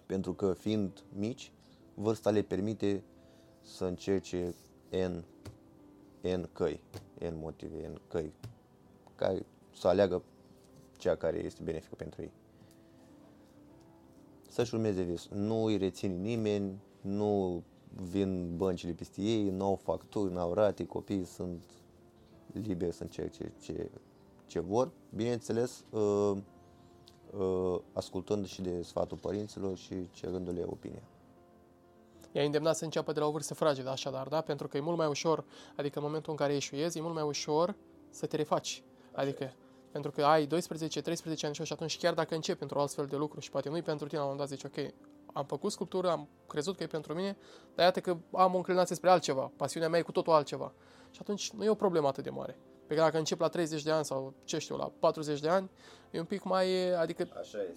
Pentru 0.05 0.33
că 0.33 0.53
fiind 0.53 1.03
mici, 1.15 1.51
vârsta 1.93 2.29
le 2.29 2.41
permite 2.41 3.03
să 3.61 3.85
încerce 3.85 4.55
N, 4.89 5.23
N 6.27 6.49
căi, 6.53 6.79
N 7.19 7.33
motive, 7.41 7.87
N 7.87 8.01
căi, 8.07 8.33
ca 9.15 9.37
să 9.73 9.87
aleagă 9.87 10.21
cea 10.97 11.15
care 11.15 11.37
este 11.37 11.63
benefică 11.63 11.95
pentru 11.95 12.21
ei. 12.21 12.31
Să-și 14.49 14.75
urmeze 14.75 15.01
visul. 15.01 15.37
Nu 15.37 15.63
îi 15.63 15.77
reține 15.77 16.13
nimeni, 16.13 16.81
nu 17.01 17.63
vin 18.09 18.57
băncile 18.57 18.91
peste 18.91 19.21
ei, 19.21 19.49
nu 19.49 19.65
au 19.65 19.75
facturi, 19.75 20.31
nu 20.31 20.39
au 20.39 20.53
rate, 20.53 20.85
copiii 20.85 21.25
sunt 21.25 21.63
liberi 22.59 22.93
să 22.93 23.03
încerce 23.03 23.51
ce, 23.61 23.89
ce 24.45 24.59
vor. 24.59 24.91
Bineînțeles, 25.15 25.83
uh, 25.89 26.37
uh, 27.37 27.79
ascultând 27.93 28.45
și 28.47 28.61
de 28.61 28.81
sfatul 28.81 29.17
părinților 29.17 29.77
și 29.77 30.09
cerându-le 30.11 30.63
opinia. 30.65 31.03
I-a 32.31 32.43
îndemnat 32.43 32.75
să 32.75 32.83
înceapă 32.83 33.11
de 33.11 33.19
la 33.19 33.25
o 33.25 33.31
vârstă 33.31 33.53
fragedă, 33.53 33.89
așadar, 33.89 34.27
da? 34.27 34.41
Pentru 34.41 34.67
că 34.67 34.77
e 34.77 34.79
mult 34.79 34.97
mai 34.97 35.07
ușor, 35.07 35.45
adică 35.75 35.99
în 35.99 36.05
momentul 36.05 36.31
în 36.31 36.37
care 36.37 36.55
eșuiezi, 36.55 36.97
e 36.97 37.01
mult 37.01 37.13
mai 37.13 37.23
ușor 37.23 37.75
să 38.09 38.25
te 38.25 38.35
refaci. 38.35 38.83
Adică, 39.11 39.53
pentru 39.91 40.11
că 40.11 40.23
ai 40.23 40.45
12, 40.45 41.01
13 41.01 41.45
ani 41.45 41.55
și 41.55 41.73
atunci 41.73 41.97
chiar 41.97 42.13
dacă 42.13 42.35
începi 42.35 42.59
pentru 42.59 42.79
astfel 42.79 43.05
de 43.05 43.15
lucru 43.15 43.39
și 43.39 43.49
poate 43.49 43.69
nu-i 43.69 43.81
pentru 43.81 44.07
tine, 44.07 44.19
la 44.19 44.25
un 44.25 44.31
moment 44.31 44.49
dat 44.49 44.59
zici, 44.59 44.71
ok, 44.71 44.93
am 45.33 45.45
făcut 45.45 45.71
sculptură, 45.71 46.11
am 46.11 46.27
crezut 46.47 46.77
că 46.77 46.83
e 46.83 46.87
pentru 46.87 47.13
mine, 47.13 47.37
dar 47.75 47.85
iată 47.85 47.99
că 47.99 48.17
am 48.31 48.53
o 48.53 48.57
înclinație 48.57 48.95
spre 48.95 49.09
altceva, 49.09 49.51
pasiunea 49.55 49.89
mea 49.89 49.99
e 49.99 50.03
cu 50.03 50.11
totul 50.11 50.33
altceva. 50.33 50.73
Și 51.11 51.19
atunci 51.21 51.51
nu 51.51 51.63
e 51.63 51.69
o 51.69 51.75
problemă 51.75 52.07
atât 52.07 52.23
de 52.23 52.29
mare. 52.29 52.57
Pe 52.87 52.95
dacă 52.95 53.17
încep 53.17 53.39
la 53.39 53.47
30 53.47 53.83
de 53.83 53.91
ani 53.91 54.05
sau, 54.05 54.33
ce 54.43 54.57
știu, 54.57 54.75
la 54.75 54.91
40 54.99 55.39
de 55.39 55.49
ani, 55.49 55.69
e 56.11 56.19
un 56.19 56.25
pic 56.25 56.43
mai, 56.43 56.93
adică 56.93 57.27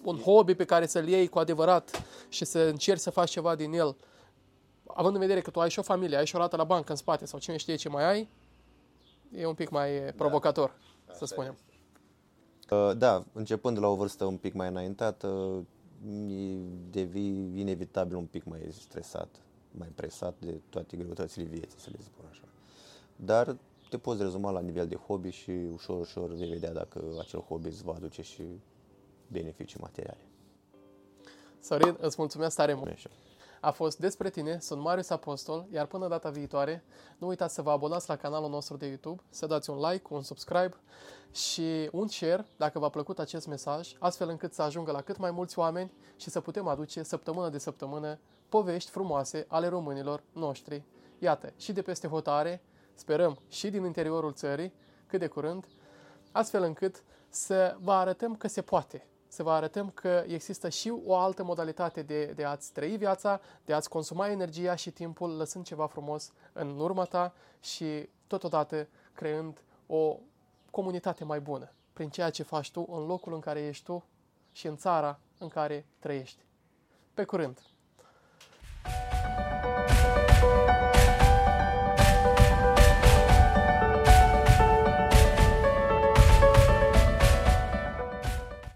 un 0.03 0.17
hobby 0.17 0.53
pe 0.53 0.65
care 0.65 0.85
să-l 0.85 1.07
iei 1.07 1.27
cu 1.27 1.39
adevărat 1.39 2.03
și 2.29 2.45
să 2.45 2.59
încerci 2.59 3.01
să 3.01 3.09
faci 3.09 3.29
ceva 3.29 3.55
din 3.55 3.73
el 3.73 3.95
având 4.87 5.13
în 5.15 5.21
vedere 5.21 5.41
că 5.41 5.49
tu 5.49 5.59
ai 5.59 5.69
și 5.69 5.79
o 5.79 5.81
familie, 5.81 6.17
ai 6.17 6.25
și 6.25 6.35
o 6.35 6.39
rată 6.39 6.55
la 6.55 6.63
bancă 6.63 6.91
în 6.91 6.97
spate 6.97 7.25
sau 7.25 7.39
cine 7.39 7.57
știe 7.57 7.75
ce 7.75 7.89
mai 7.89 8.09
ai, 8.09 8.29
e 9.31 9.45
un 9.45 9.53
pic 9.53 9.69
mai 9.69 9.99
da. 9.99 10.11
provocator, 10.15 10.75
da. 11.05 11.13
să 11.13 11.25
spunem. 11.25 11.57
Uh, 12.69 12.91
da, 12.97 13.23
începând 13.33 13.75
de 13.75 13.81
la 13.81 13.87
o 13.87 13.95
vârstă 13.95 14.25
un 14.25 14.37
pic 14.37 14.53
mai 14.53 14.67
înaintată, 14.67 15.27
devii 16.89 17.59
inevitabil 17.59 18.15
un 18.15 18.25
pic 18.25 18.43
mai 18.43 18.67
stresat, 18.69 19.41
mai 19.71 19.87
presat 19.95 20.35
de 20.39 20.61
toate 20.69 20.97
greutățile 20.97 21.43
vieții, 21.43 21.79
să 21.79 21.89
le 21.91 21.97
spun 21.99 22.25
așa. 22.29 22.43
Dar 23.15 23.57
te 23.89 23.97
poți 23.97 24.21
rezuma 24.21 24.51
la 24.51 24.59
nivel 24.59 24.87
de 24.87 24.95
hobby 24.95 25.29
și 25.29 25.51
ușor, 25.73 25.99
ușor 25.99 26.33
vei 26.33 26.49
vedea 26.49 26.73
dacă 26.73 27.01
acel 27.19 27.39
hobby 27.39 27.67
îți 27.67 27.83
va 27.83 27.93
aduce 27.93 28.21
și 28.21 28.43
beneficii 29.27 29.79
materiale. 29.81 30.21
Sorin, 31.59 31.97
îți 31.99 32.15
mulțumesc 32.19 32.55
tare 32.55 32.73
mult! 32.73 32.97
A 33.61 33.71
fost 33.71 33.97
despre 33.97 34.29
tine, 34.29 34.59
sunt 34.59 34.81
Marius 34.81 35.09
Apostol, 35.09 35.65
iar 35.71 35.85
până 35.85 36.07
data 36.07 36.29
viitoare, 36.29 36.83
nu 37.17 37.27
uitați 37.27 37.53
să 37.53 37.61
vă 37.61 37.71
abonați 37.71 38.09
la 38.09 38.15
canalul 38.15 38.49
nostru 38.49 38.77
de 38.77 38.85
YouTube, 38.85 39.21
să 39.29 39.45
dați 39.45 39.69
un 39.69 39.77
like, 39.89 40.05
un 40.09 40.21
subscribe 40.21 40.75
și 41.31 41.89
un 41.91 42.07
share 42.07 42.45
dacă 42.57 42.79
v-a 42.79 42.89
plăcut 42.89 43.19
acest 43.19 43.47
mesaj, 43.47 43.93
astfel 43.99 44.29
încât 44.29 44.53
să 44.53 44.61
ajungă 44.61 44.91
la 44.91 45.01
cât 45.01 45.17
mai 45.17 45.31
mulți 45.31 45.59
oameni 45.59 45.91
și 46.15 46.29
să 46.29 46.41
putem 46.41 46.67
aduce 46.67 47.03
săptămână 47.03 47.49
de 47.49 47.57
săptămână 47.57 48.19
povești 48.49 48.89
frumoase 48.89 49.45
ale 49.47 49.67
românilor 49.67 50.23
noștri. 50.33 50.83
Iată, 51.19 51.53
și 51.57 51.73
de 51.73 51.81
peste 51.81 52.07
hotare, 52.07 52.61
sperăm 52.93 53.39
și 53.47 53.69
din 53.69 53.83
interiorul 53.85 54.33
țării, 54.33 54.73
cât 55.07 55.19
de 55.19 55.27
curând, 55.27 55.65
astfel 56.31 56.63
încât 56.63 57.03
să 57.29 57.77
vă 57.79 57.91
arătăm 57.91 58.35
că 58.35 58.47
se 58.47 58.61
poate 58.61 59.07
să 59.27 59.43
vă 59.43 59.51
arătăm 59.51 59.89
că 59.89 60.23
există 60.27 60.69
și 60.69 60.93
o 61.05 61.15
altă 61.15 61.43
modalitate 61.43 62.01
de, 62.01 62.25
de 62.25 62.43
a-ți 62.43 62.71
trăi 62.71 62.97
viața, 62.97 63.41
de 63.65 63.73
a-ți 63.73 63.89
consuma 63.89 64.29
energia 64.29 64.75
și 64.75 64.91
timpul 64.91 65.35
lăsând 65.35 65.65
ceva 65.65 65.87
frumos 65.87 66.31
în 66.53 66.79
urma 66.79 67.03
ta 67.03 67.33
și 67.61 68.09
totodată 68.27 68.87
creând 69.13 69.61
o 69.87 70.17
comunitate 70.71 71.23
mai 71.23 71.39
bună 71.39 71.71
prin 71.93 72.09
ceea 72.09 72.29
ce 72.29 72.43
faci 72.43 72.71
tu 72.71 72.85
în 72.89 73.05
locul 73.05 73.33
în 73.33 73.39
care 73.39 73.59
ești 73.59 73.83
tu 73.83 74.03
și 74.51 74.67
în 74.67 74.77
țara 74.77 75.19
în 75.37 75.47
care 75.47 75.85
trăiești. 75.99 76.45
Pe 77.13 77.23
curând! 77.23 77.59